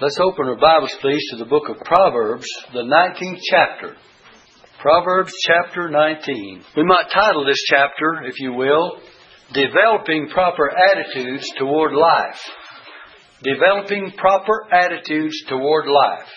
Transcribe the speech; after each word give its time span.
Let's 0.00 0.18
open 0.18 0.46
our 0.46 0.56
Bibles, 0.56 0.96
please, 1.02 1.22
to 1.28 1.36
the 1.36 1.44
book 1.44 1.68
of 1.68 1.76
Proverbs, 1.84 2.46
the 2.72 2.80
19th 2.80 3.38
chapter. 3.50 3.96
Proverbs 4.80 5.34
chapter 5.46 5.90
19. 5.90 6.64
We 6.74 6.84
might 6.84 7.10
title 7.12 7.44
this 7.44 7.62
chapter, 7.66 8.22
if 8.24 8.40
you 8.40 8.54
will, 8.54 8.96
Developing 9.52 10.30
Proper 10.30 10.70
Attitudes 10.70 11.46
Toward 11.58 11.92
Life. 11.92 12.40
Developing 13.42 14.12
Proper 14.16 14.72
Attitudes 14.72 15.36
Toward 15.50 15.86
Life. 15.86 16.30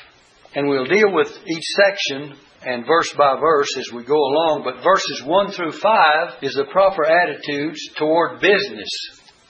And 0.55 0.67
we'll 0.67 0.83
deal 0.83 1.13
with 1.13 1.29
each 1.29 1.63
section 1.63 2.35
and 2.65 2.85
verse 2.85 3.13
by 3.17 3.39
verse 3.39 3.69
as 3.77 3.93
we 3.93 4.03
go 4.03 4.19
along, 4.19 4.63
but 4.65 4.83
verses 4.83 5.23
1 5.25 5.51
through 5.51 5.71
5 5.71 6.33
is 6.41 6.53
the 6.55 6.65
proper 6.69 7.05
attitudes 7.05 7.79
toward 7.97 8.41
business. 8.41 8.89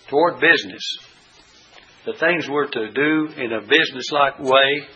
Toward 0.07 0.39
business 0.39 0.83
the 2.05 2.13
things 2.19 2.47
we're 2.49 2.67
to 2.67 2.91
do 2.91 3.27
in 3.41 3.53
a 3.53 3.61
businesslike 3.61 4.39
way 4.39 4.87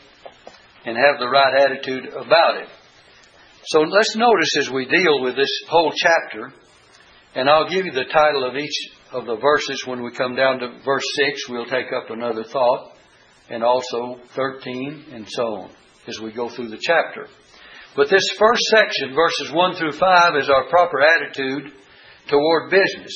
and 0.85 0.97
have 0.97 1.19
the 1.19 1.27
right 1.27 1.61
attitude 1.61 2.07
about 2.07 2.57
it. 2.57 2.69
So 3.65 3.81
let's 3.81 4.15
notice 4.15 4.49
as 4.61 4.69
we 4.69 4.85
deal 4.85 5.21
with 5.21 5.35
this 5.35 5.51
whole 5.69 5.91
chapter, 5.95 6.53
and 7.35 7.49
I'll 7.49 7.69
give 7.69 7.85
you 7.85 7.91
the 7.91 8.05
title 8.05 8.45
of 8.45 8.55
each 8.55 8.91
of 9.11 9.25
the 9.25 9.35
verses 9.35 9.83
when 9.85 10.03
we 10.03 10.11
come 10.11 10.35
down 10.35 10.59
to 10.59 10.79
verse 10.85 11.03
6. 11.27 11.49
We'll 11.49 11.65
take 11.65 11.87
up 11.95 12.09
another 12.09 12.43
thought, 12.43 12.93
and 13.49 13.63
also 13.63 14.19
13, 14.35 15.05
and 15.11 15.25
so 15.27 15.43
on, 15.43 15.69
as 16.07 16.19
we 16.19 16.31
go 16.31 16.49
through 16.49 16.69
the 16.69 16.79
chapter. 16.81 17.27
But 17.95 18.09
this 18.09 18.27
first 18.37 18.61
section, 18.69 19.15
verses 19.15 19.51
1 19.53 19.75
through 19.75 19.93
5, 19.93 20.35
is 20.37 20.49
our 20.49 20.69
proper 20.69 21.01
attitude 21.01 21.71
toward 22.29 22.69
business. 22.69 23.13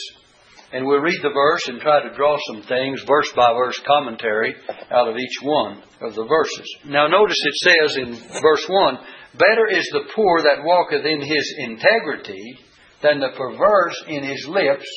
And 0.74 0.86
we'll 0.86 1.00
read 1.00 1.20
the 1.22 1.34
verse 1.34 1.68
and 1.68 1.82
try 1.82 2.02
to 2.02 2.16
draw 2.16 2.38
some 2.48 2.62
things, 2.62 3.02
verse 3.06 3.32
by 3.36 3.54
verse 3.54 3.80
commentary, 3.86 4.56
out 4.90 5.10
of 5.10 5.18
each 5.18 5.42
one 5.42 5.84
of 6.00 6.16
the 6.16 6.26
verses. 6.26 6.76
Now, 6.86 7.08
notice 7.08 7.38
it 7.44 7.56
says 7.56 7.98
in 7.98 8.14
verse 8.42 8.66
1 8.68 8.98
Better 9.34 9.68
is 9.70 9.88
the 9.92 10.10
poor 10.16 10.42
that 10.44 10.64
walketh 10.64 11.06
in 11.06 11.22
his 11.22 11.56
integrity 11.58 12.60
than 13.02 13.20
the 13.20 13.32
perverse 13.36 14.04
in 14.08 14.24
his 14.24 14.48
lips 14.48 14.88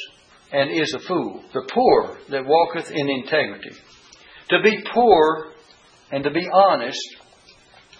and 0.52 0.70
is 0.70 0.94
a 0.94 1.00
fool. 1.00 1.42
The 1.52 1.68
poor 1.72 2.18
that 2.30 2.46
walketh 2.46 2.90
in 2.90 3.08
integrity. 3.08 3.72
To 4.50 4.62
be 4.62 4.84
poor 4.92 5.52
and 6.12 6.22
to 6.22 6.30
be 6.30 6.48
honest 6.52 7.16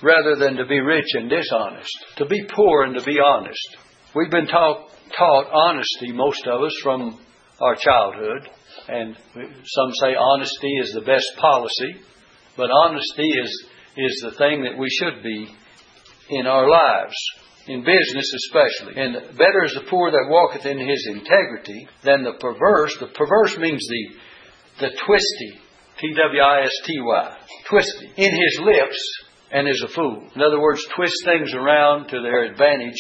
rather 0.03 0.37
than 0.37 0.57
to 0.57 0.67
be 0.67 0.81
rich 0.81 1.09
and 1.15 1.31
dishonest. 1.31 2.05
To 2.17 2.27
be 2.27 2.45
poor 2.55 2.85
and 2.85 2.95
to 2.95 3.05
be 3.05 3.19
honest. 3.19 3.77
We've 4.15 4.31
been 4.31 4.47
taught, 4.47 4.91
taught 5.17 5.51
honesty, 5.53 6.13
most 6.13 6.47
of 6.47 6.63
us, 6.63 6.75
from 6.83 7.19
our 7.61 7.77
childhood. 7.77 8.49
And 8.89 9.17
some 9.65 9.93
say 10.01 10.15
honesty 10.19 10.73
is 10.81 10.93
the 10.93 11.01
best 11.01 11.27
policy, 11.39 12.01
but 12.57 12.71
honesty 12.71 13.29
is, 13.29 13.67
is 13.97 14.21
the 14.25 14.33
thing 14.33 14.65
that 14.65 14.79
we 14.79 14.89
should 14.91 15.23
be 15.23 15.55
in 16.31 16.47
our 16.47 16.69
lives, 16.69 17.15
in 17.67 17.85
business 17.85 18.33
especially. 18.47 19.01
And 19.01 19.15
better 19.37 19.65
is 19.65 19.75
the 19.75 19.89
poor 19.89 20.11
that 20.11 20.29
walketh 20.29 20.67
in 20.67 20.79
his 20.79 21.09
integrity 21.11 21.89
than 22.03 22.25
the 22.25 22.35
perverse. 22.41 22.97
The 22.99 23.07
perverse 23.09 23.57
means 23.59 23.87
the, 23.89 24.87
the 24.87 24.97
twisty, 25.07 25.61
T 25.99 26.15
W 26.15 26.43
I 26.43 26.63
S 26.63 26.73
T 26.85 27.01
Y, 27.01 27.37
twisty, 27.69 28.13
in 28.17 28.35
his 28.35 28.61
lips 28.63 29.25
and 29.55 29.69
is 29.69 29.83
a 29.85 29.89
fool. 29.89 30.29
In 30.35 30.43
other 30.43 30.61
words, 30.61 30.85
twist 30.97 31.25
things 31.25 31.55
around 31.55 32.09
to 32.09 32.21
their 32.21 32.45
advantage 32.45 32.99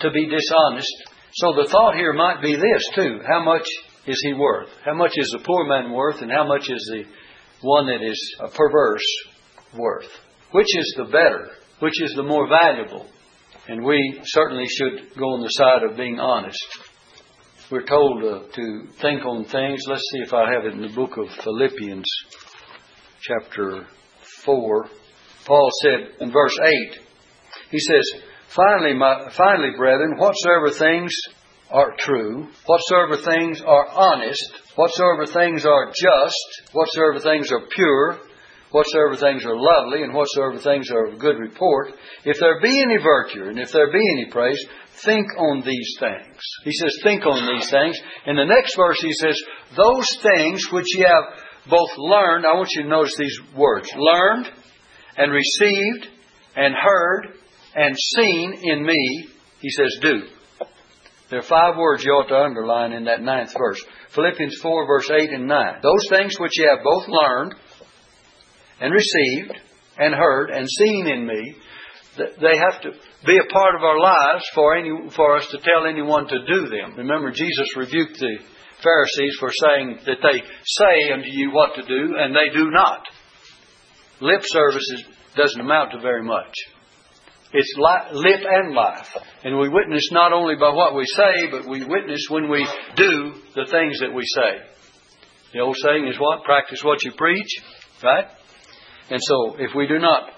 to 0.00 0.10
be 0.10 0.26
dishonest 0.26 0.92
so 1.34 1.52
the 1.52 1.68
thought 1.70 1.96
here 1.96 2.12
might 2.12 2.40
be 2.42 2.54
this 2.54 2.88
too. 2.94 3.20
How 3.26 3.42
much 3.42 3.66
is 4.06 4.20
he 4.22 4.34
worth? 4.34 4.68
How 4.84 4.94
much 4.94 5.12
is 5.16 5.28
the 5.30 5.44
poor 5.44 5.66
man 5.66 5.92
worth 5.92 6.22
and 6.22 6.30
how 6.30 6.46
much 6.46 6.70
is 6.70 6.92
the 6.92 7.04
one 7.62 7.86
that 7.86 8.02
is 8.02 8.36
a 8.40 8.48
perverse 8.48 9.06
worth? 9.76 10.08
Which 10.52 10.68
is 10.76 10.94
the 10.96 11.04
better? 11.04 11.50
Which 11.80 12.00
is 12.00 12.14
the 12.14 12.22
more 12.22 12.46
valuable? 12.48 13.06
And 13.66 13.84
we 13.84 14.20
certainly 14.24 14.66
should 14.68 15.16
go 15.18 15.24
on 15.24 15.42
the 15.42 15.48
side 15.48 15.82
of 15.82 15.96
being 15.96 16.20
honest. 16.20 16.64
We're 17.70 17.86
told 17.86 18.22
uh, 18.22 18.46
to 18.54 18.86
think 19.00 19.24
on 19.24 19.44
things. 19.46 19.82
Let's 19.88 20.02
see 20.12 20.20
if 20.20 20.34
I 20.34 20.52
have 20.52 20.66
it 20.66 20.74
in 20.74 20.82
the 20.82 20.94
book 20.94 21.16
of 21.16 21.30
Philippians, 21.42 22.04
chapter 23.22 23.86
4. 24.44 24.86
Paul 25.46 25.70
said 25.82 26.20
in 26.20 26.30
verse 26.30 26.56
8, 26.94 27.00
he 27.70 27.78
says, 27.80 28.22
Finally, 28.54 28.94
my, 28.94 29.28
finally, 29.36 29.70
brethren, 29.76 30.16
whatsoever 30.16 30.70
things 30.70 31.12
are 31.70 31.92
true, 31.98 32.48
whatsoever 32.66 33.16
things 33.16 33.60
are 33.60 33.88
honest, 33.88 34.44
whatsoever 34.76 35.26
things 35.26 35.66
are 35.66 35.86
just, 35.88 36.70
whatsoever 36.72 37.18
things 37.18 37.50
are 37.50 37.66
pure, 37.74 38.18
whatsoever 38.70 39.16
things 39.16 39.44
are 39.44 39.56
lovely, 39.56 40.02
and 40.02 40.14
whatsoever 40.14 40.58
things 40.58 40.88
are 40.90 41.06
of 41.06 41.18
good 41.18 41.38
report, 41.38 41.88
if 42.24 42.38
there 42.38 42.60
be 42.60 42.80
any 42.80 42.98
virtue, 43.02 43.48
and 43.48 43.58
if 43.58 43.72
there 43.72 43.90
be 43.90 44.02
any 44.12 44.30
praise, 44.30 44.64
think 45.04 45.26
on 45.36 45.62
these 45.64 45.96
things. 45.98 46.38
He 46.62 46.72
says, 46.72 46.96
think 47.02 47.26
on 47.26 47.46
these 47.46 47.68
things. 47.70 47.98
In 48.26 48.36
the 48.36 48.44
next 48.44 48.76
verse, 48.76 49.00
he 49.00 49.12
says, 49.14 49.36
those 49.76 50.16
things 50.22 50.62
which 50.70 50.86
ye 50.96 51.02
have 51.02 51.24
both 51.68 51.90
learned, 51.98 52.46
I 52.46 52.54
want 52.54 52.68
you 52.76 52.82
to 52.82 52.88
notice 52.88 53.16
these 53.16 53.38
words, 53.56 53.88
learned 53.96 54.50
and 55.16 55.32
received 55.32 56.08
and 56.54 56.74
heard 56.74 57.38
and 57.74 57.94
seen 58.16 58.54
in 58.62 58.84
me, 58.84 59.28
he 59.60 59.70
says, 59.70 59.98
do. 60.00 60.22
There 61.30 61.38
are 61.38 61.42
five 61.42 61.76
words 61.76 62.04
you 62.04 62.12
ought 62.12 62.28
to 62.28 62.36
underline 62.36 62.92
in 62.92 63.04
that 63.04 63.22
ninth 63.22 63.52
verse. 63.58 63.82
Philippians 64.14 64.58
4, 64.62 64.86
verse 64.86 65.10
8 65.10 65.30
and 65.30 65.48
9. 65.48 65.74
Those 65.82 66.06
things 66.10 66.38
which 66.38 66.58
ye 66.58 66.66
have 66.68 66.84
both 66.84 67.08
learned 67.08 67.54
and 68.80 68.92
received 68.92 69.58
and 69.98 70.14
heard 70.14 70.50
and 70.50 70.68
seen 70.68 71.06
in 71.06 71.26
me, 71.26 71.56
they 72.16 72.56
have 72.58 72.80
to 72.82 72.90
be 73.26 73.38
a 73.38 73.52
part 73.52 73.74
of 73.74 73.82
our 73.82 73.98
lives 73.98 74.44
for, 74.54 74.76
any, 74.76 74.90
for 75.10 75.36
us 75.36 75.46
to 75.50 75.58
tell 75.58 75.86
anyone 75.88 76.28
to 76.28 76.46
do 76.46 76.68
them. 76.68 76.94
Remember, 76.96 77.30
Jesus 77.30 77.76
rebuked 77.76 78.18
the 78.18 78.38
Pharisees 78.82 79.36
for 79.40 79.50
saying 79.50 79.98
that 80.06 80.18
they 80.22 80.42
say 80.64 81.12
unto 81.12 81.28
you 81.28 81.50
what 81.50 81.74
to 81.74 81.82
do 81.82 82.16
and 82.18 82.34
they 82.34 82.52
do 82.54 82.70
not. 82.70 83.00
Lip 84.20 84.42
service 84.44 84.86
doesn't 85.34 85.60
amount 85.60 85.92
to 85.92 86.00
very 86.00 86.22
much. 86.22 86.54
It's 87.56 87.72
lip 87.76 88.40
and 88.50 88.74
life. 88.74 89.06
And 89.44 89.58
we 89.58 89.68
witness 89.68 90.08
not 90.10 90.32
only 90.32 90.56
by 90.56 90.70
what 90.70 90.96
we 90.96 91.04
say, 91.06 91.50
but 91.52 91.68
we 91.68 91.84
witness 91.84 92.26
when 92.28 92.50
we 92.50 92.66
do 92.96 93.32
the 93.54 93.66
things 93.70 94.00
that 94.00 94.12
we 94.12 94.24
say. 94.24 94.58
The 95.52 95.60
old 95.60 95.76
saying 95.76 96.08
is 96.08 96.18
what? 96.18 96.42
Practice 96.42 96.82
what 96.82 97.04
you 97.04 97.12
preach, 97.16 97.62
right? 98.02 98.26
And 99.08 99.20
so 99.22 99.54
if 99.60 99.70
we 99.76 99.86
do 99.86 100.00
not 100.00 100.30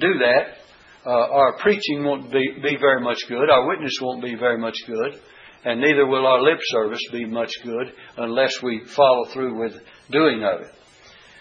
do 0.00 0.14
that, 0.20 0.62
uh, 1.04 1.10
our 1.10 1.58
preaching 1.58 2.04
won't 2.04 2.32
be, 2.32 2.42
be 2.62 2.76
very 2.80 3.02
much 3.02 3.18
good, 3.28 3.50
our 3.50 3.68
witness 3.68 3.98
won't 4.00 4.22
be 4.22 4.34
very 4.34 4.58
much 4.58 4.76
good, 4.86 5.20
and 5.64 5.78
neither 5.78 6.06
will 6.06 6.26
our 6.26 6.40
lip 6.40 6.58
service 6.62 7.02
be 7.12 7.26
much 7.26 7.50
good 7.62 7.92
unless 8.16 8.62
we 8.62 8.82
follow 8.96 9.26
through 9.26 9.60
with 9.60 9.74
doing 10.10 10.42
of 10.42 10.62
it. 10.62 10.72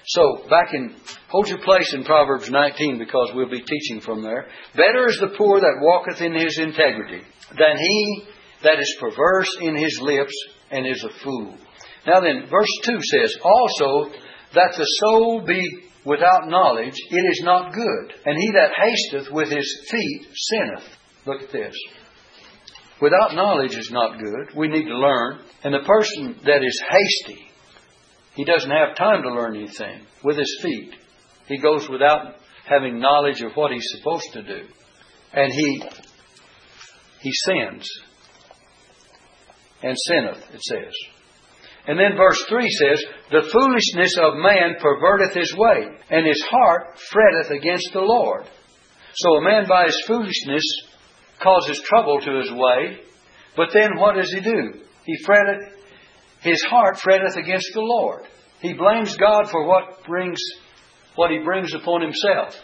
So, 0.06 0.44
back 0.50 0.74
in, 0.74 0.96
hold 1.30 1.48
your 1.48 1.60
place 1.60 1.94
in 1.94 2.04
Proverbs 2.04 2.50
19 2.50 2.98
because 2.98 3.32
we'll 3.34 3.50
be 3.50 3.62
teaching 3.62 4.02
from 4.02 4.24
there. 4.24 4.48
Better 4.76 5.08
is 5.08 5.18
the 5.20 5.36
poor 5.38 5.60
that 5.60 5.80
walketh 5.80 6.22
in 6.22 6.34
his 6.34 6.58
integrity 6.58 7.22
than 7.52 7.78
he 7.78 8.24
that 8.64 8.80
is 8.80 8.98
perverse 9.00 9.58
in 9.62 9.76
his 9.76 10.00
lips 10.02 10.34
and 10.72 10.88
is 10.88 11.04
a 11.04 11.24
fool. 11.24 11.56
Now 12.08 12.20
then, 12.20 12.48
verse 12.50 12.80
2 12.84 12.98
says, 13.02 13.36
Also, 13.44 14.12
that 14.56 14.74
the 14.78 14.86
soul 14.86 15.44
be 15.46 15.62
without 16.06 16.48
knowledge, 16.48 16.96
it 16.96 17.32
is 17.32 17.42
not 17.44 17.74
good. 17.74 18.14
And 18.26 18.38
he 18.38 18.52
that 18.54 18.72
hasteth 18.76 19.32
with 19.32 19.50
his 19.50 19.88
feet 19.90 20.28
sinneth. 20.34 20.98
Look 21.26 21.44
at 21.44 21.52
this. 21.52 21.76
Without 23.02 23.36
knowledge 23.36 23.76
is 23.76 23.90
not 23.92 24.20
good. 24.20 24.56
We 24.56 24.68
need 24.68 24.86
to 24.86 24.98
learn. 24.98 25.42
And 25.64 25.74
the 25.74 25.86
person 25.86 26.40
that 26.46 26.64
is 26.64 26.84
hasty, 26.90 27.51
he 28.36 28.46
doesn't 28.46 28.72
have 28.72 28.96
time 28.96 29.24
to 29.24 29.34
learn 29.34 29.56
anything 29.56 30.06
with 30.24 30.38
his 30.38 30.60
feet. 30.62 30.94
He 31.48 31.58
goes 31.58 31.90
without 31.90 32.36
having 32.66 33.00
knowledge 33.00 33.42
of 33.42 33.54
what 33.54 33.72
he's 33.72 33.88
supposed 33.98 34.32
to 34.34 34.44
do. 34.44 34.68
And 35.34 35.52
he 35.52 35.84
he 37.22 37.32
sins. 37.46 37.88
And 39.84 39.98
sinneth, 40.08 40.44
it 40.54 40.62
says. 40.62 40.94
And 41.88 41.98
then 41.98 42.16
verse 42.16 42.44
3 42.48 42.70
says, 42.70 43.04
The 43.32 43.50
foolishness 43.52 44.16
of 44.22 44.36
man 44.38 44.76
perverteth 44.80 45.34
his 45.34 45.54
way, 45.58 45.88
and 46.10 46.28
his 46.28 46.44
heart 46.50 47.00
fretteth 47.00 47.52
against 47.52 47.90
the 47.94 48.02
Lord. 48.02 48.46
So 49.16 49.36
a 49.38 49.42
man 49.42 49.68
by 49.68 49.86
his 49.86 50.04
foolishness 50.06 50.64
causes 51.42 51.82
trouble 51.82 52.20
to 52.22 52.40
his 52.40 52.52
way, 52.52 53.02
but 53.56 53.70
then 53.74 53.98
what 53.98 54.16
does 54.16 54.32
he 54.32 54.42
do? 54.42 54.74
He 55.06 55.18
fretteth 55.26 55.81
his 56.42 56.62
heart 56.70 57.00
fretteth 57.00 57.38
against 57.38 57.70
the 57.74 57.82
Lord. 57.82 58.24
He 58.62 58.74
blames 58.74 59.16
God 59.18 59.50
for 59.50 59.66
what 59.66 60.04
brings 60.06 60.40
what 61.16 61.32
he 61.32 61.40
brings 61.40 61.74
upon 61.74 62.02
himself. 62.02 62.56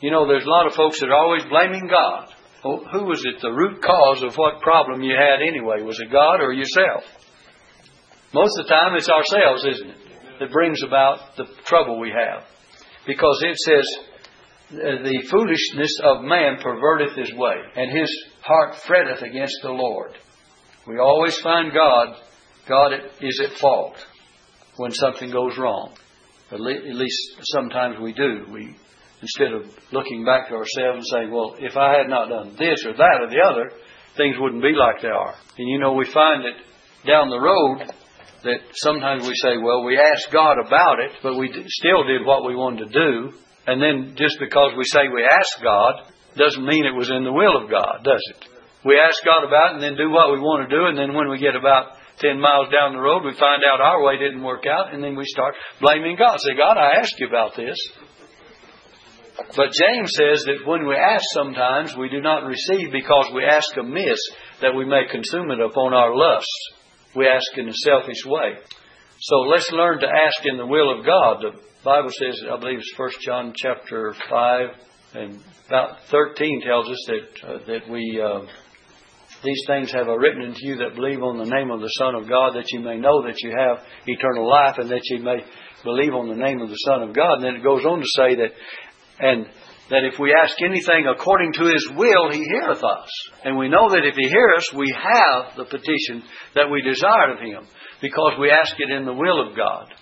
You 0.00 0.10
know, 0.10 0.26
there's 0.26 0.44
a 0.44 0.50
lot 0.50 0.66
of 0.66 0.74
folks 0.74 1.00
that 1.00 1.08
are 1.08 1.16
always 1.16 1.44
blaming 1.44 1.88
God. 1.88 2.28
Well, 2.64 2.84
who 2.92 3.04
was 3.04 3.22
it 3.24 3.40
the 3.40 3.52
root 3.52 3.82
cause 3.82 4.22
of 4.22 4.34
what 4.36 4.60
problem 4.60 5.02
you 5.02 5.14
had 5.16 5.46
anyway? 5.46 5.82
Was 5.82 6.00
it 6.00 6.10
God 6.10 6.40
or 6.40 6.52
yourself? 6.52 7.04
Most 8.32 8.58
of 8.58 8.66
the 8.66 8.70
time 8.70 8.96
it's 8.96 9.08
ourselves, 9.08 9.64
isn't 9.64 9.90
it? 9.90 9.98
That 10.40 10.50
brings 10.50 10.82
about 10.82 11.36
the 11.36 11.44
trouble 11.64 12.00
we 12.00 12.10
have. 12.10 12.44
Because 13.06 13.44
it 13.46 13.56
says, 13.58 13.86
the 14.70 15.26
foolishness 15.30 16.00
of 16.02 16.24
man 16.24 16.56
perverteth 16.56 17.16
his 17.16 17.32
way, 17.34 17.54
and 17.76 17.96
his 17.96 18.10
heart 18.40 18.74
fretteth 18.86 19.22
against 19.22 19.56
the 19.62 19.70
Lord. 19.70 20.12
We 20.88 20.98
always 20.98 21.38
find 21.38 21.72
God, 21.72 22.16
God 22.68 22.92
is 23.20 23.40
at 23.44 23.58
fault 23.58 23.94
when 24.76 24.90
something 24.92 25.30
goes 25.30 25.56
wrong. 25.58 25.94
At 26.50 26.60
least 26.60 27.20
sometimes 27.42 27.96
we 28.00 28.12
do. 28.12 28.46
We, 28.52 28.74
instead 29.20 29.52
of 29.52 29.62
looking 29.92 30.24
back 30.24 30.48
to 30.48 30.54
ourselves 30.54 30.98
and 30.98 31.06
saying, 31.06 31.30
well, 31.30 31.56
if 31.58 31.76
I 31.76 31.96
had 31.98 32.08
not 32.08 32.28
done 32.28 32.56
this 32.58 32.84
or 32.86 32.94
that 32.94 33.18
or 33.20 33.28
the 33.28 33.42
other, 33.42 33.70
things 34.16 34.36
wouldn't 34.38 34.62
be 34.62 34.72
like 34.72 35.02
they 35.02 35.08
are. 35.08 35.34
And 35.58 35.68
you 35.68 35.78
know, 35.78 35.92
we 35.92 36.04
find 36.04 36.44
that 36.44 36.58
down 37.06 37.28
the 37.28 37.40
road 37.40 37.90
that 38.44 38.60
sometimes 38.74 39.26
we 39.26 39.34
say, 39.34 39.56
well, 39.56 39.84
we 39.84 39.98
asked 39.98 40.32
God 40.32 40.56
about 40.64 41.00
it, 41.00 41.12
but 41.22 41.36
we 41.36 41.48
still 41.48 42.04
did 42.04 42.24
what 42.24 42.46
we 42.46 42.54
wanted 42.54 42.92
to 42.92 42.92
do. 42.92 43.32
And 43.66 43.80
then 43.80 44.14
just 44.16 44.36
because 44.38 44.72
we 44.76 44.84
say 44.84 45.08
we 45.08 45.24
asked 45.24 45.62
God 45.62 46.12
doesn't 46.36 46.64
mean 46.64 46.84
it 46.84 46.94
was 46.94 47.10
in 47.10 47.24
the 47.24 47.32
will 47.32 47.56
of 47.62 47.70
God, 47.70 48.04
does 48.04 48.22
it? 48.36 48.44
We 48.84 49.00
ask 49.00 49.24
God 49.24 49.44
about 49.48 49.72
it 49.72 49.74
and 49.76 49.82
then 49.82 49.96
do 49.96 50.10
what 50.10 50.32
we 50.32 50.38
want 50.38 50.68
to 50.68 50.76
do, 50.76 50.84
and 50.86 50.98
then 50.98 51.16
when 51.16 51.30
we 51.30 51.38
get 51.38 51.56
about 51.56 51.96
10 52.18 52.40
miles 52.40 52.68
down 52.70 52.92
the 52.92 53.00
road, 53.00 53.24
we 53.24 53.32
find 53.32 53.62
out 53.64 53.80
our 53.80 54.02
way 54.02 54.18
didn't 54.18 54.42
work 54.42 54.64
out, 54.66 54.94
and 54.94 55.02
then 55.02 55.16
we 55.16 55.24
start 55.26 55.54
blaming 55.80 56.16
God. 56.16 56.38
Say, 56.40 56.56
God, 56.56 56.76
I 56.76 56.98
asked 57.00 57.18
you 57.18 57.26
about 57.26 57.56
this. 57.56 57.76
But 59.56 59.72
James 59.72 60.12
says 60.14 60.44
that 60.46 60.66
when 60.66 60.86
we 60.86 60.94
ask 60.94 61.24
sometimes, 61.32 61.96
we 61.96 62.08
do 62.08 62.20
not 62.20 62.44
receive 62.44 62.92
because 62.92 63.30
we 63.34 63.44
ask 63.44 63.76
amiss 63.76 64.20
that 64.60 64.74
we 64.76 64.84
may 64.84 65.02
consume 65.10 65.50
it 65.50 65.60
upon 65.60 65.92
our 65.92 66.14
lusts. 66.14 66.72
We 67.16 67.26
ask 67.26 67.46
in 67.58 67.68
a 67.68 67.72
selfish 67.72 68.24
way. 68.24 68.54
So 69.20 69.36
let's 69.40 69.70
learn 69.72 70.00
to 70.00 70.06
ask 70.06 70.46
in 70.46 70.56
the 70.56 70.66
will 70.66 70.98
of 70.98 71.04
God. 71.04 71.42
The 71.42 71.60
Bible 71.84 72.10
says, 72.10 72.42
I 72.50 72.58
believe 72.58 72.78
it's 72.78 72.98
1 72.98 73.10
John 73.22 73.52
chapter 73.56 74.14
5 74.30 74.68
and 75.14 75.40
about 75.68 75.98
13 76.10 76.62
tells 76.62 76.88
us 76.88 77.06
that, 77.06 77.48
uh, 77.48 77.58
that 77.66 77.88
we, 77.90 78.20
uh, 78.22 78.40
these 79.44 79.62
things 79.66 79.92
have 79.92 80.08
I 80.08 80.14
written 80.14 80.42
unto 80.42 80.64
you 80.64 80.76
that 80.76 80.96
believe 80.96 81.22
on 81.22 81.38
the 81.38 81.44
name 81.44 81.70
of 81.70 81.80
the 81.80 81.92
Son 82.00 82.14
of 82.14 82.28
God, 82.28 82.54
that 82.56 82.72
you 82.72 82.80
may 82.80 82.98
know 82.98 83.22
that 83.22 83.40
you 83.42 83.52
have 83.52 83.84
eternal 84.06 84.48
life, 84.48 84.78
and 84.78 84.90
that 84.90 85.04
you 85.10 85.22
may 85.22 85.44
believe 85.84 86.14
on 86.14 86.28
the 86.28 86.40
name 86.40 86.60
of 86.60 86.70
the 86.70 86.82
Son 86.88 87.02
of 87.02 87.14
God. 87.14 87.34
And 87.38 87.44
then 87.44 87.56
it 87.56 87.62
goes 87.62 87.84
on 87.84 88.00
to 88.00 88.06
say 88.16 88.34
that, 88.36 88.52
and 89.20 89.46
that 89.90 90.08
if 90.08 90.18
we 90.18 90.32
ask 90.32 90.56
anything 90.64 91.06
according 91.06 91.52
to 91.52 91.64
His 91.68 91.86
will, 91.94 92.32
He 92.32 92.42
heareth 92.42 92.82
us. 92.82 93.10
And 93.44 93.58
we 93.58 93.68
know 93.68 93.90
that 93.90 94.08
if 94.08 94.16
He 94.16 94.28
hears 94.28 94.64
us, 94.64 94.72
we 94.72 94.88
have 94.96 95.56
the 95.56 95.68
petition 95.68 96.24
that 96.54 96.70
we 96.72 96.80
desire 96.80 97.36
of 97.36 97.40
Him, 97.40 97.68
because 98.00 98.32
we 98.40 98.50
ask 98.50 98.74
it 98.80 98.90
in 98.90 99.04
the 99.04 99.12
will 99.12 99.46
of 99.46 99.56
God. 99.56 99.92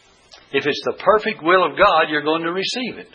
If 0.53 0.67
it's 0.67 0.83
the 0.85 1.03
perfect 1.03 1.43
will 1.43 1.67
of 1.67 1.77
God, 1.77 2.11
you're 2.11 2.23
going 2.23 2.43
to 2.43 2.53
receive 2.53 2.99
it. 2.99 3.09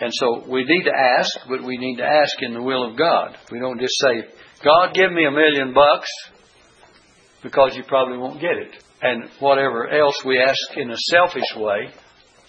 And 0.00 0.10
so 0.14 0.48
we 0.48 0.64
need 0.64 0.84
to 0.84 0.96
ask, 0.96 1.46
but 1.48 1.62
we 1.62 1.76
need 1.76 1.96
to 1.96 2.06
ask 2.06 2.40
in 2.40 2.54
the 2.54 2.62
will 2.62 2.88
of 2.88 2.96
God. 2.96 3.36
We 3.52 3.58
don't 3.58 3.78
just 3.78 4.00
say, 4.00 4.32
God, 4.62 4.94
give 4.94 5.10
me 5.12 5.24
a 5.24 5.30
million 5.30 5.72
bucks, 5.72 6.08
because 7.42 7.74
you 7.74 7.82
probably 7.88 8.18
won't 8.18 8.40
get 8.40 8.56
it. 8.58 8.82
And 9.02 9.30
whatever 9.38 9.88
else 9.88 10.22
we 10.24 10.38
ask 10.38 10.76
in 10.76 10.90
a 10.90 10.96
selfish 11.10 11.56
way, 11.56 11.88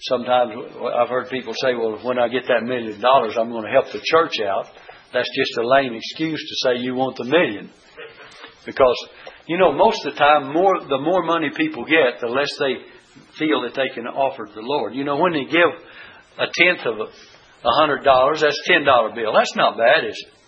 sometimes 0.02 0.52
I've 0.94 1.08
heard 1.08 1.30
people 1.30 1.54
say, 1.54 1.74
well, 1.74 1.98
when 2.02 2.18
I 2.18 2.28
get 2.28 2.44
that 2.48 2.62
million 2.64 3.00
dollars, 3.00 3.36
I'm 3.38 3.50
going 3.50 3.64
to 3.64 3.70
help 3.70 3.86
the 3.92 4.02
church 4.04 4.34
out. 4.44 4.66
That's 5.14 5.28
just 5.34 5.58
a 5.58 5.66
lame 5.66 5.94
excuse 5.94 6.40
to 6.40 6.68
say 6.68 6.80
you 6.80 6.94
want 6.94 7.16
the 7.16 7.24
million. 7.24 7.70
Because, 8.66 9.08
you 9.46 9.58
know, 9.58 9.72
most 9.72 10.04
of 10.04 10.12
the 10.12 10.18
time, 10.18 10.52
more 10.52 10.80
the 10.80 10.98
more 10.98 11.22
money 11.22 11.50
people 11.56 11.84
get, 11.84 12.20
the 12.20 12.28
less 12.28 12.50
they 12.58 12.74
feel 13.38 13.62
that 13.62 13.74
they 13.74 13.88
can 13.94 14.06
offer 14.06 14.46
to 14.46 14.52
the 14.52 14.60
Lord. 14.60 14.94
You 14.94 15.04
know, 15.04 15.16
when 15.16 15.32
they 15.32 15.44
give 15.44 15.70
a 16.38 16.46
tenth 16.52 16.86
of 16.86 17.00
a 17.00 17.70
hundred 17.80 18.04
dollars, 18.04 18.40
that's 18.42 18.60
a 18.66 18.72
ten 18.72 18.84
dollar 18.84 19.14
bill. 19.14 19.32
That's 19.34 19.56
not 19.56 19.76
bad, 19.76 20.04
is 20.04 20.26
it? 20.26 20.41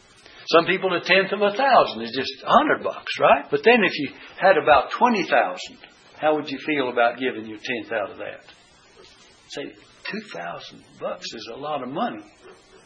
Some 0.46 0.66
people 0.66 0.94
a 0.94 1.00
tenth 1.00 1.32
of 1.32 1.40
a 1.40 1.56
thousand 1.56 2.02
is 2.02 2.12
just 2.14 2.44
a 2.44 2.50
hundred 2.50 2.82
bucks, 2.82 3.12
right? 3.20 3.44
But 3.50 3.62
then 3.64 3.82
if 3.82 3.92
you 3.98 4.10
had 4.38 4.56
about 4.60 4.90
twenty 4.92 5.24
thousand, 5.24 5.78
how 6.20 6.36
would 6.36 6.50
you 6.50 6.58
feel 6.66 6.90
about 6.90 7.18
giving 7.18 7.46
your 7.46 7.58
tenth 7.58 7.92
out 7.92 8.10
of 8.10 8.18
that? 8.18 8.44
Say 9.48 9.62
two 10.10 10.20
thousand 10.32 10.84
bucks 11.00 11.26
is 11.34 11.50
a 11.54 11.56
lot 11.56 11.82
of 11.82 11.88
money. 11.88 12.24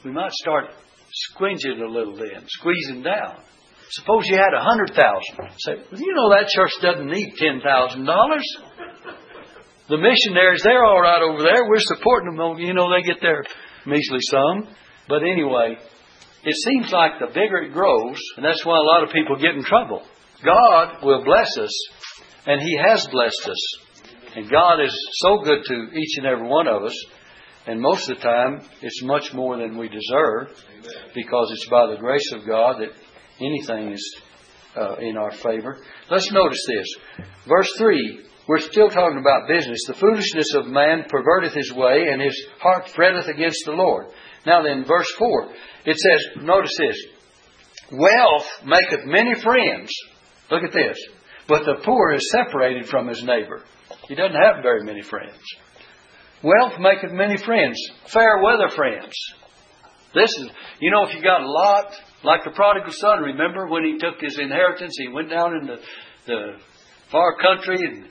We 0.05 0.13
might 0.13 0.33
start 0.33 0.67
squinching 1.35 1.81
a 1.83 1.91
little 1.91 2.17
then, 2.17 2.45
squeezing 2.47 3.03
down. 3.03 3.43
Suppose 3.91 4.29
you 4.29 4.37
had 4.37 4.55
a 4.55 4.63
hundred 4.63 4.95
thousand. 4.95 5.59
Say, 5.59 5.73
well, 5.91 6.01
you 6.01 6.15
know 6.15 6.31
that 6.31 6.49
church 6.49 6.73
doesn't 6.83 7.11
need 7.11 7.33
ten 7.39 7.61
thousand 7.61 8.05
dollars. 8.05 8.45
The 9.89 9.97
missionaries, 9.97 10.63
they're 10.63 10.85
all 10.85 11.01
right 11.01 11.23
over 11.23 11.43
there. 11.43 11.67
We're 11.67 11.81
supporting 11.97 12.37
them. 12.37 12.41
Oh, 12.41 12.57
you 12.59 12.75
know, 12.75 12.93
they 12.93 13.03
get 13.03 13.23
their 13.23 13.43
measly 13.87 14.19
sum. 14.21 14.69
But 15.09 15.23
anyway, 15.23 15.79
it 16.45 16.55
seems 16.55 16.93
like 16.93 17.19
the 17.19 17.27
bigger 17.27 17.59
it 17.59 17.73
grows, 17.73 18.19
and 18.37 18.45
that's 18.45 18.65
why 18.65 18.77
a 18.77 18.83
lot 18.83 19.03
of 19.03 19.13
people 19.13 19.37
get 19.37 19.57
in 19.57 19.65
trouble. 19.65 20.03
God 20.45 21.03
will 21.03 21.25
bless 21.25 21.57
us, 21.59 21.89
and 22.47 22.61
He 22.61 22.79
has 22.89 23.07
blessed 23.11 23.49
us. 23.49 23.79
And 24.37 24.51
God 24.51 24.81
is 24.81 24.95
so 25.21 25.39
good 25.43 25.65
to 25.67 25.99
each 25.99 26.19
and 26.19 26.27
every 26.27 26.47
one 26.47 26.69
of 26.69 26.85
us, 26.85 26.95
and 27.67 27.81
most 27.81 28.09
of 28.09 28.17
the 28.17 28.23
time 28.23 28.61
it's 28.83 29.03
much 29.03 29.35
more 29.35 29.57
than 29.57 29.77
we 29.77 29.89
deserve 29.89 30.57
because 31.15 31.51
it's 31.53 31.69
by 31.69 31.87
the 31.91 32.01
grace 32.01 32.33
of 32.33 32.47
God 32.47 32.77
that 32.81 32.93
anything 33.41 33.93
is 33.93 34.23
uh, 34.77 34.97
in 35.01 35.17
our 35.17 35.33
favor. 35.33 35.79
Let's 36.11 36.31
notice 36.31 36.65
this. 36.67 37.27
Verse 37.47 37.71
3, 37.79 38.25
we're 38.49 38.59
still 38.61 38.89
talking 38.89 39.19
about 39.19 39.49
business. 39.49 39.85
The 39.87 39.95
foolishness 39.95 40.55
of 40.55 40.67
man 40.67 41.05
perverteth 41.11 41.55
his 41.55 41.73
way, 41.73 42.07
and 42.11 42.23
his 42.23 42.47
heart 42.61 42.89
fretteth 42.89 43.29
against 43.29 43.63
the 43.67 43.73
Lord. 43.73 44.07
Now 44.47 44.63
then, 44.63 44.85
verse 44.85 45.11
4, 45.19 45.49
it 45.87 45.97
says, 45.97 46.43
notice 46.43 46.77
this 46.79 46.97
Wealth 47.91 48.47
maketh 48.65 49.07
many 49.07 49.35
friends. 49.41 49.91
Look 50.51 50.63
at 50.63 50.73
this. 50.73 50.99
But 51.47 51.65
the 51.65 51.81
poor 51.83 52.13
is 52.13 52.31
separated 52.31 52.87
from 52.87 53.09
his 53.09 53.23
neighbor. 53.23 53.65
He 54.09 54.15
doesn't 54.15 54.37
have 54.37 54.63
very 54.63 54.85
many 54.85 55.03
friends. 55.03 55.39
Wealth 56.43 56.79
maketh 56.79 57.13
many 57.13 57.37
friends, 57.39 57.79
fair 58.07 58.43
weather 58.43 58.69
friends. 58.69 59.15
This 60.15 60.31
is, 60.39 60.51
you 60.81 60.91
know, 60.91 61.05
if 61.05 61.15
you 61.15 61.23
got 61.23 61.43
a 61.43 61.51
lot, 61.51 61.93
like 62.23 62.45
the 62.45 62.51
prodigal 62.51 62.93
son, 62.93 63.21
remember 63.21 63.67
when 63.67 63.85
he 63.85 63.99
took 63.99 64.21
his 64.21 64.39
inheritance, 64.39 64.95
he 64.99 65.09
went 65.09 65.31
down 65.31 65.57
in 65.57 65.67
the, 65.67 65.77
the 66.27 66.53
far 67.11 67.37
country 67.37 67.77
and, 67.81 68.05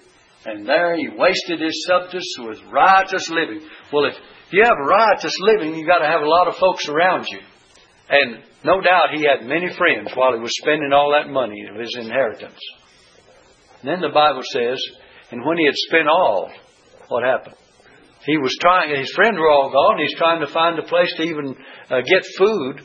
and 0.45 0.67
there 0.67 0.95
he 0.95 1.09
wasted 1.09 1.61
his 1.61 1.85
substance 1.87 2.35
with 2.39 2.59
riotous 2.71 3.29
living. 3.29 3.67
Well, 3.93 4.05
if 4.05 4.15
if 4.47 4.53
you 4.53 4.63
have 4.63 4.77
riotous 4.79 5.35
living, 5.41 5.75
you've 5.75 5.87
got 5.87 5.99
to 5.99 6.07
have 6.07 6.21
a 6.21 6.29
lot 6.29 6.47
of 6.47 6.55
folks 6.55 6.87
around 6.87 7.27
you. 7.29 7.39
And 8.09 8.43
no 8.63 8.79
doubt 8.79 9.11
he 9.13 9.27
had 9.27 9.45
many 9.45 9.67
friends 9.75 10.11
while 10.15 10.33
he 10.33 10.39
was 10.39 10.55
spending 10.61 10.93
all 10.93 11.11
that 11.11 11.29
money 11.29 11.67
of 11.69 11.75
his 11.75 11.93
inheritance. 11.99 12.59
And 13.81 13.91
then 13.91 13.99
the 13.99 14.13
Bible 14.13 14.43
says, 14.43 14.79
and 15.31 15.45
when 15.45 15.57
he 15.57 15.65
had 15.65 15.75
spent 15.75 16.07
all, 16.07 16.49
what 17.09 17.25
happened? 17.25 17.55
He 18.25 18.37
was 18.37 18.55
trying, 18.59 18.95
his 18.95 19.11
friends 19.11 19.37
were 19.37 19.51
all 19.51 19.69
gone, 19.69 19.99
he's 19.99 20.17
trying 20.17 20.39
to 20.39 20.51
find 20.51 20.79
a 20.79 20.83
place 20.83 21.13
to 21.17 21.23
even 21.23 21.55
uh, 21.89 22.01
get 22.07 22.23
food, 22.37 22.81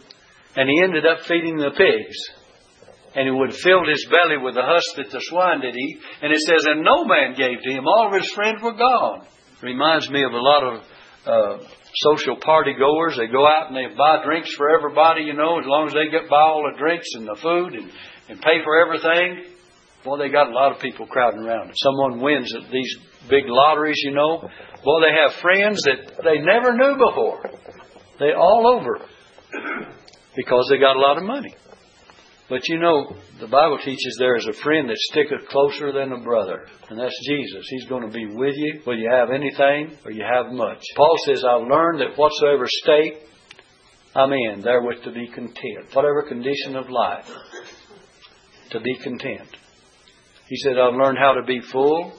and 0.56 0.68
he 0.68 0.82
ended 0.82 1.06
up 1.06 1.20
feeding 1.26 1.56
the 1.56 1.70
pigs. 1.70 2.16
And 3.14 3.26
he 3.26 3.30
would 3.30 3.50
have 3.50 3.58
filled 3.58 3.88
his 3.88 4.06
belly 4.10 4.38
with 4.42 4.54
the 4.54 4.64
husk 4.64 4.96
that 4.96 5.10
the 5.10 5.20
swine 5.20 5.60
did 5.60 5.76
eat. 5.76 6.00
And 6.22 6.32
it 6.32 6.40
says, 6.40 6.64
and 6.64 6.82
no 6.82 7.04
man 7.04 7.34
gave 7.36 7.60
to 7.62 7.70
him, 7.70 7.84
all 7.86 8.08
of 8.08 8.14
his 8.14 8.30
friends 8.32 8.62
were 8.62 8.72
gone. 8.72 9.26
Reminds 9.62 10.08
me 10.10 10.24
of 10.24 10.32
a 10.32 10.40
lot 10.40 10.64
of 10.64 10.82
uh, 11.26 11.58
social 11.94 12.36
party 12.36 12.74
goers. 12.78 13.16
They 13.16 13.26
go 13.26 13.46
out 13.46 13.68
and 13.68 13.76
they 13.76 13.94
buy 13.96 14.22
drinks 14.24 14.54
for 14.54 14.70
everybody, 14.70 15.22
you 15.22 15.34
know, 15.34 15.58
as 15.58 15.66
long 15.66 15.86
as 15.86 15.94
they 15.94 16.10
get 16.10 16.28
buy 16.28 16.40
all 16.40 16.68
the 16.70 16.78
drinks 16.78 17.06
and 17.14 17.26
the 17.26 17.36
food 17.40 17.74
and, 17.74 17.90
and 18.28 18.40
pay 18.40 18.62
for 18.64 18.78
everything. 18.78 19.44
Boy, 20.04 20.18
they 20.18 20.30
got 20.30 20.50
a 20.50 20.54
lot 20.54 20.72
of 20.74 20.80
people 20.80 21.06
crowding 21.06 21.44
around. 21.46 21.70
If 21.70 21.76
someone 21.76 22.20
wins 22.20 22.52
at 22.54 22.70
these 22.72 22.96
big 23.30 23.44
lotteries, 23.46 24.00
you 24.02 24.12
know, 24.12 24.40
boy, 24.84 25.00
they 25.00 25.14
have 25.14 25.40
friends 25.40 25.82
that 25.82 26.22
they 26.24 26.40
never 26.40 26.76
knew 26.76 26.96
before. 26.98 27.50
They 28.18 28.32
all 28.32 28.66
over 28.66 28.98
because 30.34 30.66
they 30.70 30.78
got 30.78 30.96
a 30.96 31.00
lot 31.00 31.18
of 31.18 31.24
money. 31.24 31.54
But 32.48 32.68
you 32.68 32.78
know, 32.78 33.16
the 33.40 33.46
Bible 33.46 33.78
teaches 33.78 34.16
there 34.18 34.36
is 34.36 34.46
a 34.46 34.52
friend 34.52 34.88
that 34.88 34.98
sticketh 34.98 35.48
closer 35.48 35.92
than 35.92 36.12
a 36.12 36.20
brother, 36.20 36.66
and 36.90 36.98
that's 36.98 37.18
Jesus. 37.26 37.66
He's 37.70 37.86
going 37.86 38.02
to 38.02 38.12
be 38.12 38.26
with 38.26 38.54
you 38.56 38.80
whether 38.84 39.00
you 39.00 39.10
have 39.10 39.30
anything 39.30 39.96
or 40.04 40.10
you 40.10 40.24
have 40.24 40.52
much. 40.52 40.82
Paul 40.96 41.16
says, 41.24 41.44
I've 41.44 41.66
learned 41.66 42.00
that 42.00 42.18
whatsoever 42.18 42.66
state 42.66 43.22
I'm 44.14 44.32
in, 44.32 44.60
therewith 44.60 45.04
to 45.04 45.12
be 45.12 45.28
content. 45.28 45.94
Whatever 45.94 46.22
condition 46.28 46.76
of 46.76 46.90
life, 46.90 47.26
to 48.70 48.80
be 48.80 48.94
content. 49.02 49.48
He 50.48 50.56
said, 50.56 50.78
I've 50.78 50.94
learned 50.94 51.18
how 51.18 51.32
to 51.32 51.42
be 51.46 51.60
full 51.60 52.12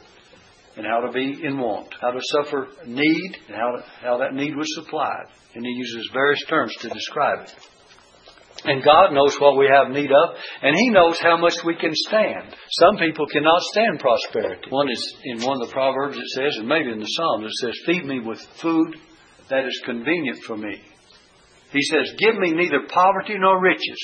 and 0.76 0.88
how 0.88 1.06
to 1.06 1.12
be 1.12 1.44
in 1.44 1.60
want, 1.60 1.94
how 2.02 2.10
to 2.10 2.20
suffer 2.32 2.68
need 2.88 3.38
and 3.48 3.56
how, 3.56 3.76
to, 3.76 3.84
how 4.02 4.18
that 4.18 4.34
need 4.34 4.56
was 4.56 4.68
supplied. 4.74 5.26
And 5.54 5.64
he 5.64 5.72
uses 5.72 6.10
various 6.12 6.44
terms 6.50 6.76
to 6.82 6.90
describe 6.90 7.44
it. 7.44 7.54
And 8.66 8.84
God 8.84 9.12
knows 9.12 9.36
what 9.40 9.58
we 9.58 9.68
have 9.68 9.92
need 9.92 10.10
of, 10.12 10.36
and 10.62 10.76
He 10.76 10.90
knows 10.90 11.20
how 11.20 11.38
much 11.38 11.56
we 11.66 11.76
can 11.76 11.92
stand. 11.94 12.56
Some 12.72 12.98
people 12.98 13.26
cannot 13.28 13.62
stand 13.62 14.00
prosperity. 14.00 14.70
One 14.70 14.90
is 14.90 15.18
in 15.26 15.42
one 15.42 15.62
of 15.62 15.68
the 15.68 15.74
Proverbs 15.74 16.18
it 16.18 16.28
says, 16.36 16.58
and 16.58 16.68
maybe 16.68 16.92
in 16.92 17.00
the 17.00 17.06
Psalms 17.06 17.46
it 17.46 17.54
says, 17.62 17.80
Feed 17.86 18.06
me 18.06 18.20
with 18.22 18.40
food 18.62 18.96
that 19.50 19.66
is 19.66 19.82
convenient 19.86 20.44
for 20.44 20.56
me. 20.56 20.82
He 21.72 21.82
says, 21.82 22.14
Give 22.18 22.36
me 22.38 22.52
neither 22.52 22.88
poverty 22.88 23.36
nor 23.38 23.62
riches. 23.62 24.00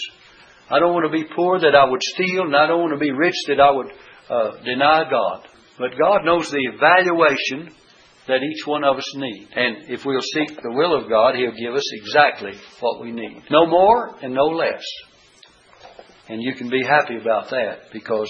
I 0.69 0.79
don't 0.79 0.93
want 0.93 1.11
to 1.11 1.17
be 1.17 1.27
poor 1.35 1.59
that 1.59 1.75
I 1.75 1.89
would 1.89 2.01
steal, 2.03 2.43
and 2.43 2.55
I 2.55 2.67
don't 2.67 2.81
want 2.81 2.93
to 2.93 2.99
be 2.99 3.11
rich 3.11 3.35
that 3.47 3.59
I 3.59 3.71
would 3.71 3.91
uh, 4.29 4.63
deny 4.63 5.09
God. 5.09 5.47
But 5.77 5.97
God 5.97 6.25
knows 6.25 6.51
the 6.51 6.69
evaluation 6.73 7.73
that 8.29 8.43
each 8.43 8.65
one 8.65 8.83
of 8.83 8.95
us 8.95 9.15
need. 9.15 9.49
And 9.55 9.89
if 9.89 10.05
we'll 10.05 10.21
seek 10.21 10.61
the 10.61 10.71
will 10.71 10.95
of 10.95 11.09
God, 11.09 11.35
He'll 11.35 11.51
give 11.51 11.73
us 11.73 11.91
exactly 11.93 12.53
what 12.79 13.01
we 13.01 13.11
need. 13.11 13.43
No 13.49 13.65
more 13.65 14.15
and 14.21 14.33
no 14.33 14.45
less. 14.45 14.83
And 16.29 16.41
you 16.41 16.53
can 16.53 16.69
be 16.69 16.83
happy 16.83 17.17
about 17.19 17.49
that 17.49 17.91
because 17.91 18.29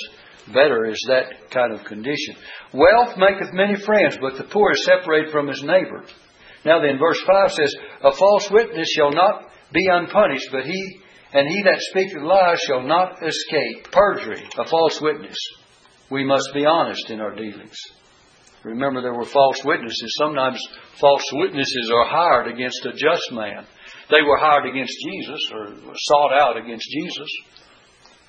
better 0.53 0.85
is 0.85 1.03
that 1.09 1.51
kind 1.51 1.73
of 1.73 1.85
condition. 1.85 2.35
Wealth 2.73 3.17
maketh 3.17 3.53
many 3.53 3.75
friends, 3.75 4.17
but 4.21 4.37
the 4.37 4.49
poor 4.49 4.71
is 4.71 4.85
separated 4.85 5.31
from 5.31 5.47
his 5.47 5.61
neighbor. 5.61 6.05
Now 6.65 6.81
then, 6.81 6.97
verse 6.97 7.21
5 7.27 7.51
says, 7.51 7.75
A 8.01 8.15
false 8.15 8.49
witness 8.49 8.87
shall 8.95 9.11
not 9.11 9.51
be 9.73 9.85
unpunished, 9.91 10.47
but 10.51 10.63
he 10.63 11.01
and 11.31 11.47
he 11.47 11.63
that 11.63 11.79
speaketh 11.91 12.23
lies 12.23 12.59
shall 12.65 12.81
not 12.81 13.17
escape. 13.21 13.91
Perjury, 13.91 14.43
a 14.57 14.65
false 14.65 14.99
witness. 14.99 15.37
We 16.09 16.23
must 16.23 16.49
be 16.55 16.65
honest 16.65 17.09
in 17.09 17.21
our 17.21 17.35
dealings. 17.35 17.77
Remember, 18.63 19.01
there 19.01 19.13
were 19.13 19.25
false 19.25 19.63
witnesses. 19.63 20.15
Sometimes 20.17 20.59
false 20.99 21.23
witnesses 21.33 21.91
are 21.93 22.07
hired 22.07 22.53
against 22.53 22.85
a 22.85 22.91
just 22.91 23.31
man. 23.31 23.65
They 24.11 24.21
were 24.21 24.37
hired 24.37 24.65
against 24.65 24.93
Jesus 25.03 25.39
or 25.53 25.67
sought 25.95 26.33
out 26.33 26.57
against 26.57 26.85
Jesus. 26.89 27.29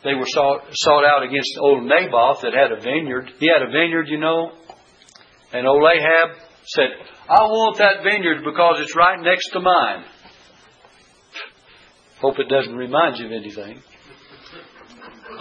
They 0.05 0.15
were 0.15 0.27
sought, 0.27 0.63
sought 0.73 1.05
out 1.05 1.23
against 1.23 1.51
old 1.61 1.85
Naboth 1.85 2.43
that 2.43 2.55
had 2.55 2.73
a 2.73 2.81
vineyard. 2.81 3.33
He 3.39 3.49
had 3.49 3.63
a 3.63 3.71
vineyard, 3.71 4.07
you 4.09 4.19
know. 4.19 4.53
And 5.53 5.67
old 5.67 5.83
Ahab 5.83 6.37
said, 6.65 6.89
I 7.29 7.43
want 7.43 7.79
that 7.79 8.03
vineyard 8.05 8.45
because 8.45 8.81
it's 8.81 8.95
right 8.97 9.21
next 9.21 9.51
to 9.51 9.61
mine. 9.61 10.05
Hope 12.21 12.39
it 12.39 12.49
doesn't 12.49 12.77
remind 12.77 13.19
you 13.19 13.27
of 13.27 13.33
anything. 13.33 13.83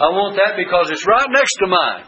I 0.00 0.08
want 0.16 0.36
that 0.36 0.56
because 0.56 0.90
it's 0.90 1.06
right 1.06 1.28
next 1.28 1.54
to 1.60 1.66
mine. 1.66 2.04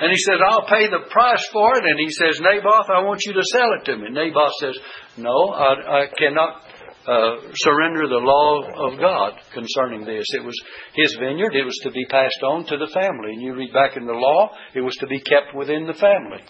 And 0.00 0.10
he 0.10 0.18
says, 0.18 0.38
I'll 0.38 0.66
pay 0.66 0.86
the 0.86 1.10
price 1.10 1.44
for 1.52 1.76
it. 1.76 1.84
And 1.84 1.98
he 1.98 2.10
says, 2.10 2.40
Naboth, 2.40 2.86
I 2.88 3.02
want 3.02 3.20
you 3.26 3.32
to 3.32 3.42
sell 3.52 3.72
it 3.74 3.84
to 3.86 3.96
me. 3.96 4.06
And 4.06 4.14
Naboth 4.14 4.54
says, 4.60 4.78
No, 5.16 5.50
I, 5.50 6.02
I 6.02 6.06
cannot 6.16 6.62
uh, 7.06 7.50
surrender 7.54 8.06
the 8.06 8.22
law 8.22 8.62
of 8.90 8.98
God 9.00 9.32
concerning 9.52 10.04
this. 10.04 10.26
It 10.34 10.44
was 10.44 10.54
his 10.94 11.16
vineyard. 11.18 11.54
It 11.54 11.64
was 11.64 11.78
to 11.82 11.90
be 11.90 12.04
passed 12.06 12.42
on 12.46 12.64
to 12.66 12.76
the 12.76 12.90
family. 12.94 13.32
And 13.34 13.42
you 13.42 13.54
read 13.54 13.72
back 13.72 13.96
in 13.96 14.06
the 14.06 14.12
law, 14.12 14.50
it 14.74 14.82
was 14.82 14.94
to 14.96 15.06
be 15.06 15.20
kept 15.20 15.54
within 15.56 15.86
the 15.86 15.94
family. 15.94 16.44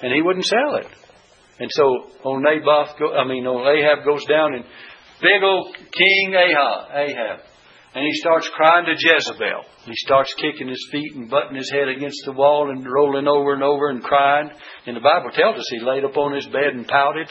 And 0.00 0.12
he 0.12 0.22
wouldn't 0.22 0.46
sell 0.46 0.76
it. 0.76 0.86
And 1.60 1.70
so 1.72 2.10
old 2.24 2.42
Naboth, 2.42 2.98
go, 2.98 3.14
I 3.14 3.26
mean, 3.26 3.46
old 3.46 3.66
Ahab 3.66 4.04
goes 4.04 4.24
down 4.26 4.54
and 4.54 4.64
big 5.20 5.42
old 5.42 5.74
King 5.74 6.34
Ahab, 6.34 6.90
Ahab 6.94 7.47
and 7.98 8.06
he 8.06 8.14
starts 8.14 8.48
crying 8.54 8.86
to 8.86 8.94
Jezebel. 8.94 9.66
He 9.84 9.94
starts 9.96 10.32
kicking 10.34 10.68
his 10.68 10.88
feet 10.92 11.16
and 11.16 11.28
butting 11.28 11.56
his 11.56 11.68
head 11.68 11.88
against 11.88 12.22
the 12.24 12.32
wall 12.32 12.70
and 12.70 12.86
rolling 12.86 13.26
over 13.26 13.54
and 13.54 13.62
over 13.62 13.90
and 13.90 14.00
crying. 14.00 14.50
And 14.86 14.94
the 14.94 15.00
Bible 15.00 15.30
tells 15.34 15.58
us 15.58 15.66
he 15.68 15.80
laid 15.80 16.04
upon 16.04 16.36
his 16.36 16.46
bed 16.46 16.78
and 16.78 16.86
pouted. 16.86 17.26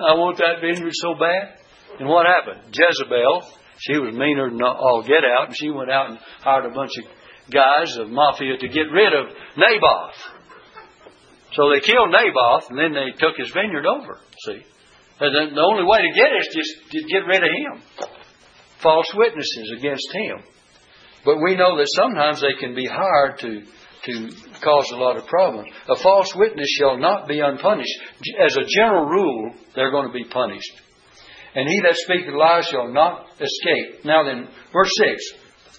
I 0.00 0.16
want 0.16 0.38
that 0.38 0.64
vineyard 0.64 0.94
so 0.94 1.14
bad. 1.20 1.60
And 2.00 2.08
what 2.08 2.24
happened? 2.24 2.72
Jezebel, 2.72 3.44
she 3.76 3.98
was 3.98 4.14
meaner 4.14 4.48
than 4.48 4.62
all 4.62 5.04
get 5.06 5.20
out, 5.20 5.48
and 5.48 5.56
she 5.56 5.68
went 5.68 5.90
out 5.90 6.08
and 6.08 6.18
hired 6.40 6.64
a 6.64 6.74
bunch 6.74 6.92
of 6.96 7.04
guys 7.52 7.94
of 7.98 8.08
mafia 8.08 8.56
to 8.56 8.68
get 8.68 8.88
rid 8.88 9.12
of 9.12 9.36
Naboth. 9.60 10.16
So 11.52 11.68
they 11.68 11.84
killed 11.84 12.08
Naboth, 12.08 12.70
and 12.70 12.78
then 12.80 12.96
they 12.96 13.12
took 13.20 13.36
his 13.36 13.52
vineyard 13.52 13.84
over. 13.84 14.16
See, 14.48 14.64
and 15.20 15.54
the 15.54 15.60
only 15.60 15.84
way 15.84 16.08
to 16.08 16.10
get 16.16 16.32
it 16.32 16.40
is 16.40 16.56
just 16.56 16.72
to 16.90 16.98
get 17.04 17.28
rid 17.28 17.44
of 17.44 17.52
him 17.52 17.84
false 18.84 19.12
witnesses 19.14 19.74
against 19.76 20.06
him. 20.12 20.44
But 21.24 21.42
we 21.42 21.56
know 21.56 21.76
that 21.78 21.88
sometimes 21.96 22.40
they 22.40 22.54
can 22.60 22.76
be 22.76 22.86
hired 22.86 23.38
to, 23.40 23.62
to 24.04 24.28
cause 24.62 24.90
a 24.92 24.96
lot 24.96 25.16
of 25.16 25.26
problems. 25.26 25.70
A 25.88 25.96
false 25.96 26.32
witness 26.36 26.68
shall 26.78 26.98
not 26.98 27.26
be 27.26 27.40
unpunished. 27.40 27.98
As 28.44 28.56
a 28.56 28.68
general 28.68 29.06
rule, 29.06 29.52
they're 29.74 29.90
going 29.90 30.06
to 30.06 30.12
be 30.12 30.28
punished. 30.28 30.72
And 31.54 31.68
he 31.68 31.80
that 31.80 31.96
speaketh 31.96 32.34
lies 32.34 32.66
shall 32.66 32.92
not 32.92 33.26
escape. 33.40 34.04
Now 34.04 34.24
then, 34.24 34.48
verse 34.72 34.90
6. 34.98 35.32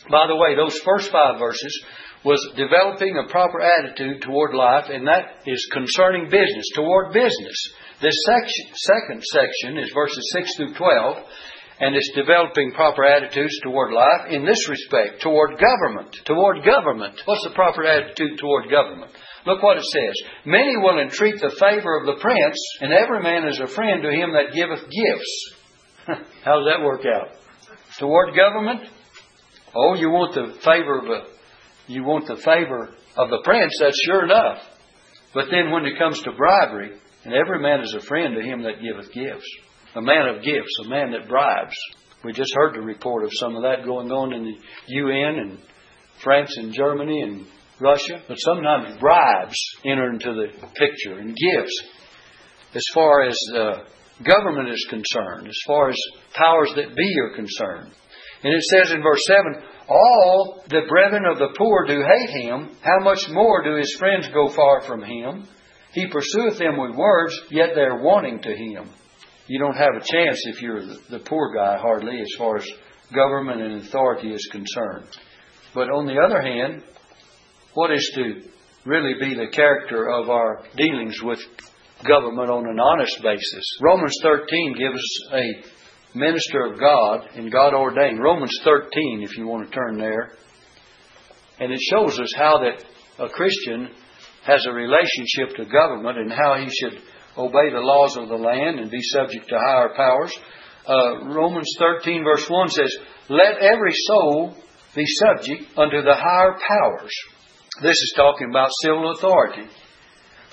By 0.10 0.28
the 0.28 0.36
way, 0.36 0.56
those 0.56 0.80
first 0.80 1.12
five 1.12 1.38
verses 1.40 1.86
was 2.24 2.42
developing 2.58 3.18
a 3.18 3.30
proper 3.30 3.62
attitude 3.62 4.22
toward 4.22 4.56
life, 4.56 4.86
and 4.90 5.06
that 5.08 5.46
is 5.46 5.70
concerning 5.72 6.26
business, 6.26 6.66
toward 6.74 7.14
business. 7.14 7.58
This 8.02 8.16
section, 8.26 8.66
second 8.74 9.24
section 9.24 9.78
is 9.78 9.92
verses 9.94 10.32
6 10.34 10.56
through 10.58 10.74
12, 10.74 11.18
and 11.80 11.96
it's 11.96 12.12
developing 12.16 12.72
proper 12.72 13.04
attitudes 13.04 13.60
toward 13.62 13.92
life 13.92 14.30
in 14.30 14.46
this 14.46 14.70
respect, 14.70 15.22
toward 15.22 15.60
government. 15.60 16.16
Toward 16.26 16.64
government. 16.64 17.20
What's 17.26 17.44
the 17.44 17.54
proper 17.54 17.84
attitude 17.84 18.40
toward 18.40 18.70
government? 18.70 19.12
Look 19.46 19.62
what 19.62 19.78
it 19.78 19.84
says. 19.84 20.14
Many 20.46 20.78
will 20.78 21.00
entreat 21.00 21.36
the 21.40 21.56
favor 21.60 22.00
of 22.00 22.06
the 22.06 22.22
prince, 22.22 22.58
and 22.80 22.94
every 22.94 23.22
man 23.22 23.48
is 23.48 23.60
a 23.60 23.68
friend 23.68 24.02
to 24.04 24.10
him 24.10 24.32
that 24.34 24.56
giveth 24.56 24.90
gifts. 24.90 25.54
How 26.46 26.60
does 26.60 26.68
that 26.72 26.84
work 26.84 27.02
out? 27.06 27.30
Toward 28.00 28.36
government? 28.36 28.90
Oh, 29.76 29.96
you 29.96 30.10
want 30.10 30.34
the 30.34 30.58
favor 30.62 31.00
of 31.00 31.06
a, 31.06 31.24
you 31.88 32.04
want 32.04 32.28
the 32.28 32.38
favor 32.38 32.96
of 33.18 33.30
the 33.30 33.42
prince, 33.44 33.74
that's 33.80 34.02
sure 34.06 34.24
enough. 34.24 34.62
But 35.34 35.48
then 35.52 35.72
when 35.72 35.86
it 35.86 36.00
comes 36.00 36.22
to 36.22 36.32
bribery, 36.32 36.98
and 37.26 37.34
every 37.34 37.60
man 37.60 37.82
is 37.82 37.94
a 37.94 38.00
friend 38.00 38.36
to 38.36 38.42
him 38.42 38.64
that 38.64 38.82
giveth 38.82 39.12
gifts 39.12 39.50
a 39.96 40.02
man 40.02 40.28
of 40.28 40.44
gifts, 40.44 40.78
a 40.86 40.90
man 40.90 41.12
that 41.12 41.28
bribes. 41.28 41.78
We 42.24 42.34
just 42.34 42.54
heard 42.54 42.76
the 42.76 42.82
report 42.82 43.24
of 43.24 43.32
some 43.34 43.56
of 43.56 43.64
that 43.64 43.86
going 43.86 44.12
on 44.12 44.34
in 44.34 44.44
the 44.44 44.58
UN 44.88 45.40
and 45.40 45.60
France 46.22 46.56
and 46.58 46.74
Germany 46.74 47.22
and 47.22 47.46
Russia. 47.80 48.22
But 48.28 48.38
sometimes 48.38 49.00
bribes 49.00 49.58
enter 49.86 50.10
into 50.12 50.34
the 50.34 50.48
picture 50.76 51.20
and 51.20 51.36
gifts. 51.36 51.84
As 52.74 52.84
far 52.94 53.22
as 53.22 53.38
uh, 53.56 53.76
government 54.24 54.70
is 54.70 54.86
concerned, 54.90 55.48
as 55.48 55.60
far 55.66 55.90
as 55.90 55.98
powers 56.34 56.74
that 56.76 56.96
be 56.96 57.16
are 57.24 57.36
concerned. 57.36 57.94
And 58.44 58.54
it 58.54 58.64
says 58.64 58.92
in 58.92 59.02
verse 59.02 59.24
7 59.28 59.64
All 59.88 60.64
the 60.68 60.82
brethren 60.90 61.24
of 61.26 61.38
the 61.38 61.54
poor 61.58 61.86
do 61.88 62.02
hate 62.02 62.42
him, 62.42 62.76
how 62.82 63.00
much 63.02 63.30
more 63.30 63.64
do 63.64 63.76
his 63.76 63.96
friends 63.98 64.28
go 64.34 64.50
far 64.50 64.82
from 64.82 65.04
him? 65.04 65.48
He 65.94 66.08
pursueth 66.08 66.58
them 66.58 66.78
with 66.78 66.98
words, 66.98 67.40
yet 67.50 67.70
they 67.76 67.82
are 67.82 68.04
wanting 68.04 68.42
to 68.42 68.50
him 68.54 68.90
you 69.48 69.60
don't 69.60 69.76
have 69.76 69.96
a 69.96 70.00
chance 70.00 70.42
if 70.46 70.62
you're 70.62 70.86
the 71.10 71.22
poor 71.26 71.54
guy, 71.54 71.78
hardly, 71.78 72.20
as 72.20 72.32
far 72.38 72.58
as 72.58 72.68
government 73.14 73.62
and 73.62 73.82
authority 73.82 74.32
is 74.32 74.48
concerned. 74.52 75.08
But 75.74 75.90
on 75.90 76.08
the 76.08 76.18
other 76.20 76.42
hand, 76.42 76.84
what 77.74 77.92
is 77.92 78.12
to 78.16 78.42
really 78.86 79.14
be 79.20 79.36
the 79.36 79.52
character 79.52 80.10
of 80.10 80.30
our 80.30 80.64
dealings 80.76 81.22
with 81.22 81.40
government 82.08 82.50
on 82.50 82.68
an 82.68 82.80
honest 82.80 83.22
basis? 83.22 83.78
Romans 83.82 84.18
13 84.24 84.76
gives 84.78 84.96
us 84.96 85.34
a 85.34 86.18
minister 86.18 86.66
of 86.66 86.80
God 86.80 87.28
and 87.36 87.52
God 87.52 87.74
ordained. 87.74 88.22
Romans 88.22 88.58
13, 88.64 89.22
if 89.22 89.38
you 89.38 89.48
want 89.48 89.68
to 89.68 89.76
turn 89.76 89.98
there. 89.98 90.32
And 91.60 91.72
it 91.72 91.80
shows 91.92 92.20
us 92.20 92.34
how 92.36 92.60
that 92.60 92.84
a 93.24 93.30
Christian 93.30 93.90
has 94.46 94.66
a 94.66 94.72
relationship 94.72 95.58
to 95.58 95.66
government 95.66 96.18
and 96.18 96.32
how 96.32 96.56
he 96.58 96.70
should 96.70 97.02
obey 97.38 97.72
the 97.72 97.84
laws 97.84 98.18
of 98.18 98.30
the 98.30 98.36
land 98.36 98.80
and 98.80 98.90
be 98.90 99.02
subject 99.02 99.50
to 99.50 99.58
higher 99.58 99.94
powers. 99.96 100.34
Uh, 100.88 101.26
Romans 101.34 101.70
13, 101.80 102.24
verse 102.24 102.46
1 102.48 102.70
says, 102.70 102.96
Let 103.30 103.58
every 103.58 103.94
soul 104.08 104.56
be 104.96 105.06
subject 105.06 105.78
unto 105.78 106.02
the 106.02 106.16
higher 106.16 106.56
powers. 106.56 107.12
This 107.82 107.98
is 107.98 108.14
talking 108.16 108.50
about 108.50 108.70
civil 108.82 109.12
authority. 109.12 109.68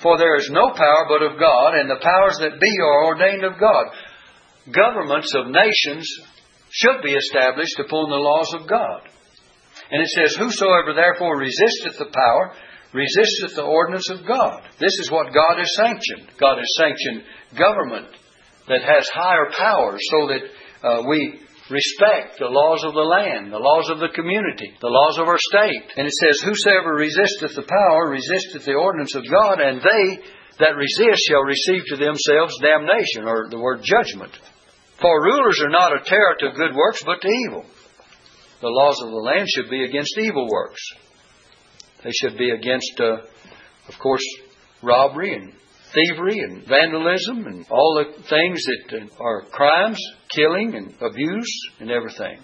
For 0.01 0.17
there 0.17 0.35
is 0.35 0.49
no 0.51 0.71
power 0.75 1.05
but 1.07 1.23
of 1.23 1.39
God, 1.39 1.75
and 1.75 1.89
the 1.89 2.03
powers 2.03 2.37
that 2.41 2.59
be 2.59 2.73
are 2.81 3.05
ordained 3.05 3.45
of 3.45 3.59
God. 3.59 3.85
Governments 4.69 5.31
of 5.35 5.47
nations 5.47 6.09
should 6.69 7.01
be 7.03 7.13
established 7.13 7.79
upon 7.79 8.09
the 8.09 8.19
laws 8.19 8.53
of 8.59 8.67
God. 8.67 9.07
And 9.91 10.01
it 10.01 10.09
says, 10.09 10.35
Whosoever 10.35 10.93
therefore 10.93 11.37
resisteth 11.37 11.99
the 11.99 12.11
power 12.11 12.53
resisteth 12.93 13.55
the 13.55 13.65
ordinance 13.65 14.09
of 14.09 14.25
God. 14.25 14.61
This 14.79 14.93
is 15.01 15.11
what 15.11 15.33
God 15.33 15.57
has 15.57 15.69
sanctioned. 15.75 16.29
God 16.39 16.57
has 16.57 16.69
sanctioned 16.77 17.23
government 17.57 18.07
that 18.67 18.81
has 18.81 19.09
higher 19.09 19.49
powers 19.57 20.01
so 20.11 20.27
that 20.29 20.43
uh, 20.87 21.03
we 21.09 21.41
respect 21.69 22.37
the 22.39 22.51
laws 22.51 22.83
of 22.83 22.93
the 22.93 23.07
land, 23.07 23.51
the 23.51 23.57
laws 23.57 23.89
of 23.89 23.99
the 23.99 24.13
community, 24.13 24.71
the 24.79 24.93
laws 24.93 25.17
of 25.17 25.27
our 25.27 25.39
state. 25.39 25.89
And 25.97 26.05
it 26.07 26.13
says, 26.13 26.45
Whosoever 26.45 26.93
resisteth 26.93 27.55
the 27.55 27.67
power 27.67 28.09
resisteth 28.09 28.65
the 28.65 28.77
ordinance 28.77 29.15
of 29.15 29.23
God, 29.25 29.59
and 29.59 29.81
they 29.81 30.21
that 30.59 30.77
resist 30.77 31.21
shall 31.27 31.41
receive 31.41 31.81
to 31.89 31.97
themselves 31.97 32.61
damnation, 32.61 33.25
or 33.25 33.49
the 33.49 33.59
word 33.59 33.81
judgment. 33.81 34.31
For 35.01 35.23
rulers 35.23 35.59
are 35.65 35.73
not 35.73 35.97
a 35.97 36.05
terror 36.05 36.35
to 36.39 36.55
good 36.55 36.75
works, 36.75 37.01
but 37.03 37.21
to 37.21 37.27
evil. 37.27 37.65
The 38.61 38.69
laws 38.69 39.01
of 39.01 39.09
the 39.09 39.17
land 39.17 39.47
should 39.49 39.69
be 39.69 39.83
against 39.83 40.17
evil 40.17 40.47
works. 40.47 40.79
They 42.03 42.11
should 42.11 42.37
be 42.37 42.51
against, 42.51 42.99
uh, 42.99 43.17
of 43.87 43.99
course, 43.99 44.23
robbery 44.81 45.33
and 45.33 45.53
thievery 45.93 46.39
and 46.39 46.65
vandalism 46.67 47.45
and 47.45 47.65
all 47.69 48.03
the 48.03 48.23
things 48.23 48.63
that 48.65 49.09
are 49.19 49.43
crimes, 49.51 49.99
killing 50.35 50.75
and 50.75 50.93
abuse 51.01 51.69
and 51.79 51.91
everything. 51.91 52.39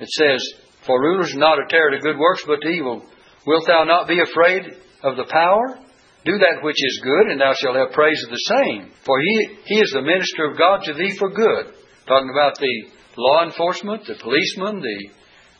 It 0.00 0.08
says, 0.08 0.42
For 0.86 1.00
rulers 1.00 1.34
are 1.34 1.38
not 1.38 1.56
to 1.56 1.66
terror 1.68 1.90
to 1.90 1.98
good 1.98 2.18
works, 2.18 2.44
but 2.46 2.60
to 2.60 2.68
evil. 2.68 3.04
Wilt 3.46 3.66
thou 3.66 3.84
not 3.84 4.08
be 4.08 4.20
afraid 4.20 4.62
of 5.02 5.16
the 5.16 5.26
power? 5.30 5.78
Do 6.24 6.36
that 6.36 6.62
which 6.62 6.76
is 6.76 7.00
good, 7.02 7.30
and 7.30 7.40
thou 7.40 7.54
shalt 7.54 7.76
have 7.76 7.92
praise 7.92 8.22
of 8.24 8.30
the 8.30 8.52
same. 8.60 8.90
For 9.06 9.18
he, 9.20 9.56
he 9.64 9.80
is 9.80 9.90
the 9.92 10.02
minister 10.02 10.50
of 10.50 10.58
God 10.58 10.82
to 10.84 10.92
thee 10.92 11.16
for 11.18 11.30
good. 11.30 11.72
Talking 12.06 12.30
about 12.30 12.58
the 12.58 12.90
law 13.16 13.44
enforcement, 13.44 14.04
the 14.06 14.16
policemen, 14.20 14.80
the 14.80 15.10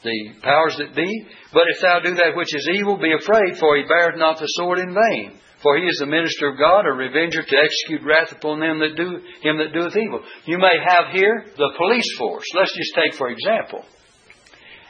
the 0.02 0.40
powers 0.42 0.76
that 0.78 0.94
be. 0.94 1.26
But 1.52 1.64
if 1.74 1.80
thou 1.80 2.00
do 2.00 2.14
that 2.14 2.36
which 2.36 2.54
is 2.54 2.68
evil, 2.72 2.96
be 2.96 3.12
afraid, 3.12 3.58
for 3.58 3.76
he 3.76 3.82
beareth 3.82 4.18
not 4.18 4.38
the 4.38 4.46
sword 4.46 4.78
in 4.78 4.94
vain. 4.94 5.38
For 5.62 5.76
he 5.76 5.84
is 5.84 5.98
the 5.98 6.06
minister 6.06 6.48
of 6.48 6.58
God, 6.58 6.86
a 6.86 6.92
revenger 6.92 7.42
to 7.42 7.56
execute 7.56 8.06
wrath 8.06 8.30
upon 8.30 8.60
them 8.60 8.78
that 8.78 8.94
do 8.94 9.18
him 9.42 9.58
that 9.58 9.74
doeth 9.74 9.96
evil. 9.96 10.22
You 10.46 10.58
may 10.58 10.78
have 10.86 11.12
here 11.12 11.46
the 11.56 11.72
police 11.76 12.16
force. 12.16 12.46
Let's 12.54 12.76
just 12.76 12.94
take 12.94 13.14
for 13.14 13.28
example. 13.28 13.82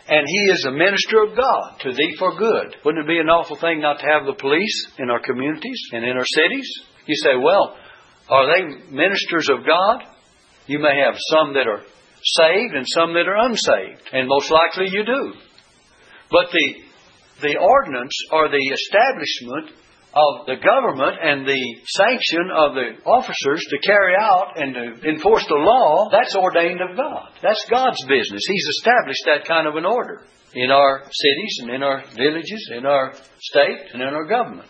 And 0.09 0.27
he 0.27 0.53
is 0.53 0.65
a 0.67 0.73
minister 0.73 1.23
of 1.23 1.37
God 1.37 1.81
to 1.81 1.93
thee 1.93 2.17
for 2.19 2.37
good. 2.37 2.77
Wouldn't 2.85 3.05
it 3.05 3.09
be 3.09 3.19
an 3.19 3.29
awful 3.29 3.57
thing 3.57 3.81
not 3.81 4.01
to 4.01 4.07
have 4.07 4.25
the 4.25 4.41
police 4.41 4.89
in 4.99 5.11
our 5.11 5.21
communities 5.21 5.81
and 5.93 6.05
in 6.05 6.17
our 6.17 6.25
cities? 6.25 6.69
You 7.07 7.15
say, 7.17 7.37
well, 7.37 7.77
are 8.29 8.47
they 8.47 8.91
ministers 8.91 9.49
of 9.51 9.67
God? 9.67 10.05
You 10.67 10.79
may 10.79 11.01
have 11.05 11.15
some 11.31 11.55
that 11.55 11.67
are 11.67 11.83
saved 12.23 12.75
and 12.75 12.87
some 12.89 13.15
that 13.15 13.29
are 13.29 13.47
unsaved. 13.47 14.03
And 14.13 14.29
most 14.29 14.51
likely 14.51 14.91
you 14.91 15.05
do. 15.05 15.33
But 16.31 16.51
the, 16.53 17.49
the 17.49 17.59
ordinance 17.59 18.15
or 18.33 18.49
the 18.49 18.67
establishment 18.73 19.75
of 20.15 20.47
the 20.47 20.57
government 20.57 21.19
and 21.23 21.47
the 21.47 21.65
sanction 21.87 22.51
of 22.55 22.75
the 22.75 22.97
officers 23.05 23.65
to 23.71 23.79
carry 23.87 24.15
out 24.19 24.57
and 24.57 24.75
to 24.75 25.09
enforce 25.09 25.45
the 25.47 25.61
law, 25.61 26.09
that's 26.11 26.35
ordained 26.35 26.81
of 26.81 26.97
God. 26.97 27.29
That's 27.43 27.65
God's 27.71 28.03
business. 28.09 28.43
He's 28.47 28.69
established 28.79 29.25
that 29.27 29.47
kind 29.47 29.69
of 29.69 29.77
an 29.77 29.85
order 29.85 30.25
in 30.55 30.71
our 30.71 31.05
cities 31.05 31.59
and 31.61 31.71
in 31.71 31.83
our 31.83 32.03
villages, 32.17 32.71
in 32.75 32.87
our 32.87 33.13
state 33.39 33.93
and 33.93 34.03
in 34.03 34.09
our 34.09 34.27
government. 34.27 34.69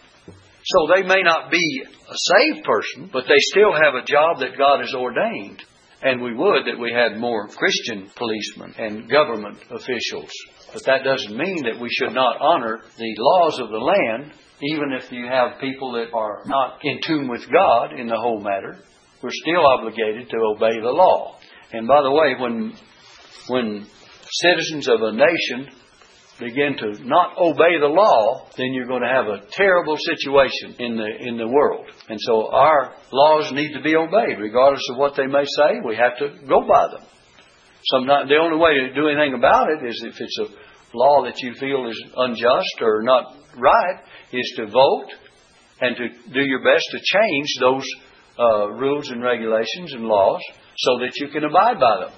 So 0.65 0.89
they 0.95 1.03
may 1.03 1.23
not 1.23 1.51
be 1.51 1.83
a 1.87 2.15
saved 2.15 2.65
person, 2.65 3.11
but 3.13 3.25
they 3.25 3.39
still 3.39 3.73
have 3.73 3.95
a 3.95 4.05
job 4.05 4.41
that 4.41 4.59
God 4.59 4.81
has 4.81 4.93
ordained. 4.95 5.63
And 6.03 6.23
we 6.23 6.35
would 6.35 6.67
that 6.67 6.79
we 6.79 6.93
had 6.93 7.19
more 7.19 7.49
Christian 7.49 8.11
policemen 8.15 8.75
and 8.79 9.11
government 9.11 9.59
officials. 9.71 10.31
But 10.73 10.85
that 10.85 11.03
doesn't 11.03 11.37
mean 11.37 11.65
that 11.65 11.81
we 11.81 11.89
should 11.91 12.15
not 12.15 12.41
honor 12.41 12.81
the 12.97 13.15
laws 13.19 13.59
of 13.59 13.71
the 13.71 13.79
land, 13.79 14.33
even 14.63 14.93
if 14.93 15.11
you 15.11 15.27
have 15.27 15.61
people 15.61 15.93
that 15.93 16.15
are 16.15 16.43
not 16.47 16.79
in 16.85 17.01
tune 17.05 17.29
with 17.29 17.45
God 17.51 17.99
in 17.99 18.07
the 18.07 18.17
whole 18.17 18.41
matter. 18.41 18.79
We're 19.23 19.31
still 19.33 19.67
obligated 19.67 20.31
to 20.31 20.37
obey 20.55 20.81
the 20.81 20.91
law. 20.91 21.39
And 21.73 21.89
by 21.89 22.03
the 22.03 22.13
way, 22.13 22.35
when 22.39 22.73
when 23.49 23.87
citizens 24.31 24.89
of 24.89 25.01
a 25.03 25.13
nation 25.13 25.75
begin 26.39 26.77
to 26.79 27.05
not 27.05 27.37
obey 27.39 27.79
the 27.81 27.91
law, 27.91 28.47
then 28.57 28.73
you're 28.73 28.87
going 28.87 29.03
to 29.03 29.09
have 29.09 29.27
a 29.27 29.43
terrible 29.51 29.97
situation 29.97 30.77
in 30.79 30.97
the 30.97 31.29
in 31.29 31.37
the 31.37 31.49
world. 31.49 31.87
And 32.09 32.19
so 32.21 32.51
our 32.51 32.95
laws 33.13 33.53
need 33.53 33.73
to 33.75 33.83
be 33.83 33.97
obeyed, 33.97 34.39
regardless 34.39 34.87
of 34.91 34.99
what 34.99 35.17
they 35.17 35.27
may 35.27 35.45
say. 35.45 35.81
We 35.85 35.97
have 35.97 36.19
to 36.19 36.47
go 36.47 36.67
by 36.67 36.89
them. 36.89 37.07
Sometimes 37.91 38.29
the 38.29 38.37
only 38.37 38.59
way 38.59 38.75
to 38.75 38.95
do 38.95 39.09
anything 39.09 39.35
about 39.35 39.69
it 39.71 39.87
is 39.87 40.05
if 40.05 40.21
it's 40.21 40.39
a 40.41 40.97
law 40.97 41.25
that 41.25 41.39
you 41.39 41.55
feel 41.55 41.89
is 41.89 42.03
unjust 42.17 42.83
or 42.83 43.03
not 43.03 43.35
right, 43.57 44.01
is 44.33 44.53
to 44.57 44.67
vote 44.67 45.11
and 45.81 45.97
to 45.97 46.09
do 46.33 46.41
your 46.41 46.63
best 46.63 46.85
to 46.91 46.99
change 46.99 47.49
those 47.61 47.87
uh, 48.39 48.69
rules 48.71 49.11
and 49.11 49.23
regulations 49.23 49.93
and 49.93 50.05
laws 50.05 50.41
so 50.77 50.99
that 50.99 51.13
you 51.17 51.29
can 51.29 51.45
abide 51.45 51.81
by 51.81 52.07
them. 52.07 52.13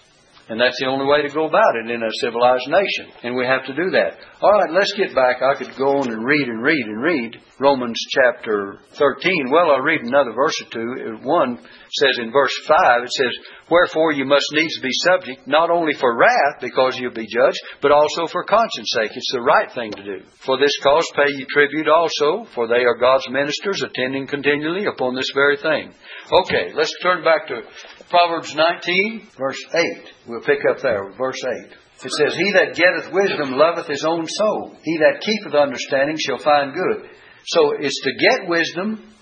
And 0.51 0.61
that's 0.61 0.75
the 0.83 0.91
only 0.91 1.07
way 1.07 1.23
to 1.23 1.31
go 1.31 1.47
about 1.47 1.79
it 1.79 1.87
in 1.95 2.03
a 2.03 2.11
civilized 2.19 2.67
nation. 2.67 3.15
And 3.23 3.39
we 3.39 3.47
have 3.47 3.65
to 3.71 3.73
do 3.73 3.95
that. 3.95 4.19
All 4.43 4.51
right, 4.51 4.75
let's 4.75 4.91
get 4.99 5.15
back. 5.15 5.39
I 5.47 5.55
could 5.55 5.79
go 5.79 6.03
on 6.03 6.11
and 6.11 6.27
read 6.27 6.49
and 6.49 6.61
read 6.61 6.87
and 6.91 7.01
read 7.01 7.39
Romans 7.61 7.95
chapter 8.11 8.81
13. 8.99 9.47
Well, 9.53 9.71
I'll 9.71 9.87
read 9.87 10.03
another 10.03 10.33
verse 10.35 10.59
or 10.67 10.69
two. 10.75 11.23
One 11.23 11.55
says 11.95 12.19
in 12.19 12.33
verse 12.33 12.51
5, 12.67 13.03
it 13.05 13.13
says, 13.13 13.35
Wherefore 13.71 14.11
you 14.11 14.25
must 14.25 14.47
needs 14.51 14.81
be 14.81 14.91
subject, 15.07 15.47
not 15.47 15.71
only 15.71 15.95
for 15.95 16.19
wrath, 16.19 16.59
because 16.61 16.99
you'll 16.99 17.15
be 17.15 17.31
judged, 17.31 17.61
but 17.81 17.93
also 17.93 18.27
for 18.27 18.43
conscience 18.43 18.91
sake. 18.91 19.13
It's 19.15 19.31
the 19.33 19.43
right 19.47 19.71
thing 19.71 19.93
to 19.93 20.03
do. 20.03 20.25
For 20.45 20.59
this 20.59 20.77
cause 20.83 21.07
pay 21.15 21.31
ye 21.31 21.47
tribute 21.47 21.87
also, 21.87 22.51
for 22.57 22.67
they 22.67 22.83
are 22.83 22.99
God's 22.99 23.29
ministers, 23.31 23.85
attending 23.85 24.27
continually 24.27 24.87
upon 24.87 25.15
this 25.15 25.31
very 25.33 25.59
thing. 25.59 25.95
Okay, 26.43 26.73
let's 26.75 26.95
turn 27.03 27.23
back 27.23 27.47
to 27.49 27.63
Proverbs 28.11 28.53
19, 28.57 29.29
verse 29.39 29.65
8. 29.73 29.83
We'll 30.27 30.41
pick 30.41 30.59
up 30.69 30.83
there, 30.83 31.13
verse 31.17 31.41
8. 31.45 31.73
It 32.03 32.11
says, 32.11 32.35
He 32.35 32.53
that 32.53 32.75
getteth 32.75 33.13
wisdom 33.13 33.53
loveth 33.53 33.87
his 33.87 34.05
own 34.05 34.27
soul. 34.27 34.77
He 34.83 34.99
that 34.99 35.21
keepeth 35.21 35.55
understanding 35.55 36.17
shall 36.19 36.39
find 36.39 36.75
good. 36.75 37.09
So 37.47 37.73
it's 37.79 38.01
to 38.03 38.13
get 38.13 38.49
wisdom 38.49 39.15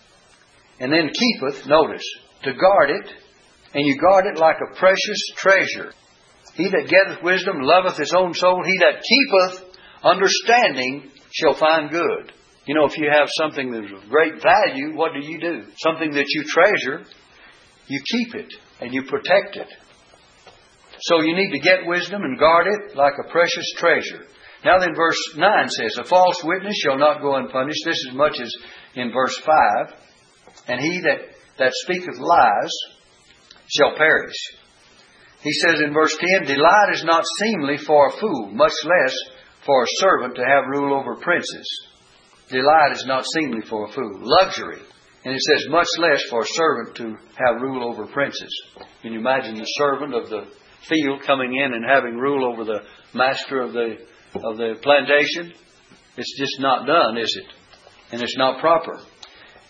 and 0.81 0.91
then 0.91 1.11
keepeth, 1.13 1.67
notice, 1.67 2.05
to 2.45 2.53
guard 2.55 2.91
it, 2.91 3.13
and 3.75 3.87
you 3.87 3.99
guard 3.99 4.25
it 4.27 4.39
like 4.39 4.57
a 4.57 4.75
precious 4.77 5.23
treasure. 5.37 5.93
He 6.55 6.65
that 6.65 6.89
getteth 6.89 7.23
wisdom 7.23 7.57
loveth 7.61 7.99
his 7.99 8.15
own 8.15 8.33
soul. 8.33 8.63
He 8.65 8.79
that 8.79 9.03
keepeth 9.03 9.77
understanding 10.03 11.11
shall 11.31 11.55
find 11.55 11.91
good. 11.91 12.33
You 12.65 12.75
know, 12.75 12.87
if 12.87 12.97
you 12.97 13.11
have 13.13 13.29
something 13.39 13.71
that's 13.71 13.93
of 13.93 14.09
great 14.09 14.43
value, 14.43 14.97
what 14.97 15.13
do 15.13 15.27
you 15.27 15.41
do? 15.41 15.65
Something 15.77 16.13
that 16.13 16.27
you 16.29 16.45
treasure, 16.45 17.05
you 17.87 18.01
keep 18.11 18.35
it 18.35 18.55
and 18.81 18.93
you 18.93 19.03
protect 19.05 19.57
it. 19.57 19.69
So 21.01 21.23
you 21.23 21.35
need 21.37 21.53
to 21.53 21.61
get 21.61 21.87
wisdom 21.87 22.23
and 22.23 22.39
guard 22.39 22.67
it 22.67 22.97
like 22.97 23.15
a 23.19 23.31
precious 23.31 23.73
treasure. 23.77 24.25
Now 24.65 24.79
then, 24.79 24.95
verse 24.97 25.19
9 25.37 25.69
says, 25.69 25.99
A 25.99 26.05
false 26.05 26.43
witness 26.43 26.75
shall 26.83 26.99
not 26.99 27.23
go 27.23 27.37
unpunished. 27.37 27.83
This 27.85 27.99
is 28.09 28.15
much 28.15 28.41
as 28.41 28.53
in 28.95 29.13
verse 29.13 29.37
5. 29.39 29.95
And 30.67 30.81
he 30.81 31.01
that, 31.03 31.21
that 31.59 31.73
speaketh 31.85 32.19
lies 32.19 32.73
shall 33.69 33.97
perish. 33.97 34.35
He 35.43 35.53
says 35.53 35.81
in 35.81 35.93
verse 35.93 36.17
10, 36.41 36.49
Delight 36.49 36.95
is 36.95 37.05
not 37.05 37.25
seemly 37.39 37.77
for 37.77 38.09
a 38.09 38.19
fool, 38.19 38.51
much 38.53 38.73
less 38.85 39.15
for 39.65 39.85
a 39.85 39.87
servant 39.99 40.35
to 40.35 40.43
have 40.43 40.65
rule 40.67 40.99
over 40.99 41.15
princes. 41.15 41.87
Delight 42.49 42.93
is 42.93 43.05
not 43.07 43.25
seemly 43.27 43.61
for 43.69 43.89
a 43.89 43.93
fool. 43.93 44.21
Luxury 44.21 44.83
and 45.29 45.37
it 45.37 45.43
says, 45.43 45.69
much 45.69 45.87
less 45.99 46.23
for 46.31 46.41
a 46.41 46.47
servant 46.47 46.97
to 46.97 47.05
have 47.37 47.61
rule 47.61 47.87
over 47.87 48.07
princes. 48.07 48.49
Can 49.03 49.13
you 49.13 49.19
imagine 49.19 49.57
the 49.57 49.65
servant 49.77 50.15
of 50.15 50.31
the 50.31 50.47
field 50.89 51.21
coming 51.27 51.55
in 51.55 51.75
and 51.75 51.85
having 51.85 52.17
rule 52.17 52.51
over 52.51 52.65
the 52.65 52.81
master 53.13 53.61
of 53.61 53.75
the 53.75 53.99
of 54.37 54.57
the 54.57 54.77
plantation? 54.83 55.53
It's 56.17 56.39
just 56.39 56.59
not 56.61 56.87
done, 56.87 57.19
is 57.19 57.37
it? 57.37 57.53
And 58.11 58.23
it's 58.23 58.39
not 58.39 58.61
proper. 58.61 58.99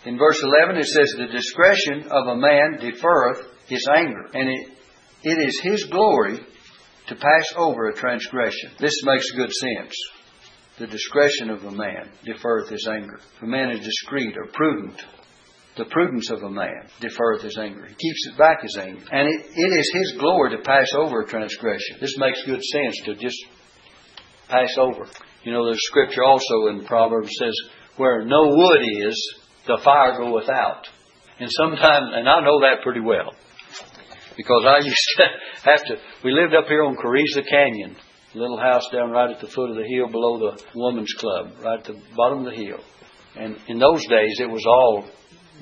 In 0.05 0.16
verse 0.16 0.40
11 0.61 0.77
it 0.77 0.87
says, 0.87 1.12
The 1.18 1.27
discretion 1.27 2.05
of 2.09 2.29
a 2.29 2.37
man 2.37 2.79
deferreth 2.79 3.44
his 3.66 3.85
anger, 3.92 4.27
and 4.35 4.49
it, 4.49 4.68
it 5.25 5.44
is 5.44 5.61
his 5.61 5.87
glory 5.87 6.38
to 7.09 7.16
pass 7.16 7.53
over 7.57 7.88
a 7.88 7.94
transgression. 7.94 8.71
This 8.79 8.94
makes 9.03 9.29
good 9.33 9.51
sense. 9.51 9.97
The 10.79 10.87
discretion 10.87 11.51
of 11.51 11.64
a 11.64 11.73
man 11.73 12.11
deferreth 12.25 12.71
his 12.71 12.88
anger. 12.88 13.18
If 13.37 13.42
a 13.42 13.47
man 13.47 13.73
is 13.73 13.85
discreet 13.85 14.37
or 14.37 14.47
prudent, 14.53 15.05
the 15.79 15.87
prudence 15.87 16.31
of 16.31 16.43
a 16.43 16.51
man 16.51 16.88
deferreth 17.01 17.43
his 17.43 17.57
anger. 17.57 17.87
He 17.87 17.95
keeps 17.95 18.27
it 18.27 18.37
back 18.37 18.62
his 18.62 18.77
anger. 18.77 19.03
And 19.11 19.29
it, 19.29 19.47
it 19.55 19.79
is 19.79 19.91
his 19.95 20.21
glory 20.21 20.51
to 20.57 20.62
pass 20.62 20.88
over 20.95 21.23
a 21.23 21.27
transgression. 21.27 21.99
This 22.01 22.19
makes 22.19 22.45
good 22.45 22.62
sense 22.62 23.01
to 23.07 23.14
just 23.14 23.38
pass 24.49 24.77
over. 24.77 25.07
You 25.45 25.53
know, 25.53 25.64
there's 25.64 25.87
scripture 25.87 26.25
also 26.25 26.67
in 26.69 26.85
Proverbs 26.85 27.31
says, 27.38 27.55
where 27.97 28.25
no 28.25 28.49
wood 28.49 28.83
is, 29.07 29.35
the 29.67 29.81
fire 29.85 30.19
goeth 30.19 30.49
out. 30.49 30.87
And 31.38 31.49
sometimes, 31.51 32.11
and 32.14 32.29
I 32.29 32.41
know 32.41 32.61
that 32.61 32.83
pretty 32.83 33.01
well, 33.01 33.33
because 34.37 34.64
I 34.67 34.85
used 34.85 35.09
to 35.17 35.25
have 35.71 35.85
to, 35.87 35.97
we 36.25 36.33
lived 36.33 36.55
up 36.55 36.67
here 36.67 36.83
on 36.83 36.97
Carrizo 36.97 37.43
Canyon, 37.49 37.97
little 38.35 38.59
house 38.59 38.85
down 38.93 39.11
right 39.11 39.31
at 39.31 39.41
the 39.41 39.47
foot 39.47 39.71
of 39.71 39.77
the 39.77 39.85
hill 39.85 40.09
below 40.11 40.38
the 40.38 40.64
woman's 40.75 41.12
club, 41.14 41.53
right 41.62 41.79
at 41.79 41.85
the 41.85 42.01
bottom 42.17 42.47
of 42.47 42.53
the 42.53 42.61
hill. 42.61 42.81
And 43.37 43.57
in 43.69 43.79
those 43.79 44.05
days, 44.07 44.41
it 44.41 44.51
was 44.51 44.64
all 44.67 45.05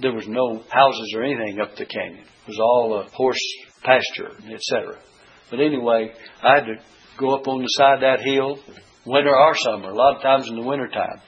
there 0.00 0.12
was 0.12 0.26
no 0.28 0.62
houses 0.70 1.14
or 1.14 1.22
anything 1.22 1.60
up 1.60 1.76
the 1.76 1.86
canyon. 1.86 2.24
It 2.24 2.48
was 2.48 2.58
all 2.60 3.00
a 3.00 3.10
horse 3.14 3.40
pasture, 3.82 4.30
etc. 4.52 4.98
But 5.50 5.60
anyway, 5.60 6.12
I 6.42 6.56
had 6.56 6.66
to 6.66 6.74
go 7.18 7.34
up 7.34 7.48
on 7.48 7.62
the 7.62 7.68
side 7.68 7.94
of 7.94 8.00
that 8.00 8.20
hill, 8.24 8.58
winter 9.06 9.36
or 9.36 9.54
summer, 9.56 9.90
a 9.90 9.94
lot 9.94 10.16
of 10.16 10.22
times 10.22 10.48
in 10.48 10.56
the 10.56 10.62
winter 10.62 10.88
time, 10.88 11.20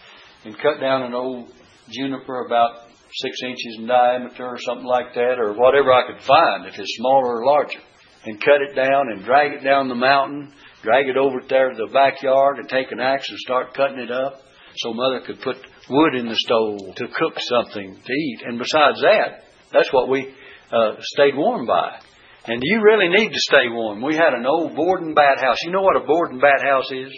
and 0.45 0.59
cut 0.59 0.81
down 0.81 1.03
an 1.03 1.15
old 1.15 1.53
juniper 1.91 2.45
about 2.47 2.89
six 3.15 3.37
inches 3.43 3.79
in 3.79 3.87
diameter 3.87 4.45
or 4.45 4.59
something 4.59 4.87
like 4.87 5.15
that, 5.15 5.39
or 5.39 5.55
whatever 5.55 5.93
I 5.93 6.07
could 6.13 6.23
find, 6.23 6.67
if 6.67 6.79
it's 6.79 6.97
smaller 6.99 7.41
or 7.41 7.47
larger, 7.47 7.81
and 8.25 8.41
cut 8.41 8.61
it 8.69 8.75
down 8.75 9.13
and 9.13 9.25
drag 9.25 9.53
it 9.53 9.65
down 9.65 9.89
the 9.89 9.95
mountain, 9.95 10.53
drag 10.83 11.09
it 11.09 11.17
over 11.17 11.41
there 11.49 11.71
to 11.71 11.77
the 11.77 11.93
backyard, 11.93 12.59
and 12.59 12.69
take 12.69 12.93
an 12.93 13.01
axe 13.01 13.29
and 13.31 13.39
start 13.39 13.75
cutting 13.75 13.99
it 13.99 14.11
up 14.11 14.43
so 14.77 14.93
mother 14.93 15.21
could 15.25 15.41
put 15.41 15.57
wood 15.91 16.15
in 16.15 16.29
the 16.29 16.37
stove 16.37 16.95
to 16.97 17.07
cook 17.09 17.39
something 17.39 17.95
to 17.95 18.13
eat. 18.13 18.43
And 18.45 18.59
besides 18.59 19.01
that, 19.01 19.45
That's 19.73 19.93
what 19.93 20.09
we 20.09 20.33
uh, 20.73 20.97
stayed 21.01 21.37
warm 21.37 21.67
by. 21.67 21.99
And 22.47 22.63
you 22.65 22.81
really 22.83 23.09
need 23.09 23.29
to 23.29 23.41
stay 23.41 23.69
warm. 23.69 24.03
We 24.03 24.15
had 24.15 24.33
an 24.33 24.47
old 24.47 24.75
board 24.75 25.03
and 25.03 25.15
bat 25.15 25.39
house. 25.39 25.59
You 25.63 25.73
know 25.73 25.83
what 25.83 26.03
a 26.03 26.07
board 26.07 26.33
and 26.33 26.41
bat 26.41 26.63
house 26.63 26.91
is? 26.91 27.13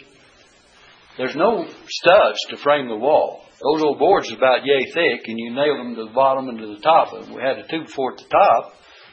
There's 1.16 1.36
no 1.36 1.66
studs 1.66 2.38
to 2.50 2.56
frame 2.56 2.88
the 2.88 2.96
wall. 2.96 3.42
Those 3.62 3.82
old 3.82 3.98
boards 3.98 4.32
are 4.32 4.36
about 4.36 4.64
yay 4.64 4.90
thick, 4.92 5.20
and 5.26 5.38
you 5.38 5.54
nail 5.54 5.76
them 5.76 5.94
to 5.94 6.04
the 6.06 6.14
bottom 6.14 6.48
and 6.48 6.58
to 6.58 6.66
the 6.66 6.80
top 6.80 7.12
of 7.12 7.26
them. 7.26 7.34
We 7.34 7.42
had 7.42 7.58
a 7.58 7.68
two 7.68 7.84
by 7.84 7.90
four 7.94 8.12
at 8.12 8.18
the 8.18 8.24
top, 8.24 8.72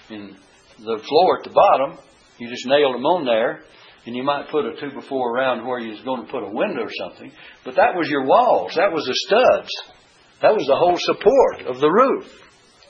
and 0.09 0.35
the 0.79 1.03
floor 1.07 1.39
at 1.39 1.43
the 1.43 1.53
bottom. 1.53 1.99
You 2.39 2.49
just 2.49 2.65
nailed 2.65 2.95
them 2.95 3.05
on 3.05 3.25
there, 3.25 3.63
and 4.07 4.15
you 4.15 4.23
might 4.23 4.47
put 4.49 4.63
a 4.63 4.71
two 4.79 4.95
by 4.95 5.05
four 5.05 5.35
around 5.35 5.67
where 5.67 5.79
you 5.79 5.91
was 5.91 5.99
going 6.07 6.25
to 6.25 6.31
put 6.31 6.41
a 6.41 6.49
window 6.49 6.87
or 6.87 6.95
something. 6.95 7.29
But 7.65 7.75
that 7.75 7.91
was 7.91 8.07
your 8.07 8.23
walls. 8.23 8.71
That 8.75 8.93
was 8.93 9.03
the 9.03 9.19
studs. 9.27 9.67
That 10.41 10.55
was 10.55 10.65
the 10.65 10.79
whole 10.79 10.95
support 10.95 11.67
of 11.67 11.81
the 11.81 11.91
roof. 11.91 12.23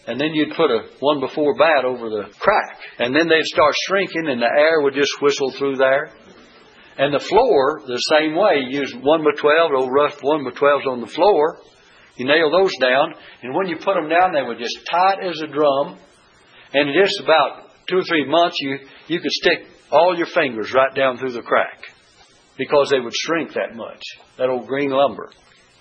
And 0.06 0.22
then 0.22 0.30
you'd 0.38 0.56
put 0.56 0.70
a 0.70 0.86
one 1.00 1.20
before 1.20 1.58
bat 1.58 1.86
over 1.86 2.08
the 2.10 2.30
crack. 2.38 2.78
And 3.00 3.16
then 3.16 3.28
they'd 3.28 3.50
start 3.50 3.74
shrinking 3.88 4.30
and 4.30 4.40
the 4.40 4.46
air 4.46 4.82
would 4.82 4.94
just 4.94 5.12
whistle 5.20 5.52
through 5.58 5.78
there. 5.78 6.14
And 7.00 7.12
the 7.12 7.26
floor, 7.26 7.82
the 7.88 7.98
same 8.14 8.36
way, 8.36 8.62
you 8.70 8.82
use 8.82 8.94
1 8.94 9.02
by 9.02 9.42
12, 9.42 9.72
old 9.76 9.92
rough 9.92 10.22
1 10.22 10.44
by 10.46 10.52
12s 10.52 10.86
on 10.86 11.02
the 11.02 11.08
floor. 11.08 11.58
You 12.18 12.26
nail 12.26 12.50
those 12.52 12.74
down, 12.82 13.14
and 13.44 13.54
when 13.54 13.68
you 13.68 13.78
put 13.78 13.94
them 13.94 14.10
down, 14.10 14.34
they 14.34 14.42
were 14.42 14.58
just 14.58 14.78
tight 14.90 15.22
as 15.22 15.40
a 15.42 15.48
drum. 15.48 16.00
And 16.74 16.90
just 16.94 17.22
about 17.22 17.70
two 17.88 17.98
or 17.98 18.04
three 18.04 18.26
months, 18.26 18.58
you, 18.60 18.80
you 19.08 19.20
could 19.20 19.32
stick 19.32 19.77
all 19.92 20.18
your 20.18 20.28
fingers 20.28 20.74
right 20.74 20.94
down 20.94 21.18
through 21.18 21.32
the 21.32 21.42
crack 21.42 21.84
because 22.58 22.90
they 22.90 23.00
would 23.00 23.14
shrink 23.14 23.54
that 23.54 23.76
much, 23.76 24.02
that 24.38 24.50
old 24.50 24.68
green 24.68 24.90
lumber. 24.90 25.32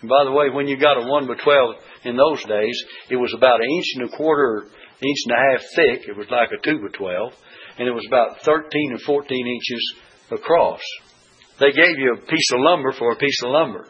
And 0.00 0.10
by 0.10 0.24
the 0.24 0.32
way, 0.32 0.50
when 0.50 0.68
you 0.68 0.76
got 0.76 1.02
a 1.02 1.06
1 1.06 1.26
by 1.26 1.34
12 1.34 1.74
in 2.04 2.16
those 2.16 2.44
days, 2.44 2.84
it 3.10 3.16
was 3.16 3.32
about 3.34 3.60
an 3.60 3.68
inch 3.70 3.86
and 3.96 4.04
a 4.08 4.16
quarter, 4.16 4.64
inch 5.00 5.18
and 5.26 5.32
a 5.32 5.52
half 5.52 5.60
thick. 5.74 6.08
It 6.08 6.16
was 6.16 6.26
like 6.30 6.50
a 6.52 6.62
2 6.62 6.78
by 6.78 6.96
12. 6.96 7.32
And 7.78 7.88
it 7.88 7.92
was 7.92 8.06
about 8.06 8.42
13 8.44 8.92
or 8.92 8.98
14 8.98 9.46
inches 9.46 9.94
across. 10.30 10.82
They 11.58 11.72
gave 11.72 11.98
you 11.98 12.14
a 12.14 12.26
piece 12.26 12.52
of 12.52 12.60
lumber 12.60 12.92
for 12.92 13.12
a 13.12 13.16
piece 13.16 13.42
of 13.42 13.50
lumber. 13.50 13.88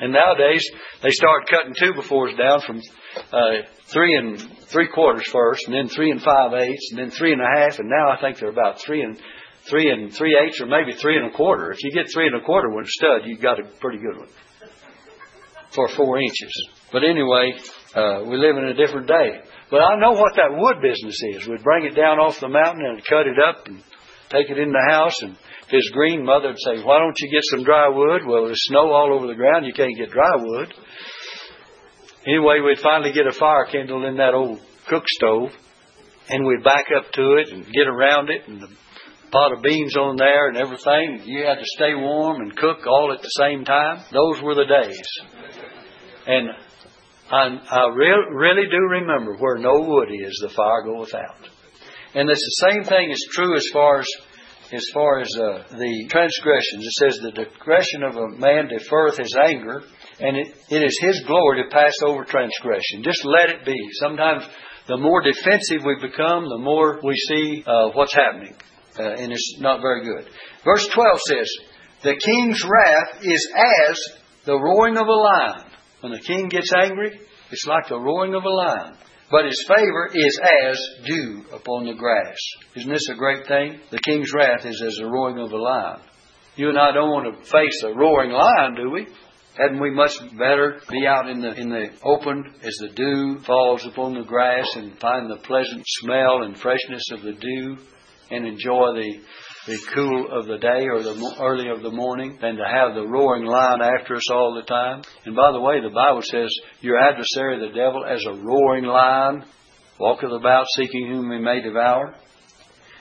And 0.00 0.12
nowadays, 0.12 0.64
they 1.02 1.10
start 1.10 1.48
cutting 1.48 1.74
two 1.78 1.94
by 1.94 2.02
4s 2.02 2.36
down 2.36 2.60
from 2.60 2.82
uh, 3.32 3.62
three 3.92 4.16
and 4.16 4.38
three 4.68 4.88
quarters 4.88 5.26
first, 5.30 5.66
and 5.66 5.74
then 5.74 5.88
three 5.88 6.10
and 6.10 6.22
five 6.22 6.52
eighths, 6.54 6.88
and 6.90 6.98
then 6.98 7.10
three 7.10 7.32
and 7.32 7.40
a 7.40 7.58
half, 7.58 7.78
and 7.78 7.88
now 7.88 8.10
I 8.10 8.20
think 8.20 8.38
they're 8.38 8.50
about 8.50 8.80
three 8.80 9.02
and 9.02 9.18
three 9.68 9.90
and 9.90 10.12
three 10.12 10.38
eighths, 10.38 10.60
or 10.60 10.66
maybe 10.66 10.92
three 10.92 11.16
and 11.16 11.26
a 11.26 11.36
quarter. 11.36 11.70
If 11.72 11.82
you 11.82 11.92
get 11.92 12.06
three 12.12 12.26
and 12.26 12.36
a 12.36 12.44
quarter 12.44 12.68
with 12.70 12.86
a 12.86 12.90
stud, 12.90 13.22
you've 13.24 13.42
got 13.42 13.60
a 13.60 13.64
pretty 13.80 13.98
good 13.98 14.18
one 14.18 14.28
for 15.74 15.88
four 15.88 16.18
inches. 16.18 16.68
But 16.92 17.04
anyway, 17.04 17.52
uh, 17.94 18.22
we 18.24 18.36
live 18.36 18.56
in 18.56 18.64
a 18.64 18.74
different 18.74 19.06
day. 19.06 19.40
But 19.70 19.82
I 19.82 19.98
know 19.98 20.12
what 20.12 20.34
that 20.36 20.54
wood 20.54 20.80
business 20.80 21.18
is. 21.34 21.46
We'd 21.46 21.62
bring 21.62 21.84
it 21.84 21.96
down 21.96 22.18
off 22.18 22.40
the 22.40 22.48
mountain 22.48 22.86
and 22.86 23.04
cut 23.04 23.26
it 23.26 23.36
up 23.36 23.66
and 23.66 23.82
take 24.30 24.48
it 24.48 24.58
in 24.58 24.70
the 24.70 24.86
house. 24.90 25.20
And 25.22 25.32
if 25.32 25.72
it's 25.72 25.90
green, 25.90 26.24
Mother 26.24 26.48
would 26.48 26.62
say, 26.64 26.82
Why 26.82 26.98
don't 26.98 27.18
you 27.18 27.30
get 27.30 27.42
some 27.50 27.64
dry 27.64 27.88
wood? 27.88 28.22
Well, 28.26 28.46
there's 28.46 28.64
snow 28.66 28.92
all 28.92 29.12
over 29.12 29.26
the 29.26 29.34
ground. 29.34 29.66
You 29.66 29.74
can't 29.74 29.96
get 29.96 30.10
dry 30.10 30.36
wood. 30.38 30.72
Anyway, 32.26 32.60
we'd 32.64 32.80
finally 32.80 33.12
get 33.12 33.26
a 33.26 33.32
fire 33.32 33.66
kindled 33.70 34.04
in 34.04 34.16
that 34.16 34.34
old 34.34 34.60
cook 34.88 35.04
stove. 35.06 35.50
And 36.28 36.44
we'd 36.44 36.64
back 36.64 36.86
up 36.96 37.12
to 37.12 37.34
it 37.34 37.52
and 37.52 37.64
get 37.66 37.86
around 37.86 38.30
it 38.30 38.48
and 38.48 38.60
the 38.60 38.68
pot 39.30 39.52
of 39.52 39.62
beans 39.62 39.96
on 39.96 40.16
there 40.16 40.48
and 40.48 40.56
everything. 40.56 41.22
You 41.24 41.44
had 41.44 41.58
to 41.58 41.64
stay 41.76 41.94
warm 41.94 42.40
and 42.40 42.56
cook 42.56 42.86
all 42.86 43.12
at 43.12 43.22
the 43.22 43.28
same 43.28 43.64
time. 43.64 44.04
Those 44.12 44.42
were 44.42 44.56
the 44.56 44.66
days. 44.66 45.06
And 46.26 46.48
I, 47.30 47.60
I 47.70 47.88
re- 47.94 48.30
really 48.32 48.68
do 48.68 48.78
remember 48.78 49.36
where 49.36 49.58
no 49.58 49.80
wood 49.82 50.08
is, 50.10 50.38
the 50.42 50.48
fire 50.48 50.82
goeth 50.84 51.14
out. 51.14 51.48
And 52.14 52.28
it's 52.28 52.40
the 52.40 52.70
same 52.70 52.84
thing 52.84 53.10
is 53.10 53.28
true 53.32 53.54
as 53.56 53.66
far 53.72 54.00
as 54.00 54.06
as 54.72 54.84
far 54.92 55.20
as 55.20 55.28
uh, 55.36 55.62
the 55.70 56.06
transgressions. 56.08 56.84
It 56.84 56.92
says 56.92 57.20
the 57.20 57.30
digression 57.30 58.02
of 58.02 58.16
a 58.16 58.28
man 58.30 58.68
deferreth 58.68 59.18
his 59.18 59.36
anger, 59.40 59.82
and 60.20 60.36
it, 60.36 60.54
it 60.70 60.82
is 60.82 60.98
his 61.00 61.22
glory 61.26 61.62
to 61.62 61.68
pass 61.70 61.94
over 62.04 62.24
transgression. 62.24 63.02
Just 63.02 63.24
let 63.24 63.50
it 63.50 63.64
be. 63.64 63.76
Sometimes 64.00 64.44
the 64.88 64.96
more 64.96 65.20
defensive 65.22 65.84
we 65.84 65.96
become, 66.00 66.48
the 66.48 66.58
more 66.58 67.00
we 67.02 67.14
see 67.14 67.64
uh, 67.66 67.90
what's 67.92 68.14
happening, 68.14 68.54
uh, 68.98 69.02
and 69.02 69.32
it's 69.32 69.58
not 69.60 69.80
very 69.80 70.04
good. 70.04 70.30
Verse 70.64 70.88
12 70.88 71.20
says, 71.26 71.50
The 72.02 72.16
king's 72.16 72.64
wrath 72.64 73.22
is 73.22 73.52
as 73.88 73.98
the 74.46 74.58
roaring 74.58 74.96
of 74.96 75.06
a 75.06 75.12
lion. 75.12 75.64
When 76.00 76.12
the 76.12 76.20
king 76.20 76.48
gets 76.48 76.72
angry, 76.72 77.18
it's 77.50 77.66
like 77.66 77.88
the 77.88 77.98
roaring 77.98 78.34
of 78.34 78.44
a 78.44 78.48
lion. 78.48 78.96
But 79.30 79.44
his 79.44 79.64
favor 79.66 80.08
is 80.14 80.40
as 80.62 80.80
dew 81.04 81.44
upon 81.52 81.86
the 81.86 81.94
grass. 81.94 82.36
Isn't 82.76 82.92
this 82.92 83.08
a 83.10 83.16
great 83.16 83.46
thing? 83.48 83.80
The 83.90 83.98
king's 83.98 84.32
wrath 84.32 84.64
is 84.64 84.80
as 84.86 84.96
the 84.96 85.06
roaring 85.06 85.40
of 85.40 85.50
a 85.50 85.56
lion. 85.56 86.00
You 86.54 86.68
and 86.68 86.78
I 86.78 86.92
don't 86.92 87.10
want 87.10 87.36
to 87.36 87.50
face 87.50 87.82
a 87.84 87.92
roaring 87.92 88.30
lion, 88.30 88.76
do 88.76 88.90
we? 88.90 89.06
Hadn't 89.58 89.80
we 89.80 89.90
much 89.90 90.12
better 90.38 90.80
be 90.90 91.06
out 91.06 91.30
in 91.30 91.40
the 91.40 91.52
in 91.54 91.70
the 91.70 91.88
open 92.04 92.44
as 92.62 92.74
the 92.80 92.90
dew 92.94 93.38
falls 93.46 93.86
upon 93.86 94.12
the 94.12 94.22
grass 94.22 94.66
and 94.76 94.98
find 95.00 95.30
the 95.30 95.36
pleasant 95.36 95.82
smell 95.86 96.42
and 96.42 96.58
freshness 96.58 97.10
of 97.10 97.22
the 97.22 97.32
dew 97.32 97.78
and 98.30 98.46
enjoy 98.46 98.92
the 98.94 99.20
the 99.66 99.78
cool 99.94 100.28
of 100.30 100.46
the 100.46 100.58
day 100.58 100.86
or 100.86 101.02
the 101.02 101.36
early 101.40 101.70
of 101.70 101.82
the 101.82 101.90
morning 101.90 102.38
than 102.40 102.56
to 102.56 102.64
have 102.64 102.94
the 102.94 103.06
roaring 103.06 103.44
lion 103.44 103.80
after 103.80 104.14
us 104.14 104.30
all 104.30 104.54
the 104.54 104.62
time. 104.62 105.02
And 105.24 105.34
by 105.34 105.50
the 105.52 105.60
way, 105.60 105.80
the 105.80 105.90
Bible 105.90 106.22
says 106.22 106.54
your 106.82 107.00
adversary, 107.00 107.58
the 107.58 107.74
devil, 107.74 108.04
as 108.04 108.24
a 108.26 108.34
roaring 108.34 108.84
lion, 108.84 109.44
walketh 109.98 110.30
about 110.30 110.66
seeking 110.76 111.08
whom 111.08 111.32
he 111.32 111.38
may 111.38 111.62
devour. 111.62 112.14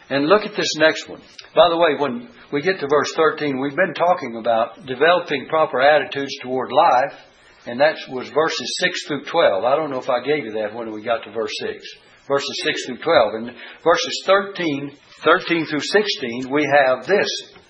And 0.10 0.28
look 0.28 0.44
at 0.44 0.56
this 0.56 0.72
next 0.78 1.10
one. 1.10 1.22
By 1.56 1.70
the 1.70 1.78
way, 1.78 1.96
when 1.98 2.30
we 2.52 2.62
get 2.62 2.80
to 2.80 2.88
verse 2.88 3.12
13, 3.15 3.60
we've 3.60 3.76
been 3.76 3.96
talking 3.96 4.38
about 4.38 4.86
developing 4.86 5.48
proper 5.50 5.82
attitudes 5.82 6.32
toward 6.44 6.72
life, 6.72 7.18
and 7.65 7.80
that 7.80 7.96
was 8.10 8.30
verses 8.30 8.78
6 8.82 9.08
through 9.08 9.26
12. 9.26 9.63
I 9.63 9.76
don't 9.76 9.89
know 9.89 10.00
if 10.00 10.10
I 10.10 10.24
gave 10.24 10.46
you 10.46 10.52
that 10.62 10.76
when 10.76 10.91
we 10.94 11.04
got 11.04 11.24
to 11.24 11.32
verse 11.32 11.54
6. 11.60 11.84
Verses 12.28 12.62
6 12.63 12.86
through 12.86 12.98
12. 13.00 13.34
And 13.34 13.46
verses 13.84 14.24
13 14.26 14.91
13 15.24 15.65
through 15.65 15.80
16, 15.80 16.52
we 16.52 16.70
have 16.72 17.08
this 17.08 17.28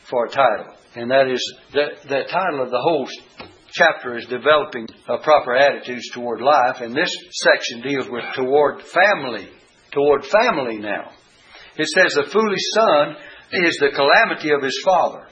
for 0.10 0.26
a 0.26 0.30
title. 0.30 0.74
And 0.96 1.12
that 1.12 1.30
is, 1.30 1.42
the, 1.72 1.86
the 2.04 2.24
title 2.30 2.62
of 2.62 2.70
the 2.70 2.80
whole 2.80 3.08
chapter 3.72 4.18
is 4.18 4.26
Developing 4.26 4.88
Proper 5.06 5.56
Attitudes 5.56 6.10
Toward 6.14 6.42
Life. 6.42 6.82
And 6.82 6.96
this 6.96 7.16
section 7.32 7.82
deals 7.82 8.10
with 8.10 8.24
toward 8.36 8.82
family. 8.82 9.50
Toward 9.92 10.26
family 10.26 10.78
now. 10.78 11.12
It 11.78 11.88
says, 11.88 12.14
The 12.14 12.30
foolish 12.32 12.62
son 12.74 13.16
is 13.52 13.78
the 13.78 13.92
calamity 13.96 14.52
of 14.52 14.62
his 14.62 14.80
father. 14.84 15.28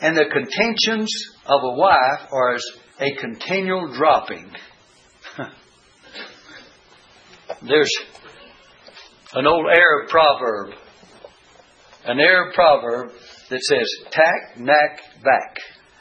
And 0.00 0.16
the 0.16 0.26
contentions 0.30 1.10
of 1.46 1.60
a 1.62 1.74
wife 1.76 2.28
are 2.32 2.54
as 2.54 2.64
a 3.00 3.14
continual 3.16 3.92
dropping. 3.92 4.50
There's 7.62 7.92
an 9.34 9.46
old 9.46 9.66
Arab 9.66 10.08
proverb 10.08 10.74
an 12.06 12.20
Arab 12.20 12.54
proverb 12.54 13.10
that 13.50 13.60
says, 13.62 13.86
tack, 14.10 14.58
knack, 14.58 15.00
back. 15.24 15.58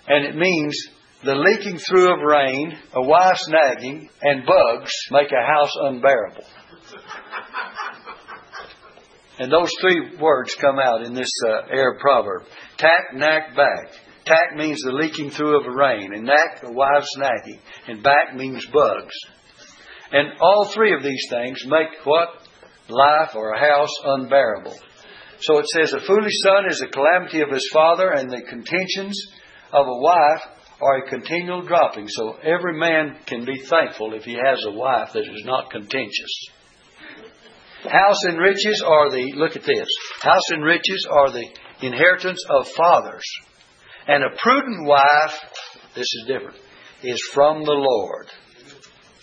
And 0.08 0.26
it 0.26 0.36
means 0.36 0.76
the 1.24 1.36
leaking 1.36 1.80
through 1.80 2.14
of 2.14 2.20
rain, 2.22 2.78
a 2.94 3.02
wife's 3.02 3.48
nagging, 3.50 4.10
and 4.22 4.46
bugs 4.46 4.92
make 5.12 5.32
a 5.32 5.46
house 5.46 5.72
unbearable. 5.82 6.44
And 9.40 9.52
those 9.52 9.72
three 9.82 10.18
words 10.18 10.56
come 10.56 10.80
out 10.80 11.04
in 11.04 11.14
this 11.14 11.32
uh, 11.48 11.68
Arab 11.72 12.00
proverb. 12.00 12.44
Tack, 12.78 13.14
knack, 13.14 13.56
back. 13.56 13.92
Tack 14.26 14.56
means 14.56 14.82
the 14.82 14.92
leaking 14.92 15.30
through 15.30 15.60
of 15.60 15.68
a 15.68 15.76
rain, 15.76 16.14
and 16.14 16.24
knack, 16.24 16.62
the 16.62 16.72
wife's 16.72 17.16
nagging, 17.18 17.60
and 17.88 18.02
back 18.02 18.36
means 18.36 18.66
bugs. 18.66 19.14
And 20.12 20.40
all 20.40 20.72
three 20.74 20.94
of 20.94 21.04
these 21.04 21.26
things 21.30 21.64
make 21.66 21.90
what? 22.06 22.30
Life 22.88 23.36
or 23.36 23.52
a 23.52 23.60
house 23.60 23.94
unbearable. 24.04 24.76
So 25.42 25.60
it 25.60 25.66
says, 25.68 25.94
A 25.94 26.00
foolish 26.00 26.34
son 26.44 26.66
is 26.70 26.80
the 26.80 26.88
calamity 26.88 27.42
of 27.42 27.50
his 27.50 27.70
father, 27.74 28.12
and 28.12 28.30
the 28.30 28.42
contentions 28.42 29.20
of 29.74 29.86
a 29.86 30.02
wife 30.02 30.42
are 30.82 30.98
a 31.00 31.10
continual 31.10 31.62
dropping. 31.64 32.08
So 32.08 32.38
every 32.44 32.80
man 32.80 33.18
can 33.26 33.46
be 33.46 33.60
thankful 33.60 34.14
if 34.14 34.24
he 34.24 34.34
has 34.34 34.64
a 34.66 34.72
wife 34.72 35.10
that 35.14 35.24
is 35.24 35.44
not 35.46 35.72
contentious. 35.72 36.48
House 37.90 38.24
and 38.24 38.40
riches 38.40 38.84
are 38.86 39.10
the, 39.10 39.34
look 39.36 39.56
at 39.56 39.64
this, 39.64 39.88
house 40.22 40.50
and 40.52 40.64
riches 40.64 41.08
are 41.10 41.32
the 41.32 41.48
inheritance 41.82 42.44
of 42.50 42.68
fathers. 42.70 43.24
And 44.08 44.24
a 44.24 44.36
prudent 44.38 44.88
wife, 44.88 45.34
this 45.96 46.06
is 46.06 46.26
different, 46.28 46.58
is 47.04 47.22
from 47.34 47.64
the 47.64 47.72
Lord. 47.72 48.28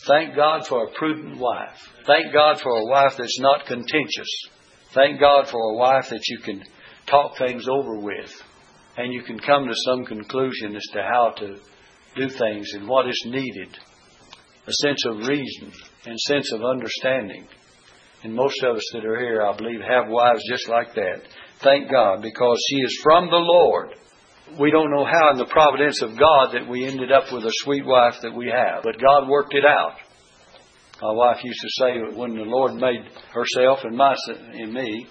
Thank 0.07 0.35
God 0.35 0.67
for 0.67 0.87
a 0.87 0.93
prudent 0.93 1.39
wife. 1.39 1.89
Thank 2.07 2.33
God 2.33 2.61
for 2.61 2.73
a 2.73 2.87
wife 2.87 3.17
that's 3.17 3.39
not 3.39 3.67
contentious. 3.67 4.29
Thank 4.95 5.21
God 5.21 5.49
for 5.49 5.61
a 5.61 5.77
wife 5.77 6.09
that 6.11 6.27
you 6.29 6.39
can 6.39 6.63
talk 7.07 7.39
things 7.39 7.67
over 7.69 7.99
with 7.99 8.43
and 8.97 9.13
you 9.13 9.23
can 9.23 9.39
come 9.39 9.67
to 9.67 9.75
some 9.87 10.05
conclusion 10.05 10.77
as 10.77 10.85
to 10.93 11.03
how 11.03 11.31
to 11.39 11.59
do 12.17 12.29
things 12.29 12.69
and 12.75 12.89
what 12.89 13.09
is 13.09 13.23
needed. 13.27 13.79
a 14.67 14.73
sense 14.85 15.05
of 15.07 15.27
reason 15.27 15.73
and 16.07 16.19
sense 16.21 16.53
of 16.53 16.63
understanding. 16.65 17.49
And 18.23 18.35
most 18.35 18.63
of 18.63 18.77
us 18.77 18.89
that 18.93 19.05
are 19.05 19.19
here, 19.19 19.43
I 19.43 19.57
believe, 19.57 19.81
have 19.81 20.09
wives 20.09 20.43
just 20.49 20.69
like 20.69 20.95
that. 20.95 21.23
Thank 21.61 21.91
God, 21.91 22.23
because 22.23 22.59
she 22.69 22.77
is 22.77 23.01
from 23.03 23.27
the 23.27 23.37
Lord. 23.37 23.91
We 24.61 24.71
don't 24.71 24.91
know 24.91 25.05
how 25.05 25.33
in 25.33 25.39
the 25.39 25.47
providence 25.47 26.03
of 26.03 26.19
God 26.19 26.53
that 26.53 26.69
we 26.69 26.87
ended 26.87 27.11
up 27.11 27.33
with 27.33 27.45
a 27.45 27.53
sweet 27.65 27.87
wife 27.87 28.15
that 28.23 28.35
we 28.35 28.47
have, 28.47 28.83
but 28.83 29.01
God 29.01 29.29
worked 29.29 29.55
it 29.55 29.65
out. 29.65 29.97
My 31.01 31.13
wife 31.13 31.43
used 31.43 31.61
to 31.61 31.69
say 31.83 32.17
when 32.17 32.37
the 32.37 32.43
Lord 32.43 32.75
made 32.75 33.03
herself 33.35 33.81
and 33.83 33.97
my 33.97 34.15
and 34.29 34.73
me, 34.73 35.07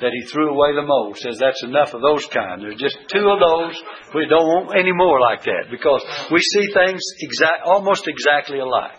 that 0.00 0.12
He 0.12 0.26
threw 0.28 0.48
away 0.48 0.74
the 0.74 0.82
mold. 0.82 1.16
Says 1.18 1.38
that's 1.38 1.62
enough 1.62 1.92
of 1.92 2.00
those 2.00 2.24
kind. 2.26 2.62
There's 2.62 2.80
just 2.80 2.96
two 3.12 3.28
of 3.28 3.40
those. 3.40 3.76
We 4.14 4.26
don't 4.28 4.48
want 4.48 4.76
any 4.76 4.92
more 4.92 5.20
like 5.20 5.44
that 5.44 5.68
because 5.70 6.02
we 6.32 6.40
see 6.40 6.72
things 6.72 7.02
exact, 7.20 7.64
almost 7.64 8.08
exactly 8.08 8.60
alike. 8.60 8.96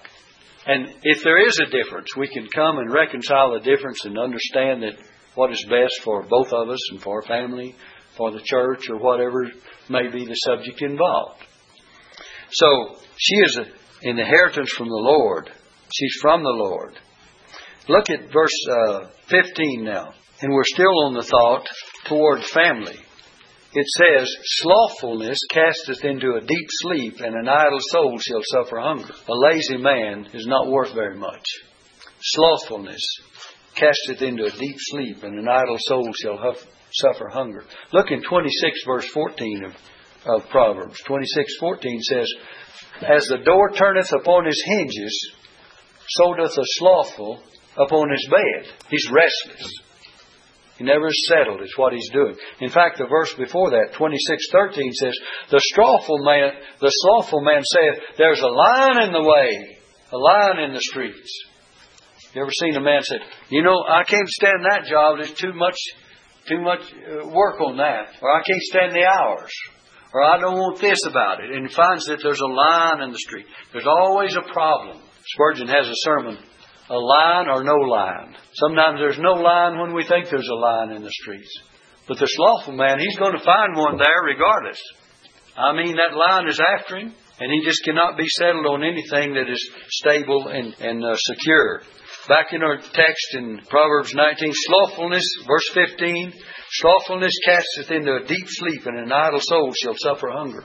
And 0.67 0.93
if 1.01 1.23
there 1.23 1.47
is 1.47 1.57
a 1.59 1.71
difference, 1.71 2.09
we 2.17 2.27
can 2.27 2.47
come 2.53 2.77
and 2.77 2.91
reconcile 2.91 3.53
the 3.53 3.61
difference 3.61 4.03
and 4.03 4.19
understand 4.19 4.83
that 4.83 4.97
what 5.33 5.49
is 5.49 5.65
best 5.69 6.01
for 6.03 6.23
both 6.23 6.51
of 6.51 6.69
us 6.69 6.91
and 6.91 7.01
for 7.01 7.21
our 7.21 7.27
family, 7.27 7.73
for 8.17 8.31
the 8.31 8.41
church, 8.41 8.89
or 8.89 8.97
whatever 8.97 9.49
may 9.89 10.09
be 10.09 10.25
the 10.25 10.33
subject 10.33 10.81
involved. 10.81 11.41
So 12.51 12.97
she 13.15 13.35
is 13.37 13.57
an 13.57 13.67
inheritance 14.01 14.71
from 14.71 14.89
the 14.89 14.95
Lord. 14.95 15.49
She's 15.93 16.17
from 16.21 16.43
the 16.43 16.49
Lord. 16.49 16.99
Look 17.87 18.09
at 18.09 18.33
verse 18.33 18.67
uh, 18.69 19.07
15 19.29 19.85
now. 19.85 20.13
And 20.41 20.53
we're 20.53 20.65
still 20.65 21.05
on 21.05 21.13
the 21.13 21.23
thought 21.23 21.65
toward 22.05 22.43
family. 22.43 22.99
It 23.73 23.85
says, 23.97 24.27
Slothfulness 24.43 25.39
casteth 25.51 26.03
into 26.05 26.35
a 26.35 26.41
deep 26.41 26.67
sleep, 26.69 27.19
and 27.19 27.35
an 27.35 27.49
idle 27.49 27.79
soul 27.91 28.17
shall 28.19 28.41
suffer 28.43 28.79
hunger. 28.79 29.13
A 29.27 29.33
lazy 29.33 29.77
man 29.77 30.27
is 30.33 30.47
not 30.47 30.67
worth 30.67 30.93
very 30.93 31.17
much. 31.17 31.43
Slothfulness 32.21 33.01
casteth 33.75 34.21
into 34.21 34.45
a 34.45 34.51
deep 34.51 34.77
sleep, 34.77 35.23
and 35.23 35.37
an 35.37 35.47
idle 35.47 35.77
soul 35.79 36.09
shall 36.13 36.37
huff, 36.37 36.65
suffer 36.93 37.29
hunger. 37.29 37.63
Look 37.91 38.11
in 38.11 38.23
26 38.23 38.79
verse 38.85 39.07
14 39.09 39.65
of, 39.65 39.75
of 40.25 40.49
Proverbs. 40.49 41.01
26:14 41.07 41.99
says, 42.01 42.33
As 43.01 43.25
the 43.27 43.43
door 43.43 43.71
turneth 43.71 44.11
upon 44.13 44.45
his 44.45 44.63
hinges, 44.65 45.35
so 46.07 46.33
doth 46.33 46.55
the 46.55 46.65
slothful 46.77 47.43
upon 47.77 48.09
his 48.09 48.27
bed. 48.29 48.73
He's 48.89 49.07
restless. 49.11 49.71
He 50.77 50.83
never 50.83 51.07
is 51.07 51.27
settled, 51.27 51.61
is 51.61 51.73
what 51.75 51.93
he's 51.93 52.09
doing. 52.11 52.35
In 52.61 52.69
fact, 52.69 52.97
the 52.97 53.07
verse 53.07 53.33
before 53.33 53.71
that, 53.71 53.93
26.13 53.93 54.91
says, 54.93 55.17
The 55.49 55.59
slothful 55.73 56.23
man, 56.23 56.51
the 56.79 56.89
slothful 56.89 57.41
man 57.41 57.63
saith, 57.63 58.03
There's 58.17 58.41
a 58.41 58.47
lion 58.47 59.01
in 59.01 59.11
the 59.11 59.23
way, 59.23 59.79
a 60.11 60.17
lion 60.17 60.59
in 60.59 60.73
the 60.73 60.81
streets. 60.81 61.45
You 62.33 62.41
ever 62.41 62.51
seen 62.51 62.75
a 62.75 62.81
man 62.81 63.01
say, 63.01 63.15
You 63.49 63.63
know, 63.63 63.83
I 63.87 64.03
can't 64.03 64.27
stand 64.27 64.65
that 64.69 64.85
job, 64.85 65.17
there's 65.17 65.33
too 65.33 65.53
much 65.53 65.77
too 66.47 66.61
much 66.61 66.81
uh, 66.81 67.27
work 67.27 67.59
on 67.61 67.77
that. 67.77 68.15
Or 68.21 68.31
I 68.31 68.41
can't 68.43 68.61
stand 68.61 68.93
the 68.93 69.05
hours. 69.05 69.51
Or 70.13 70.23
I 70.23 70.39
don't 70.39 70.55
want 70.55 70.79
this 70.79 70.99
about 71.05 71.43
it. 71.43 71.51
And 71.51 71.71
finds 71.71 72.05
that 72.05 72.19
there's 72.23 72.39
a 72.39 72.47
lion 72.47 73.01
in 73.01 73.11
the 73.11 73.19
street. 73.19 73.45
There's 73.73 73.87
always 73.87 74.35
a 74.35 74.53
problem. 74.53 75.01
Spurgeon 75.25 75.67
has 75.67 75.87
a 75.87 75.99
sermon 76.07 76.37
a 76.89 76.97
lion 76.97 77.47
or 77.47 77.63
no 77.63 77.75
lion. 77.75 78.35
Sometimes 78.53 78.99
there's 78.99 79.19
no 79.19 79.33
lion 79.33 79.79
when 79.79 79.93
we 79.93 80.05
think 80.07 80.29
there's 80.29 80.49
a 80.49 80.55
lion 80.55 80.91
in 80.91 81.03
the 81.03 81.11
streets. 81.11 81.51
But 82.07 82.19
the 82.19 82.27
slothful 82.27 82.73
man, 82.73 82.99
he's 82.99 83.17
going 83.17 83.37
to 83.37 83.43
find 83.43 83.75
one 83.75 83.97
there 83.97 84.23
regardless. 84.23 84.81
I 85.57 85.73
mean, 85.73 85.97
that 85.97 86.15
lion 86.15 86.47
is 86.47 86.59
after 86.79 86.97
him, 86.97 87.13
and 87.39 87.51
he 87.51 87.65
just 87.65 87.83
cannot 87.83 88.17
be 88.17 88.27
settled 88.27 88.65
on 88.67 88.83
anything 88.83 89.33
that 89.33 89.49
is 89.49 89.69
stable 89.89 90.47
and, 90.47 90.73
and 90.79 91.03
uh, 91.03 91.15
secure. 91.17 91.81
Back 92.29 92.53
in 92.53 92.63
our 92.63 92.77
text 92.77 93.27
in 93.33 93.59
Proverbs 93.69 94.13
19, 94.13 94.51
slothfulness, 94.53 95.25
verse 95.47 95.69
15, 95.73 96.33
slothfulness 96.71 97.33
casteth 97.45 97.91
into 97.91 98.15
a 98.15 98.27
deep 98.27 98.47
sleep, 98.47 98.85
and 98.85 98.99
an 98.99 99.11
idle 99.11 99.39
soul 99.41 99.73
shall 99.81 99.95
suffer 99.97 100.29
hunger. 100.31 100.63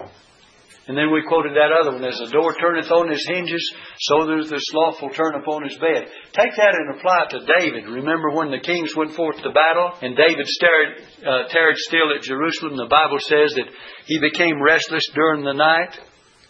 And 0.89 0.99
then 0.99 1.13
we 1.13 1.23
quoted 1.23 1.55
that 1.55 1.71
other 1.71 1.95
one, 1.95 2.03
as 2.03 2.19
the 2.19 2.35
door 2.35 2.55
turneth 2.59 2.91
on 2.91 3.09
his 3.09 3.23
hinges, 3.31 3.63
so 4.01 4.27
does 4.27 4.51
the 4.51 4.59
slothful 4.59 5.11
turn 5.11 5.39
upon 5.39 5.63
his 5.63 5.79
bed. 5.79 6.11
Take 6.35 6.55
that 6.59 6.75
and 6.75 6.99
apply 6.99 7.23
it 7.23 7.31
to 7.31 7.47
David. 7.47 7.87
Remember 7.87 8.35
when 8.35 8.51
the 8.51 8.59
kings 8.59 8.91
went 8.97 9.15
forth 9.15 9.37
to 9.43 9.55
battle, 9.55 9.95
and 10.03 10.17
David 10.17 10.47
stared, 10.47 11.07
uh, 11.23 11.47
tarried 11.55 11.79
still 11.87 12.11
at 12.11 12.27
Jerusalem? 12.27 12.77
The 12.77 12.91
Bible 12.91 13.23
says 13.23 13.55
that 13.55 13.71
he 14.07 14.19
became 14.19 14.61
restless 14.61 15.07
during 15.15 15.45
the 15.45 15.55
night. 15.55 15.95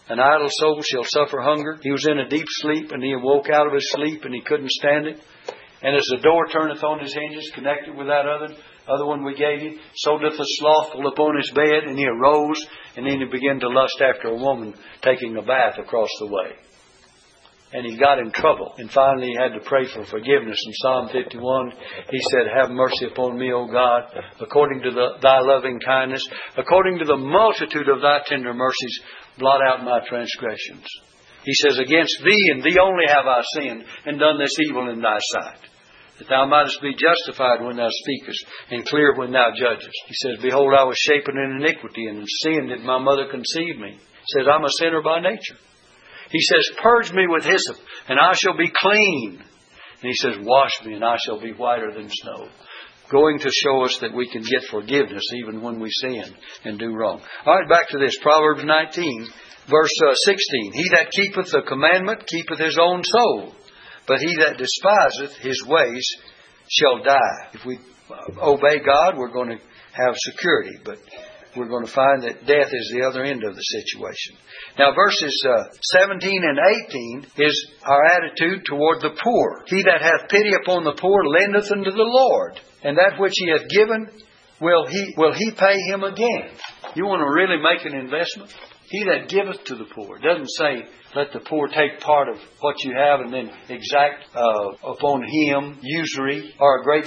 An 0.08 0.18
idle 0.18 0.48
soul 0.48 0.80
shall 0.80 1.04
suffer 1.04 1.40
hunger. 1.42 1.78
He 1.82 1.92
was 1.92 2.06
in 2.06 2.18
a 2.18 2.28
deep 2.28 2.48
sleep, 2.48 2.90
and 2.90 3.04
he 3.04 3.12
awoke 3.12 3.50
out 3.50 3.66
of 3.66 3.74
his 3.74 3.92
sleep, 3.92 4.24
and 4.24 4.34
he 4.34 4.40
couldn't 4.40 4.70
stand 4.70 5.06
it. 5.08 5.20
And 5.82 5.94
as 5.94 6.06
the 6.08 6.22
door 6.22 6.46
turneth 6.46 6.82
on 6.82 7.00
his 7.00 7.12
hinges, 7.12 7.52
connected 7.54 7.96
with 7.96 8.06
that 8.06 8.24
other, 8.24 8.54
other 8.88 9.06
one 9.06 9.24
we 9.24 9.34
gave 9.34 9.62
you, 9.62 9.78
so 9.94 10.18
doth 10.18 10.36
the 10.36 10.44
slothful 10.58 11.06
upon 11.06 11.36
his 11.36 11.50
bed, 11.54 11.84
and 11.86 11.98
he 11.98 12.06
arose, 12.06 12.66
and 12.96 13.06
then 13.06 13.20
he 13.20 13.26
began 13.26 13.60
to 13.60 13.68
lust 13.68 14.00
after 14.00 14.28
a 14.28 14.36
woman 14.36 14.74
taking 15.02 15.36
a 15.36 15.42
bath 15.42 15.78
across 15.78 16.10
the 16.18 16.26
way. 16.26 16.56
And 17.74 17.86
he 17.86 17.96
got 17.96 18.18
in 18.18 18.32
trouble. 18.32 18.74
And 18.76 18.90
finally 18.90 19.28
he 19.28 19.36
had 19.36 19.54
to 19.54 19.64
pray 19.64 19.86
for 19.86 20.04
forgiveness. 20.04 20.60
In 20.66 20.72
Psalm 20.74 21.08
51, 21.10 21.72
he 22.10 22.20
said, 22.30 22.52
Have 22.54 22.70
mercy 22.70 23.06
upon 23.06 23.38
me, 23.38 23.50
O 23.50 23.66
God, 23.66 24.12
according 24.40 24.82
to 24.82 24.90
the, 24.90 25.08
thy 25.22 25.40
loving 25.40 25.80
kindness, 25.80 26.22
according 26.58 26.98
to 26.98 27.06
the 27.06 27.16
multitude 27.16 27.88
of 27.88 28.02
thy 28.02 28.20
tender 28.26 28.52
mercies, 28.52 29.00
blot 29.38 29.60
out 29.66 29.84
my 29.84 30.00
transgressions. 30.06 30.84
He 31.44 31.54
says, 31.54 31.78
Against 31.78 32.20
thee 32.22 32.50
and 32.52 32.62
thee 32.62 32.78
only 32.78 33.04
have 33.08 33.26
I 33.26 33.40
sinned 33.54 33.84
and 34.04 34.18
done 34.18 34.38
this 34.38 34.54
evil 34.68 34.90
in 34.90 35.00
thy 35.00 35.18
sight 35.32 35.71
that 36.22 36.30
thou 36.30 36.46
mightest 36.46 36.80
be 36.80 36.94
justified 36.94 37.64
when 37.64 37.76
thou 37.76 37.88
speakest, 37.90 38.46
and 38.70 38.86
clear 38.86 39.14
when 39.16 39.32
thou 39.32 39.50
judgest. 39.56 39.90
He 40.06 40.14
says, 40.14 40.38
Behold, 40.40 40.72
I 40.76 40.84
was 40.84 40.96
shapen 40.96 41.34
in 41.36 41.60
iniquity, 41.60 42.06
and 42.06 42.18
in 42.18 42.26
sin 42.26 42.68
did 42.68 42.84
my 42.84 42.98
mother 42.98 43.26
conceive 43.28 43.78
me. 43.78 43.98
He 43.98 44.38
says, 44.38 44.46
I'm 44.46 44.64
a 44.64 44.70
sinner 44.78 45.02
by 45.02 45.20
nature. 45.20 45.58
He 46.30 46.40
says, 46.40 46.78
Purge 46.80 47.12
me 47.12 47.26
with 47.26 47.44
hyssop, 47.44 47.76
and 48.08 48.18
I 48.20 48.32
shall 48.34 48.56
be 48.56 48.70
clean. 48.70 49.42
And 50.02 50.10
he 50.10 50.14
says, 50.14 50.36
Wash 50.40 50.84
me, 50.84 50.94
and 50.94 51.04
I 51.04 51.16
shall 51.24 51.40
be 51.40 51.52
whiter 51.52 51.92
than 51.92 52.08
snow. 52.08 52.48
Going 53.10 53.38
to 53.40 53.50
show 53.50 53.84
us 53.84 53.98
that 54.00 54.14
we 54.14 54.30
can 54.30 54.42
get 54.42 54.70
forgiveness 54.70 55.24
even 55.36 55.60
when 55.60 55.80
we 55.80 55.90
sin 55.90 56.24
and 56.64 56.78
do 56.78 56.94
wrong. 56.94 57.20
All 57.44 57.58
right, 57.58 57.68
back 57.68 57.88
to 57.90 57.98
this. 57.98 58.16
Proverbs 58.22 58.64
19, 58.64 59.26
verse 59.68 59.98
uh, 60.08 60.14
16. 60.14 60.72
He 60.72 60.88
that 60.92 61.10
keepeth 61.10 61.50
the 61.50 61.62
commandment 61.66 62.26
keepeth 62.26 62.58
his 62.58 62.78
own 62.80 63.02
soul 63.04 63.54
but 64.06 64.20
he 64.20 64.36
that 64.40 64.58
despiseth 64.58 65.36
his 65.38 65.64
ways 65.66 66.04
shall 66.70 67.02
die. 67.02 67.48
If 67.54 67.64
we 67.64 67.78
obey 68.40 68.78
God, 68.84 69.16
we're 69.16 69.32
going 69.32 69.50
to 69.50 69.58
have 69.92 70.14
security, 70.16 70.78
but 70.84 70.98
we're 71.56 71.68
going 71.68 71.84
to 71.84 71.92
find 71.92 72.22
that 72.22 72.46
death 72.46 72.72
is 72.72 72.92
the 72.94 73.06
other 73.06 73.22
end 73.22 73.44
of 73.44 73.54
the 73.54 73.60
situation. 73.60 74.36
Now, 74.78 74.94
verses 74.94 75.36
uh, 75.46 75.64
17 76.00 76.42
and 76.42 76.58
18 76.88 77.26
is 77.36 77.70
our 77.84 78.04
attitude 78.06 78.64
toward 78.64 79.02
the 79.02 79.16
poor. 79.22 79.64
He 79.66 79.82
that 79.82 80.00
hath 80.00 80.30
pity 80.30 80.52
upon 80.62 80.84
the 80.84 80.96
poor 80.98 81.24
lendeth 81.26 81.70
unto 81.70 81.90
the 81.90 82.08
Lord, 82.08 82.58
and 82.82 82.96
that 82.96 83.20
which 83.20 83.34
he 83.36 83.50
hath 83.50 83.68
given 83.68 84.08
will 84.62 84.86
he, 84.86 85.14
will 85.16 85.34
he 85.34 85.50
pay 85.50 85.76
him 85.90 86.04
again. 86.04 86.54
You 86.94 87.04
want 87.06 87.20
to 87.20 87.30
really 87.30 87.60
make 87.60 87.84
an 87.84 87.98
investment? 87.98 88.54
He 88.88 89.04
that 89.04 89.28
giveth 89.28 89.64
to 89.64 89.74
the 89.74 89.86
poor. 89.94 90.18
Doesn't 90.18 90.50
say, 90.50 90.86
let 91.16 91.32
the 91.32 91.40
poor 91.40 91.66
take 91.66 92.00
part 92.00 92.28
of 92.28 92.36
what 92.60 92.76
you 92.84 92.94
have 92.96 93.20
and 93.20 93.32
then 93.32 93.50
exact 93.68 94.24
uh, 94.34 94.92
upon 94.92 95.22
him 95.22 95.78
usury 95.82 96.54
or 96.60 96.80
a 96.80 96.84
great 96.84 97.06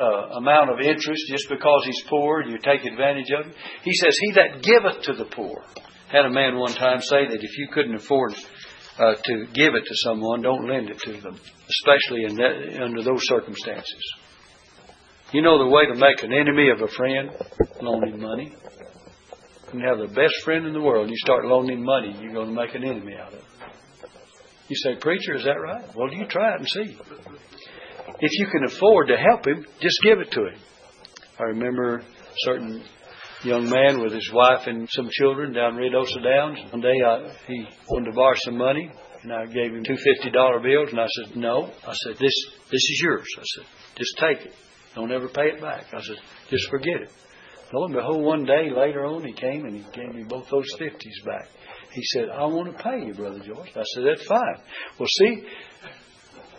uh, 0.00 0.38
amount 0.38 0.70
of 0.70 0.80
interest 0.80 1.22
just 1.28 1.48
because 1.48 1.82
he's 1.84 2.02
poor 2.08 2.40
and 2.40 2.50
you 2.50 2.58
take 2.58 2.84
advantage 2.84 3.30
of 3.38 3.46
him. 3.46 3.54
He 3.82 3.92
says, 3.94 4.16
He 4.20 4.32
that 4.32 4.62
giveth 4.62 5.02
to 5.04 5.12
the 5.14 5.24
poor. 5.24 5.64
Had 6.10 6.24
a 6.24 6.30
man 6.30 6.56
one 6.56 6.72
time 6.72 7.00
say 7.00 7.26
that 7.28 7.38
if 7.40 7.58
you 7.58 7.68
couldn't 7.72 7.94
afford 7.94 8.34
uh, 8.98 9.14
to 9.14 9.46
give 9.52 9.74
it 9.74 9.84
to 9.86 9.94
someone, 10.02 10.42
don't 10.42 10.68
lend 10.68 10.90
it 10.90 10.98
to 11.00 11.12
them, 11.12 11.38
especially 11.68 12.24
in 12.24 12.34
that, 12.36 12.82
under 12.82 13.02
those 13.02 13.22
circumstances. 13.24 14.14
You 15.32 15.42
know 15.42 15.58
the 15.58 15.70
way 15.70 15.86
to 15.86 15.94
make 15.94 16.24
an 16.24 16.32
enemy 16.32 16.70
of 16.70 16.82
a 16.82 16.88
friend? 16.88 17.30
Loan 17.80 18.08
him 18.08 18.20
money. 18.20 18.52
You 19.72 19.80
have 19.86 19.98
the 19.98 20.12
best 20.12 20.34
friend 20.44 20.66
in 20.66 20.72
the 20.72 20.80
world, 20.80 21.08
you 21.08 21.16
start 21.18 21.44
loaning 21.44 21.84
money, 21.84 22.16
you're 22.20 22.32
going 22.32 22.48
to 22.48 22.54
make 22.54 22.74
an 22.74 22.82
enemy 22.82 23.14
out 23.14 23.32
of 23.32 23.38
it. 23.38 23.44
You 24.68 24.76
say, 24.76 24.96
Preacher, 25.00 25.36
is 25.36 25.44
that 25.44 25.60
right? 25.60 25.84
Well, 25.94 26.12
you 26.12 26.26
try 26.26 26.54
it 26.54 26.58
and 26.58 26.68
see. 26.68 26.98
If 28.18 28.30
you 28.32 28.46
can 28.46 28.64
afford 28.64 29.08
to 29.08 29.16
help 29.16 29.46
him, 29.46 29.64
just 29.80 29.98
give 30.02 30.18
it 30.18 30.32
to 30.32 30.40
him. 30.46 30.58
I 31.38 31.44
remember 31.44 31.98
a 31.98 32.04
certain 32.38 32.82
young 33.44 33.70
man 33.70 34.02
with 34.02 34.12
his 34.12 34.30
wife 34.32 34.66
and 34.66 34.88
some 34.90 35.08
children 35.12 35.52
down 35.52 35.76
Ruidoso 35.76 36.22
Downs. 36.24 36.58
One 36.72 36.82
day 36.82 36.96
I, 37.06 37.32
he 37.46 37.66
wanted 37.88 38.10
to 38.10 38.16
borrow 38.16 38.34
some 38.44 38.58
money, 38.58 38.90
and 39.22 39.32
I 39.32 39.46
gave 39.46 39.72
him 39.72 39.84
two 39.84 39.96
fifty 39.96 40.30
dollar 40.30 40.60
bills, 40.60 40.90
and 40.90 41.00
I 41.00 41.06
said, 41.06 41.36
"No." 41.36 41.70
I 41.86 41.94
said, 41.94 42.16
"This 42.18 42.34
this 42.70 42.82
is 42.90 43.00
yours." 43.02 43.26
I 43.38 43.42
said, 43.54 43.64
"Just 43.96 44.18
take 44.18 44.46
it. 44.46 44.54
Don't 44.94 45.12
ever 45.12 45.28
pay 45.28 45.48
it 45.48 45.60
back." 45.60 45.86
I 45.92 46.00
said, 46.00 46.16
"Just 46.50 46.68
forget 46.70 47.02
it." 47.02 47.12
Lo 47.72 47.84
and 47.84 47.94
behold, 47.94 48.24
one 48.24 48.44
day 48.44 48.70
later 48.70 49.06
on, 49.06 49.24
he 49.24 49.32
came 49.32 49.64
and 49.64 49.76
he 49.76 49.84
gave 49.92 50.12
me 50.12 50.24
both 50.24 50.48
those 50.50 50.66
fifties 50.76 51.20
back. 51.24 51.46
He 51.92 52.02
said, 52.04 52.28
I 52.28 52.44
want 52.46 52.76
to 52.76 52.82
pay 52.82 53.06
you, 53.06 53.14
Brother 53.14 53.38
George. 53.38 53.70
I 53.76 53.82
said, 53.94 54.02
That's 54.06 54.26
fine. 54.26 54.58
Well, 54.98 55.08
see, 55.08 55.44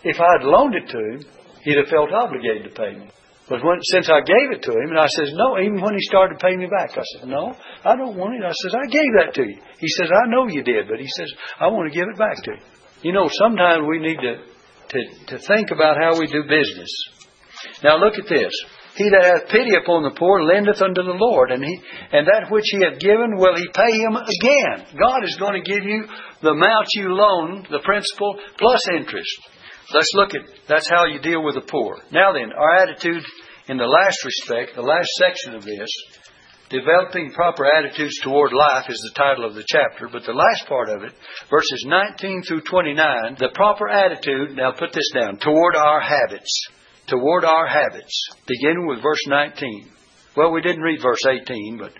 if 0.03 0.19
I 0.19 0.39
had 0.39 0.47
loaned 0.47 0.75
it 0.75 0.87
to 0.87 0.97
him, 0.97 1.25
he'd 1.63 1.77
have 1.77 1.87
felt 1.87 2.11
obligated 2.13 2.63
to 2.63 2.69
pay 2.69 2.95
me. 2.97 3.09
But 3.49 3.63
when, 3.65 3.79
since 3.91 4.09
I 4.09 4.21
gave 4.21 4.55
it 4.55 4.63
to 4.63 4.71
him, 4.71 4.95
and 4.95 4.99
I 4.99 5.07
says, 5.07 5.33
no, 5.33 5.59
even 5.59 5.81
when 5.81 5.93
he 5.93 6.01
started 6.01 6.39
paying 6.39 6.59
me 6.59 6.67
back, 6.67 6.91
I 6.97 7.03
said, 7.03 7.27
no, 7.27 7.51
I 7.83 7.97
don't 7.97 8.15
want 8.15 8.35
it. 8.35 8.45
I 8.45 8.53
says, 8.63 8.73
I 8.73 8.87
gave 8.87 9.11
that 9.19 9.33
to 9.35 9.43
you. 9.43 9.57
He 9.77 9.89
says, 9.89 10.07
I 10.07 10.29
know 10.29 10.47
you 10.47 10.63
did, 10.63 10.87
but 10.87 10.99
he 10.99 11.07
says, 11.17 11.33
I 11.59 11.67
want 11.67 11.91
to 11.91 11.97
give 11.97 12.07
it 12.07 12.17
back 12.17 12.41
to 12.43 12.51
you. 12.51 12.63
You 13.03 13.11
know, 13.11 13.27
sometimes 13.27 13.83
we 13.89 13.99
need 13.99 14.17
to, 14.23 14.33
to, 14.87 15.35
to 15.35 15.37
think 15.39 15.71
about 15.71 15.97
how 15.99 16.17
we 16.17 16.27
do 16.27 16.43
business. 16.43 16.89
Now 17.83 17.97
look 17.97 18.13
at 18.17 18.27
this. 18.27 18.53
He 18.95 19.07
that 19.09 19.23
hath 19.23 19.49
pity 19.49 19.71
upon 19.75 20.03
the 20.03 20.17
poor 20.17 20.43
lendeth 20.43 20.81
unto 20.81 21.01
the 21.01 21.15
Lord, 21.15 21.51
and 21.51 21.63
he 21.63 21.79
and 22.11 22.27
that 22.27 22.51
which 22.51 22.67
he 22.67 22.83
hath 22.83 22.99
given 22.99 23.37
will 23.37 23.55
he 23.55 23.67
pay 23.71 23.93
him 24.03 24.19
again. 24.19 24.99
God 24.99 25.23
is 25.23 25.37
going 25.39 25.55
to 25.55 25.69
give 25.69 25.83
you 25.83 26.05
the 26.41 26.51
amount 26.51 26.87
you 26.93 27.07
loan, 27.15 27.65
the 27.71 27.79
principal 27.79 28.35
plus 28.57 28.81
interest. 28.93 29.31
Let's 29.93 30.11
look 30.13 30.35
at 30.35 30.41
that's 30.67 30.89
how 30.89 31.05
you 31.05 31.19
deal 31.19 31.43
with 31.43 31.55
the 31.55 31.67
poor. 31.67 31.99
Now 32.11 32.33
then, 32.33 32.51
our 32.51 32.83
attitude 32.83 33.23
in 33.67 33.77
the 33.77 33.87
last 33.87 34.19
respect, 34.25 34.75
the 34.75 34.81
last 34.81 35.07
section 35.15 35.55
of 35.55 35.63
this, 35.63 35.89
developing 36.69 37.31
proper 37.31 37.65
attitudes 37.65 38.19
toward 38.23 38.51
life 38.53 38.85
is 38.89 38.99
the 38.99 39.15
title 39.15 39.45
of 39.45 39.55
the 39.55 39.63
chapter, 39.67 40.07
but 40.11 40.23
the 40.25 40.33
last 40.33 40.67
part 40.67 40.89
of 40.89 41.03
it, 41.03 41.13
verses 41.49 41.85
19 41.85 42.43
through 42.43 42.61
29, 42.61 43.35
the 43.39 43.51
proper 43.53 43.87
attitude, 43.87 44.55
now 44.55 44.71
put 44.71 44.91
this 44.93 45.11
down, 45.13 45.37
toward 45.37 45.75
our 45.75 46.01
habits. 46.01 46.67
Toward 47.11 47.43
our 47.43 47.67
habits. 47.67 48.29
Beginning 48.47 48.87
with 48.87 49.03
verse 49.03 49.19
19. 49.27 49.89
Well, 50.37 50.53
we 50.53 50.61
didn't 50.61 50.81
read 50.81 51.01
verse 51.01 51.25
18, 51.29 51.77
but 51.77 51.91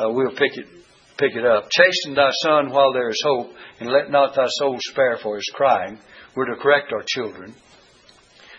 uh, 0.00 0.08
we'll 0.10 0.30
pick 0.30 0.56
it 0.56 0.66
pick 1.18 1.34
it 1.34 1.44
up. 1.44 1.64
Chasten 1.70 2.14
thy 2.14 2.30
son 2.44 2.70
while 2.70 2.92
there 2.92 3.08
is 3.08 3.20
hope, 3.24 3.48
and 3.80 3.90
let 3.90 4.12
not 4.12 4.36
thy 4.36 4.46
soul 4.46 4.76
spare 4.78 5.18
for 5.20 5.34
his 5.34 5.50
crying. 5.52 5.98
We're 6.36 6.54
to 6.54 6.62
correct 6.62 6.92
our 6.92 7.02
children. 7.08 7.56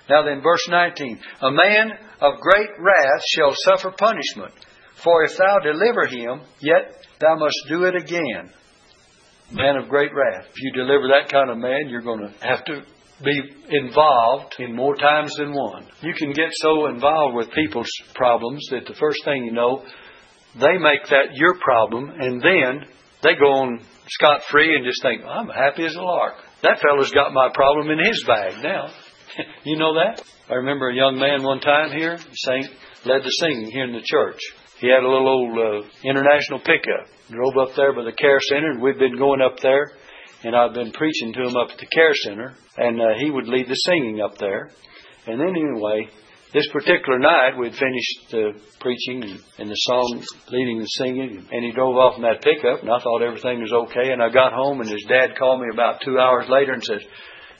Now 0.09 0.23
then, 0.23 0.41
verse 0.41 0.67
19. 0.67 1.19
A 1.43 1.51
man 1.51 1.91
of 2.19 2.41
great 2.41 2.69
wrath 2.79 3.21
shall 3.29 3.53
suffer 3.55 3.91
punishment, 3.91 4.53
for 5.01 5.23
if 5.23 5.37
thou 5.37 5.59
deliver 5.59 6.05
him, 6.05 6.41
yet 6.59 7.05
thou 7.21 7.35
must 7.37 7.57
do 7.69 7.83
it 7.85 7.95
again. 7.95 8.51
Man 9.53 9.77
of 9.77 9.87
great 9.87 10.11
wrath. 10.13 10.47
If 10.49 10.61
you 10.61 10.73
deliver 10.73 11.07
that 11.07 11.31
kind 11.31 11.49
of 11.49 11.57
man, 11.57 11.87
you're 11.87 12.01
going 12.01 12.27
to 12.27 12.45
have 12.45 12.65
to 12.65 12.81
be 13.23 13.41
involved 13.69 14.55
in 14.59 14.75
more 14.75 14.95
times 14.95 15.35
than 15.37 15.53
one. 15.53 15.87
You 16.01 16.13
can 16.13 16.31
get 16.33 16.49
so 16.51 16.87
involved 16.87 17.35
with 17.35 17.51
people's 17.51 17.89
problems 18.13 18.65
that 18.71 18.85
the 18.85 18.93
first 18.93 19.23
thing 19.25 19.45
you 19.45 19.51
know, 19.51 19.83
they 20.55 20.77
make 20.77 21.03
that 21.09 21.33
your 21.33 21.55
problem, 21.59 22.09
and 22.09 22.41
then 22.41 22.87
they 23.23 23.33
go 23.39 23.51
on 23.53 23.81
scot 24.07 24.41
free 24.51 24.75
and 24.75 24.85
just 24.85 25.01
think, 25.01 25.23
I'm 25.25 25.47
happy 25.47 25.85
as 25.85 25.95
a 25.95 26.01
lark. 26.01 26.35
That 26.63 26.79
fellow's 26.79 27.11
got 27.11 27.33
my 27.33 27.49
problem 27.53 27.89
in 27.89 27.99
his 27.99 28.23
bag 28.25 28.63
now. 28.63 28.89
you 29.63 29.77
know 29.77 29.93
that? 29.95 30.23
I 30.49 30.55
remember 30.55 30.89
a 30.89 30.95
young 30.95 31.17
man 31.17 31.43
one 31.43 31.59
time 31.59 31.91
here, 31.91 32.17
sang, 32.33 32.67
led 33.05 33.23
the 33.23 33.29
singing 33.41 33.71
here 33.71 33.85
in 33.85 33.93
the 33.93 34.05
church. 34.05 34.39
He 34.79 34.87
had 34.87 35.03
a 35.03 35.09
little 35.09 35.27
old 35.27 35.57
uh, 35.57 35.87
international 36.03 36.59
pickup. 36.59 37.09
Drove 37.29 37.57
up 37.57 37.75
there 37.75 37.93
by 37.93 38.03
the 38.03 38.13
care 38.13 38.39
center, 38.49 38.71
and 38.71 38.81
we'd 38.81 38.99
been 38.99 39.17
going 39.17 39.41
up 39.41 39.59
there, 39.59 39.91
and 40.47 40.55
I'd 40.55 40.73
been 40.73 40.93
preaching 40.93 41.33
to 41.33 41.41
him 41.41 41.57
up 41.57 41.67
at 41.71 41.77
the 41.77 41.85
care 41.87 42.13
center, 42.23 42.53
and 42.77 43.01
uh, 43.01 43.19
he 43.19 43.29
would 43.29 43.49
lead 43.49 43.67
the 43.67 43.75
singing 43.75 44.21
up 44.21 44.37
there. 44.37 44.71
And 45.27 45.41
then 45.41 45.49
anyway, 45.49 46.07
this 46.53 46.67
particular 46.71 47.19
night 47.19 47.59
we'd 47.59 47.75
finished 47.75 48.31
the 48.31 48.53
preaching 48.79 49.23
and, 49.23 49.39
and 49.59 49.69
the 49.69 49.75
song, 49.75 50.23
leading 50.49 50.79
the 50.79 50.85
singing, 50.85 51.45
and 51.51 51.65
he 51.65 51.73
drove 51.73 51.97
off 51.97 52.15
in 52.15 52.23
that 52.23 52.41
pickup, 52.41 52.79
and 52.79 52.89
I 52.89 52.99
thought 53.03 53.23
everything 53.23 53.59
was 53.59 53.73
okay. 53.73 54.13
And 54.13 54.23
I 54.23 54.29
got 54.29 54.53
home, 54.53 54.79
and 54.79 54.89
his 54.89 55.05
dad 55.09 55.37
called 55.37 55.59
me 55.59 55.67
about 55.73 55.99
two 55.99 56.17
hours 56.17 56.47
later 56.47 56.71
and 56.71 56.83
said, 56.83 57.01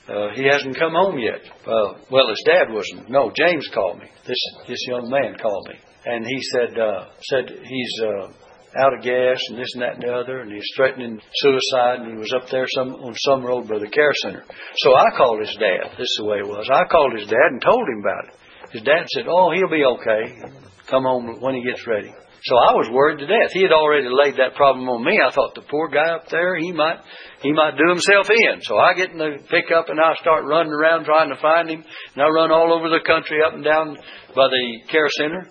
uh, 0.08 0.32
he 0.34 0.44
hasn't 0.50 0.78
come 0.78 0.92
home 0.92 1.18
yet. 1.18 1.44
Uh, 1.66 2.00
well, 2.10 2.28
his 2.30 2.42
dad 2.46 2.72
wasn't. 2.72 3.10
No, 3.10 3.30
James 3.36 3.68
called 3.74 3.98
me. 3.98 4.06
This 4.26 4.40
this 4.66 4.80
young 4.88 5.10
man 5.10 5.36
called 5.36 5.68
me, 5.68 5.74
and 6.06 6.24
he 6.24 6.40
said 6.40 6.78
uh, 6.78 7.12
said 7.20 7.44
he's 7.62 7.92
uh, 8.00 8.32
out 8.76 8.92
of 8.92 9.02
gas 9.02 9.40
and 9.48 9.58
this 9.58 9.72
and 9.74 9.82
that 9.82 9.94
and 9.94 10.02
the 10.02 10.12
other, 10.12 10.40
and 10.40 10.52
he's 10.52 10.72
threatening 10.76 11.20
suicide, 11.34 12.00
and 12.00 12.12
he 12.12 12.18
was 12.18 12.32
up 12.34 12.48
there 12.50 12.66
some 12.74 12.94
on 12.94 13.14
some 13.16 13.44
road 13.44 13.68
by 13.68 13.78
the 13.78 13.88
care 13.88 14.12
center. 14.22 14.44
So 14.76 14.94
I 14.94 15.16
called 15.16 15.40
his 15.40 15.56
dad. 15.58 15.96
This 15.96 16.10
is 16.10 16.18
the 16.18 16.26
way 16.26 16.38
it 16.38 16.46
was. 16.46 16.68
I 16.72 16.84
called 16.90 17.16
his 17.16 17.26
dad 17.26 17.48
and 17.52 17.62
told 17.62 17.88
him 17.88 18.00
about 18.00 18.28
it. 18.28 18.34
His 18.72 18.82
dad 18.82 19.06
said, 19.08 19.26
"Oh, 19.28 19.52
he'll 19.52 19.70
be 19.70 19.84
okay. 19.84 20.52
Come 20.88 21.04
home 21.04 21.40
when 21.40 21.54
he 21.54 21.64
gets 21.64 21.86
ready." 21.86 22.12
So 22.44 22.54
I 22.54 22.72
was 22.78 22.88
worried 22.92 23.18
to 23.18 23.26
death. 23.26 23.50
He 23.50 23.62
had 23.62 23.72
already 23.74 24.06
laid 24.06 24.36
that 24.38 24.54
problem 24.54 24.88
on 24.88 25.02
me. 25.02 25.18
I 25.18 25.34
thought 25.34 25.56
the 25.58 25.66
poor 25.66 25.88
guy 25.88 26.14
up 26.14 26.28
there, 26.30 26.54
he 26.56 26.70
might 26.70 27.02
he 27.42 27.52
might 27.52 27.76
do 27.76 27.88
himself 27.88 28.30
in. 28.30 28.62
So 28.62 28.78
I 28.78 28.94
get 28.94 29.10
in 29.10 29.18
the 29.18 29.42
pickup 29.50 29.88
and 29.88 29.98
I 29.98 30.14
start 30.22 30.44
running 30.44 30.72
around 30.72 31.04
trying 31.04 31.30
to 31.30 31.40
find 31.42 31.68
him. 31.68 31.82
And 32.14 32.22
I 32.22 32.28
run 32.28 32.52
all 32.52 32.72
over 32.72 32.88
the 32.88 33.02
country 33.04 33.38
up 33.44 33.54
and 33.54 33.64
down 33.64 33.96
by 34.34 34.46
the 34.46 34.64
care 34.88 35.10
center. 35.18 35.50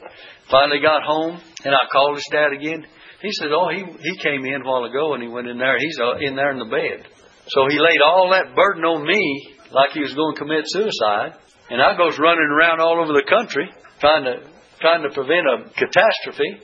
Finally 0.50 0.80
got 0.80 1.04
home 1.04 1.40
and 1.66 1.76
I 1.76 1.84
called 1.92 2.16
his 2.16 2.28
dad 2.32 2.54
again. 2.56 2.86
He 3.22 3.32
said, 3.32 3.50
"Oh, 3.52 3.70
he 3.70 3.84
he 3.84 4.18
came 4.18 4.46
in 4.46 4.62
a 4.62 4.66
while 4.66 4.86
ago 4.86 5.14
and 5.14 5.24
he 5.24 5.30
went 5.30 5.48
in 5.48 5.58
there. 5.58 5.78
He's 5.80 6.00
uh, 6.00 6.18
in 6.20 6.36
there 6.36 6.52
in 6.52 6.60
the 6.60 6.70
bed." 6.70 7.08
So 7.48 7.68
he 7.70 7.80
laid 7.80 8.02
all 8.06 8.30
that 8.32 8.56
burden 8.56 8.84
on 8.84 9.06
me 9.08 9.56
like 9.72 9.92
he 9.92 10.02
was 10.02 10.14
going 10.14 10.36
to 10.36 10.40
commit 10.40 10.64
suicide, 10.68 11.40
and 11.70 11.82
I 11.82 11.98
goes 11.98 12.20
running 12.20 12.52
around 12.52 12.82
all 12.82 13.02
over 13.02 13.14
the 13.14 13.26
country 13.28 13.70
trying 14.00 14.26
to 14.26 14.46
trying 14.80 15.04
to 15.04 15.10
prevent 15.10 15.48
a 15.48 15.70
catastrophe. 15.74 16.62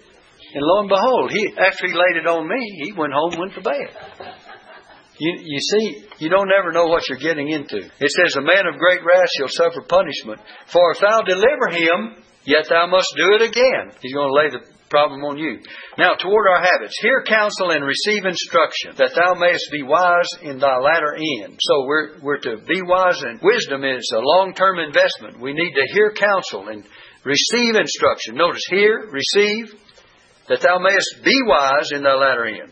And 0.54 0.62
lo 0.62 0.82
and 0.82 0.89
behold, 0.89 1.32
he 1.32 1.54
after 1.58 1.88
he 1.88 1.94
laid 1.94 2.22
it 2.22 2.28
on 2.28 2.48
me, 2.48 2.62
he 2.86 2.92
went 2.94 3.13
home 3.13 3.32
and 3.32 3.39
went 3.39 3.54
to 3.56 3.62
bed. 3.62 3.89
You, 5.20 5.39
you 5.46 5.60
see, 5.60 6.06
you 6.20 6.30
don't 6.30 6.50
ever 6.52 6.72
know 6.72 6.88
what 6.88 7.08
you're 7.08 7.22
getting 7.22 7.50
into. 7.50 7.78
It 7.78 8.12
says, 8.12 8.36
A 8.36 8.42
man 8.42 8.66
of 8.66 8.80
great 8.80 9.00
wrath 9.06 9.30
shall 9.38 9.48
suffer 9.48 9.86
punishment. 9.88 10.42
For 10.72 10.92
if 10.92 11.02
thou 11.02 11.22
deliver 11.22 11.70
him, 11.70 12.24
yet 12.46 12.66
thou 12.70 12.88
must 12.88 13.13
do 13.16 13.36
it 13.36 13.42
again. 13.44 13.94
He's 14.02 14.13
going 14.13 14.30
to 14.30 14.34
lay 14.34 14.50
the 14.50 14.73
problem 14.94 15.26
on 15.26 15.42
you. 15.42 15.58
Now, 15.98 16.14
toward 16.14 16.46
our 16.46 16.62
habits, 16.62 16.94
hear 17.02 17.26
counsel 17.26 17.72
and 17.74 17.82
receive 17.82 18.30
instruction, 18.30 18.94
that 19.02 19.18
thou 19.18 19.34
mayest 19.34 19.74
be 19.74 19.82
wise 19.82 20.30
in 20.46 20.60
thy 20.60 20.78
latter 20.78 21.18
end. 21.18 21.58
So 21.58 21.86
we're, 21.90 22.22
we're 22.22 22.46
to 22.46 22.62
be 22.62 22.86
wise, 22.86 23.18
and 23.26 23.42
wisdom 23.42 23.84
is 23.84 24.06
a 24.14 24.22
long 24.22 24.54
term 24.54 24.78
investment. 24.78 25.42
We 25.42 25.54
need 25.54 25.74
to 25.74 25.94
hear 25.94 26.14
counsel 26.14 26.70
and 26.70 26.86
receive 27.26 27.74
instruction. 27.74 28.36
Notice, 28.38 28.62
hear, 28.70 29.10
receive, 29.10 29.74
that 30.48 30.62
thou 30.62 30.78
mayest 30.78 31.26
be 31.26 31.42
wise 31.48 31.90
in 31.92 32.04
thy 32.04 32.14
latter 32.14 32.46
end. 32.46 32.70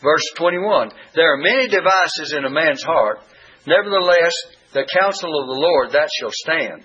Verse 0.00 0.24
21 0.36 0.88
There 1.14 1.34
are 1.34 1.36
many 1.36 1.68
devices 1.68 2.32
in 2.32 2.46
a 2.46 2.50
man's 2.50 2.82
heart, 2.82 3.18
nevertheless, 3.66 4.32
the 4.72 4.88
counsel 5.00 5.38
of 5.38 5.46
the 5.48 5.60
Lord 5.60 5.92
that 5.92 6.08
shall 6.18 6.32
stand. 6.32 6.84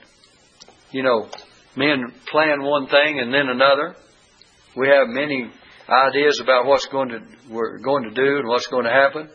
You 0.92 1.04
know, 1.04 1.30
men 1.78 2.12
plan 2.32 2.64
one 2.64 2.88
thing 2.88 3.20
and 3.20 3.34
then 3.34 3.48
another. 3.48 3.96
We 4.78 4.88
have 4.88 5.08
many 5.08 5.50
ideas 5.90 6.40
about 6.40 6.68
what's 6.68 6.86
going 6.88 7.10
to 7.10 7.20
we're 7.50 7.80
going 7.80 8.04
to 8.04 8.12
do 8.12 8.38
and 8.38 8.48
what's 8.48 8.68
going 8.68 8.86
to 8.86 8.92
happen. 8.92 9.28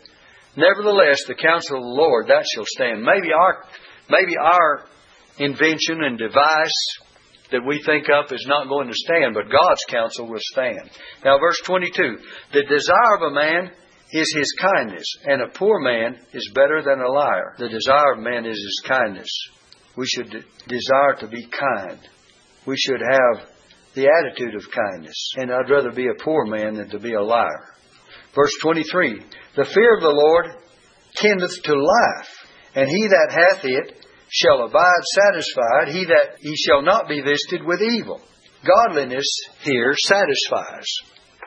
Nevertheless, 0.57 1.25
the 1.27 1.35
counsel 1.35 1.79
of 1.79 1.83
the 1.83 1.89
Lord 1.89 2.29
that 2.29 2.45
shall 2.55 2.67
stand. 2.67 3.03
Maybe 3.03 3.33
our 3.33 3.65
maybe 4.09 4.37
our 4.39 4.85
invention 5.39 6.05
and 6.05 6.17
device 6.17 6.79
that 7.51 7.67
we 7.67 7.83
think 7.85 8.07
up 8.09 8.33
is 8.33 8.45
not 8.47 8.69
going 8.69 8.87
to 8.89 8.95
stand, 8.95 9.35
but 9.35 9.51
God's 9.51 9.83
counsel 9.89 10.29
will 10.29 10.41
stand. 10.41 10.91
Now, 11.25 11.39
verse 11.39 11.61
22 11.65 12.19
The 12.53 12.63
desire 12.63 13.17
of 13.17 13.33
a 13.33 13.35
man 13.35 13.73
is 14.13 14.33
his 14.37 14.55
kindness, 14.61 15.07
and 15.25 15.43
a 15.43 15.49
poor 15.49 15.81
man 15.81 16.19
is 16.33 16.53
better 16.55 16.83
than 16.83 17.01
a 17.01 17.11
liar. 17.11 17.55
The 17.59 17.69
desire 17.69 18.13
of 18.15 18.21
man 18.21 18.47
is 18.47 18.57
his 18.57 18.83
kindness. 18.87 19.29
We 19.97 20.07
should 20.07 20.31
desire 20.31 21.15
to 21.21 21.27
be 21.29 21.47
kind. 21.47 21.99
We 22.67 22.77
should 22.77 23.01
have 23.01 23.52
the 23.95 24.09
attitude 24.09 24.55
of 24.55 24.71
kindness. 24.71 25.33
And 25.37 25.51
I'd 25.53 25.71
rather 25.71 25.93
be 25.93 26.09
a 26.09 26.23
poor 26.23 26.47
man 26.47 26.75
than 26.75 26.91
to 26.91 26.99
be 26.99 27.15
a 27.15 27.23
liar. 27.23 27.75
Verse 28.35 28.53
23 28.63 29.23
The 29.57 29.65
fear 29.65 29.97
of 29.97 30.03
the 30.03 30.09
Lord 30.09 30.47
tendeth 31.15 31.63
to 31.65 31.75
life, 31.75 32.29
and 32.75 32.89
he 32.89 33.09
that 33.09 33.31
hath 33.31 33.65
it 33.65 34.07
shall 34.31 34.65
abide 34.65 35.05
satisfied, 35.15 35.89
he 35.89 36.05
that 36.07 36.37
he 36.41 36.57
shall 36.57 36.83
not 36.83 37.09
be 37.09 37.21
visited 37.21 37.67
with 37.67 37.83
evil. 37.83 38.21
Godliness 38.65 39.27
here 39.63 39.95
satisfies. 39.97 40.87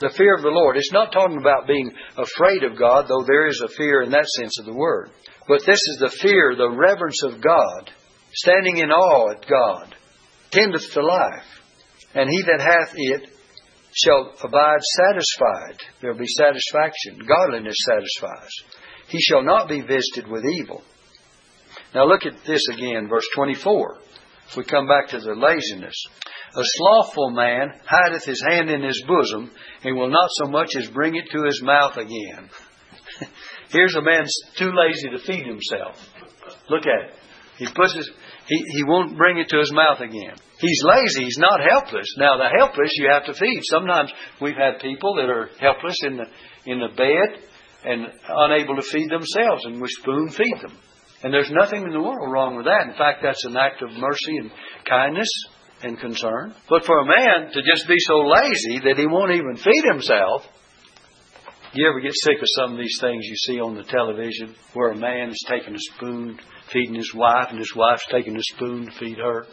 The 0.02 0.14
fear 0.18 0.36
of 0.36 0.41
the 0.41 0.50
Lord. 0.50 0.76
It's 0.76 0.91
not 0.91 1.14
talking 1.14 1.38
about 1.39 1.68
being 1.68 1.89
afraid 2.18 2.64
of 2.64 2.78
God, 2.78 3.06
though 3.08 3.24
there 3.26 3.48
is 3.48 3.62
a 3.64 3.74
fear 3.76 4.02
in 4.02 4.12
that 4.12 4.28
sense 4.38 4.60
of 4.60 4.66
the 4.66 4.74
word. 4.74 5.10
But 5.48 5.62
this 5.66 5.80
is 5.80 5.98
the 6.00 6.18
fear, 6.22 6.54
the 6.56 6.70
reverence 6.70 7.24
of 7.24 7.41
God, 7.41 7.91
standing 8.34 8.78
in 8.78 8.91
awe 8.91 9.32
at 9.32 9.48
God, 9.48 9.96
tendeth 10.52 10.91
to 10.93 11.02
life. 11.02 11.46
And 12.16 12.30
he 12.30 12.41
that 12.43 12.61
hath 12.61 12.93
it 12.95 13.30
shall 13.93 14.34
abide 14.43 14.82
satisfied. 14.97 15.80
There 16.01 16.11
will 16.11 16.20
be 16.20 16.28
satisfaction. 16.28 17.20
Godliness 17.28 17.76
satisfies. 17.86 18.51
He 19.07 19.20
shall 19.22 19.43
not 19.43 19.70
be 19.70 19.82
visited 19.82 20.28
with 20.28 20.43
evil. 20.45 20.82
Now 21.93 22.05
look 22.05 22.26
at 22.26 22.45
this 22.45 22.61
again, 22.74 23.07
verse 23.09 23.28
24. 23.36 23.97
If 24.49 24.57
we 24.57 24.63
come 24.63 24.88
back 24.88 25.09
to 25.09 25.20
the 25.20 25.36
laziness. 25.36 25.95
A 26.55 26.63
slothful 26.63 27.32
man 27.32 27.72
hideth 27.86 28.26
his 28.26 28.41
hand 28.49 28.70
in 28.70 28.82
his 28.82 29.03
bosom, 29.07 29.51
and 29.84 29.97
will 29.97 30.09
not 30.09 30.30
so 30.36 30.49
much 30.49 30.70
as 30.78 30.89
bring 30.89 31.16
it 31.16 31.26
to 31.32 31.43
his 31.43 31.61
mouth 31.61 31.97
again. 31.97 32.49
Here's 33.70 33.95
a 33.95 34.01
man 34.01 34.26
too 34.57 34.72
lazy 34.72 35.09
to 35.09 35.20
feed 35.20 35.45
himself. 35.45 35.97
Look 36.70 36.84
at 36.84 37.09
it. 37.09 37.16
He 37.57 37.68
puts 37.74 37.93
his, 37.93 38.09
he, 38.48 38.64
he 38.68 38.84
won't 38.84 39.18
bring 39.18 39.38
it 39.38 39.50
to 39.50 39.58
his 39.58 39.72
mouth 39.74 40.00
again. 40.00 40.36
He's 40.60 40.84
lazy. 40.84 41.26
He's 41.26 41.38
not 41.38 41.60
helpless. 41.60 42.08
Now 42.18 42.38
the 42.38 42.50
helpless 42.58 42.91
you 42.96 43.10
have 43.10 43.26
to 43.26 43.34
feed. 43.34 43.62
Sometimes 43.64 44.12
we've 44.41 44.56
had 44.56 44.80
people 44.80 45.16
that 45.16 45.30
are 45.30 45.50
helpless 45.60 45.98
in 46.04 46.18
the 46.18 46.26
in 46.66 46.80
the 46.80 46.89
bed 46.96 47.43
and 47.84 48.08
unable 48.28 48.76
to 48.76 48.82
feed 48.82 49.10
themselves, 49.10 49.66
and 49.66 49.82
we 49.82 49.88
spoon 49.89 50.30
feed 50.30 50.58
them. 50.62 50.78
And 51.24 51.34
there's 51.34 51.52
nothing 51.52 51.84
in 51.84 51.91
the 51.91 52.02
world 52.02 52.32
wrong 52.32 52.56
with 52.56 52.66
that. 52.66 52.88
In 52.88 52.98
fact, 52.98 53.22
that's 53.22 53.46
an 53.46 53.58
act 53.58 53.82
of 53.82 53.89
mercy 53.91 54.38
and 54.38 54.52
kindness 54.88 55.30
and 55.82 56.00
concern. 56.00 56.54
But 56.70 56.86
for 56.86 57.00
a 57.00 57.06
man 57.06 57.52
to 57.52 57.62
just 57.62 57.88
be 57.88 57.98
so 58.00 58.26
lazy 58.26 58.80
that 58.86 58.98
he 58.98 59.08
won't 59.08 59.34
even 59.34 59.56
feed 59.56 59.84
himself, 59.91 60.46
you 61.74 61.89
ever 61.89 62.00
get 62.00 62.14
sick 62.14 62.38
of 62.38 62.48
some 62.56 62.74
of 62.74 62.78
these 62.78 62.98
things 63.02 63.26
you 63.26 63.36
see 63.36 63.60
on 63.60 63.76
the 63.76 63.84
television 63.84 64.56
where 64.74 64.91
a 64.91 64.98
man 64.98 65.30
is 65.30 65.46
taking 65.48 65.76
a 65.76 65.80
spoon, 65.80 66.39
feeding 66.72 66.95
his 66.95 67.13
wife, 67.13 67.47
and 67.49 67.59
his 67.59 67.74
wife's 67.76 68.05
taking 68.09 68.36
a 68.36 68.41
spoon 68.41 68.86
to 68.86 68.91
feed 68.91 69.18
her? 69.18 69.45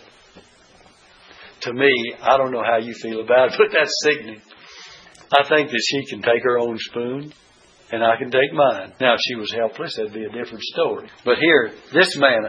To 1.62 1.72
me, 1.72 2.14
I 2.20 2.36
don't 2.36 2.52
know 2.52 2.64
how 2.64 2.78
you 2.78 2.94
feel 2.94 3.20
about 3.20 3.52
it, 3.52 3.54
but 3.58 3.68
that's 3.72 3.94
sickening. 4.04 4.40
I 5.32 5.48
think 5.48 5.70
that 5.70 5.82
she 5.90 6.06
can 6.10 6.22
take 6.22 6.42
her 6.42 6.58
own 6.58 6.76
spoon 6.78 7.32
and 7.92 8.02
I 8.02 8.16
can 8.16 8.30
take 8.30 8.52
mine. 8.52 8.94
Now, 9.00 9.14
if 9.14 9.20
she 9.28 9.34
was 9.34 9.52
helpless, 9.52 9.96
that'd 9.96 10.14
be 10.14 10.24
a 10.24 10.32
different 10.32 10.62
story. 10.62 11.08
But 11.24 11.36
here, 11.38 11.72
this 11.92 12.16
man, 12.16 12.48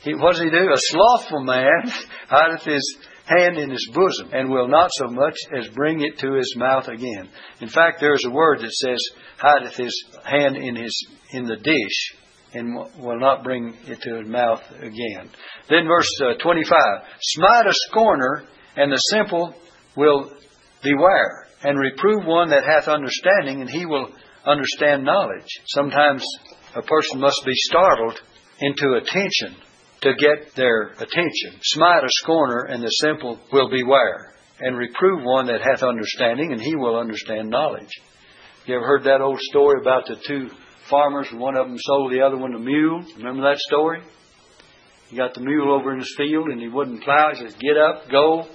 he, 0.00 0.14
what 0.14 0.32
does 0.32 0.42
he 0.42 0.50
do? 0.50 0.72
A 0.72 0.76
slothful 0.76 1.44
man 1.44 1.92
hideth 2.28 2.64
his 2.64 2.98
hand 3.26 3.58
in 3.58 3.70
his 3.70 3.86
bosom, 3.92 4.30
and 4.32 4.50
will 4.50 4.68
not 4.68 4.90
so 4.94 5.08
much 5.08 5.36
as 5.56 5.68
bring 5.68 6.00
it 6.00 6.18
to 6.20 6.32
his 6.32 6.54
mouth 6.56 6.88
again. 6.88 7.28
In 7.60 7.68
fact, 7.68 8.00
there 8.00 8.14
is 8.14 8.24
a 8.24 8.30
word 8.30 8.60
that 8.60 8.72
says, 8.72 8.98
hideth 9.36 9.76
his 9.76 10.04
hand 10.24 10.56
in 10.56 10.74
his 10.74 11.06
in 11.32 11.44
the 11.44 11.56
dish, 11.56 12.14
and 12.54 12.74
will 12.74 13.20
not 13.20 13.44
bring 13.44 13.74
it 13.86 14.00
to 14.02 14.18
his 14.18 14.28
mouth 14.28 14.62
again. 14.78 15.30
Then 15.68 15.86
verse 15.86 16.08
uh, 16.22 16.42
25, 16.42 16.76
smite 17.20 17.66
a 17.66 17.72
scorner, 17.88 18.44
and 18.76 18.92
the 18.92 18.96
simple 18.96 19.54
will 19.96 20.30
beware, 20.82 21.46
and 21.62 21.78
reprove 21.78 22.24
one 22.24 22.50
that 22.50 22.64
hath 22.64 22.88
understanding, 22.88 23.60
and 23.60 23.70
he 23.70 23.84
will 23.84 24.08
understand 24.46 25.04
knowledge. 25.04 25.46
Sometimes 25.66 26.24
a 26.74 26.82
person 26.82 27.20
must 27.20 27.42
be 27.44 27.54
startled 27.54 28.20
into 28.60 28.94
attention 28.94 29.56
to 30.00 30.12
get 30.14 30.54
their 30.54 30.90
attention. 30.92 31.58
Smite 31.62 32.04
a 32.04 32.08
scorner, 32.22 32.66
and 32.70 32.82
the 32.82 32.88
simple 32.88 33.38
will 33.52 33.68
beware. 33.68 34.34
And 34.60 34.76
reprove 34.76 35.22
one 35.22 35.46
that 35.46 35.60
hath 35.60 35.82
understanding, 35.82 36.52
and 36.52 36.60
he 36.60 36.74
will 36.74 36.98
understand 36.98 37.48
knowledge. 37.48 37.90
You 38.66 38.76
ever 38.76 38.86
heard 38.86 39.04
that 39.04 39.20
old 39.20 39.38
story 39.40 39.80
about 39.80 40.06
the 40.06 40.16
two 40.26 40.50
farmers? 40.88 41.28
One 41.32 41.56
of 41.56 41.66
them 41.66 41.78
sold 41.78 42.12
the 42.12 42.22
other 42.22 42.36
one 42.36 42.54
a 42.54 42.58
mule. 42.58 43.04
Remember 43.16 43.42
that 43.42 43.58
story? 43.58 44.02
He 45.08 45.16
got 45.16 45.34
the 45.34 45.40
mule 45.40 45.72
over 45.72 45.92
in 45.92 46.00
his 46.00 46.14
field, 46.16 46.48
and 46.48 46.60
he 46.60 46.68
wouldn't 46.68 47.02
plow. 47.02 47.30
He 47.32 47.40
says, 47.40 47.54
"Get 47.54 47.76
up, 47.76 48.10
go." 48.10 48.46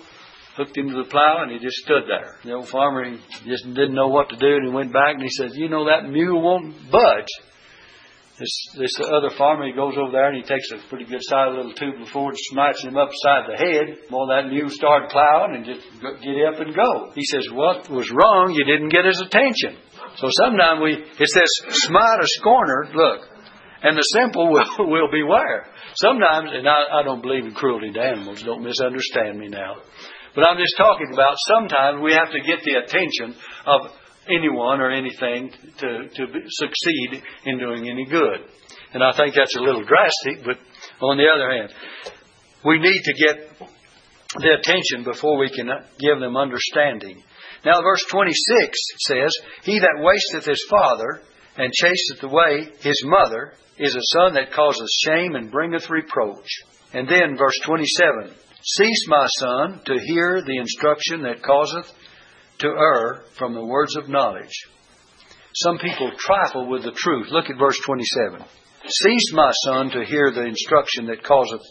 Hooked 0.56 0.78
him 0.78 0.90
to 0.90 0.98
the 1.04 1.10
plow, 1.10 1.42
and 1.42 1.52
he 1.52 1.58
just 1.58 1.78
stood 1.78 2.04
there. 2.08 2.38
The 2.44 2.54
old 2.54 2.70
farmer 2.70 3.04
he 3.06 3.18
just 3.48 3.66
didn't 3.74 3.96
know 3.96 4.10
what 4.10 4.30
to 4.30 4.36
do, 4.36 4.56
and 4.58 4.68
he 4.68 4.72
went 4.72 4.94
back 4.94 5.16
and 5.16 5.24
he 5.24 5.30
said, 5.30 5.50
"You 5.54 5.68
know 5.68 5.86
that 5.86 6.08
mule 6.08 6.40
won't 6.40 6.92
budge." 6.92 7.34
This 8.38 8.54
this 8.78 9.00
other 9.02 9.30
farmer, 9.32 9.66
he 9.66 9.74
goes 9.74 9.94
over 9.98 10.12
there 10.12 10.30
and 10.30 10.38
he 10.38 10.44
takes 10.44 10.70
a 10.72 10.78
pretty 10.90 11.06
good 11.06 11.22
sized 11.22 11.56
little 11.56 11.74
two 11.74 11.94
by 11.98 12.06
four 12.06 12.30
and 12.30 12.38
smites 12.38 12.84
him 12.84 12.98
upside 12.98 13.50
the 13.50 13.58
head. 13.58 13.98
Well, 14.12 14.28
that 14.28 14.50
mule 14.50 14.70
started 14.70 15.10
plowing 15.10 15.56
and 15.56 15.66
just 15.66 15.82
get 16.02 16.46
up 16.46 16.60
and 16.60 16.74
go. 16.76 17.12
He 17.16 17.26
says, 17.26 17.50
"What 17.52 17.90
was 17.90 18.12
wrong? 18.12 18.54
You 18.54 18.66
didn't 18.66 18.90
get 18.90 19.06
his 19.06 19.22
attention." 19.22 19.78
So 20.16 20.28
sometimes 20.32 20.82
we 20.82 20.94
it 20.94 21.30
says, 21.30 21.50
"Smite 21.88 22.20
a 22.22 22.28
scorner." 22.40 22.88
Look, 22.94 23.30
and 23.82 23.98
the 23.98 24.08
simple 24.14 24.52
will 24.54 24.90
will 24.90 25.12
beware. 25.12 25.68
Sometimes, 25.96 26.50
and 26.54 26.68
I, 26.68 27.02
I 27.02 27.04
don't 27.04 27.22
believe 27.22 27.46
in 27.46 27.54
cruelty 27.54 27.92
to 27.92 28.02
animals. 28.02 28.42
Don't 28.44 28.64
misunderstand 28.64 29.40
me 29.40 29.50
now. 29.50 29.76
But 30.36 30.50
I'm 30.50 30.58
just 30.58 30.76
talking 30.78 31.14
about 31.14 31.36
sometimes 31.48 32.02
we 32.02 32.14
have 32.14 32.32
to 32.32 32.42
get 32.42 32.64
the 32.64 32.82
attention 32.82 33.36
of 33.68 33.92
anyone 34.28 34.82
or 34.82 34.90
anything 34.90 35.52
to, 35.80 35.88
to 36.10 36.24
succeed 36.48 37.22
in 37.46 37.60
doing 37.60 37.90
any 37.90 38.06
good. 38.06 38.50
And 38.94 39.04
I 39.04 39.16
think 39.16 39.36
that's 39.36 39.56
a 39.56 39.62
little 39.62 39.84
drastic, 39.84 40.46
but 40.46 40.58
on 41.06 41.18
the 41.18 41.28
other 41.28 41.52
hand, 41.52 41.74
we 42.66 42.80
need 42.80 43.02
to 43.04 43.14
get 43.14 43.68
the 44.38 44.58
attention 44.58 45.04
before 45.04 45.38
we 45.38 45.50
can 45.50 45.70
give 46.00 46.20
them 46.20 46.38
understanding. 46.38 47.22
Now, 47.66 47.82
verse 47.82 48.04
26 48.12 48.78
says, 49.08 49.32
He 49.64 49.80
that 49.80 50.00
wasteth 50.00 50.46
his 50.46 50.66
father 50.70 51.22
and 51.56 51.72
chaseth 51.72 52.24
away 52.24 52.70
his 52.80 53.02
mother 53.06 53.54
is 53.78 53.96
a 53.96 54.20
son 54.20 54.34
that 54.34 54.52
causeth 54.54 54.88
shame 55.06 55.36
and 55.36 55.52
bringeth 55.52 55.90
reproach. 55.90 56.48
And 56.94 57.08
then, 57.08 57.38
verse 57.38 57.58
27 57.66 58.36
Cease, 58.66 59.08
my 59.08 59.28
son, 59.40 59.82
to 59.86 60.00
hear 60.06 60.42
the 60.42 60.58
instruction 60.58 61.24
that 61.24 61.44
causeth 61.44 61.92
to 62.60 62.68
err 62.68 63.24
from 63.38 63.54
the 63.54 63.66
words 63.66 63.96
of 63.98 64.08
knowledge. 64.08 64.54
Some 65.56 65.78
people 65.80 66.12
trifle 66.18 66.70
with 66.70 66.84
the 66.84 66.94
truth. 66.96 67.28
Look 67.30 67.50
at 67.50 67.60
verse 67.60 67.78
27. 67.86 68.44
Cease, 68.88 69.34
my 69.34 69.52
son, 69.66 69.90
to 69.92 70.06
hear 70.06 70.32
the 70.32 70.46
instruction 70.46 71.08
that 71.08 71.24
causeth 71.24 71.62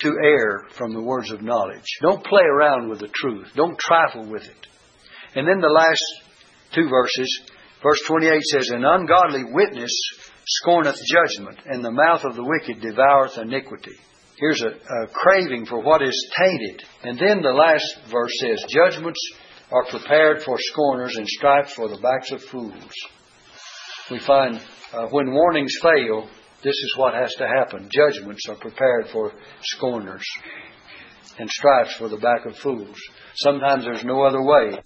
to 0.00 0.14
err 0.22 0.66
from 0.76 0.92
the 0.92 1.02
words 1.02 1.30
of 1.30 1.42
knowledge. 1.42 1.86
Don't 2.02 2.24
play 2.24 2.42
around 2.42 2.88
with 2.88 3.00
the 3.00 3.10
truth. 3.14 3.48
Don't 3.54 3.78
trifle 3.78 4.26
with 4.26 4.42
it. 4.42 4.66
And 5.34 5.46
then 5.46 5.60
the 5.60 5.68
last 5.68 6.02
two 6.74 6.88
verses, 6.88 7.42
verse 7.82 8.02
28 8.06 8.42
says, 8.42 8.70
An 8.70 8.84
ungodly 8.84 9.44
witness 9.44 9.92
scorneth 10.46 10.98
judgment, 11.06 11.58
and 11.66 11.84
the 11.84 11.90
mouth 11.90 12.24
of 12.24 12.34
the 12.34 12.44
wicked 12.44 12.82
devoureth 12.82 13.38
iniquity. 13.38 13.96
Here's 14.36 14.62
a, 14.62 14.68
a 14.68 15.06
craving 15.12 15.66
for 15.66 15.80
what 15.80 16.02
is 16.02 16.32
tainted. 16.36 16.82
And 17.02 17.18
then 17.18 17.42
the 17.42 17.52
last 17.52 18.10
verse 18.10 18.32
says, 18.40 18.64
Judgments 18.68 19.20
are 19.70 19.84
prepared 19.84 20.42
for 20.42 20.56
scorners 20.58 21.16
and 21.16 21.28
stripes 21.28 21.74
for 21.74 21.88
the 21.88 21.98
backs 21.98 22.32
of 22.32 22.42
fools. 22.42 22.92
We 24.10 24.18
find 24.18 24.60
uh, 24.92 25.06
when 25.10 25.32
warnings 25.32 25.74
fail, 25.82 26.28
this 26.64 26.74
is 26.74 26.94
what 26.96 27.14
has 27.14 27.32
to 27.34 27.46
happen. 27.46 27.88
Judgments 27.92 28.48
are 28.48 28.56
prepared 28.56 29.08
for 29.12 29.32
scorners 29.62 30.24
and 31.38 31.48
stripes 31.48 31.94
for 31.94 32.08
the 32.08 32.16
back 32.16 32.44
of 32.46 32.56
fools. 32.56 32.96
Sometimes 33.36 33.84
there's 33.84 34.04
no 34.04 34.22
other 34.22 34.42
way. 34.42 34.80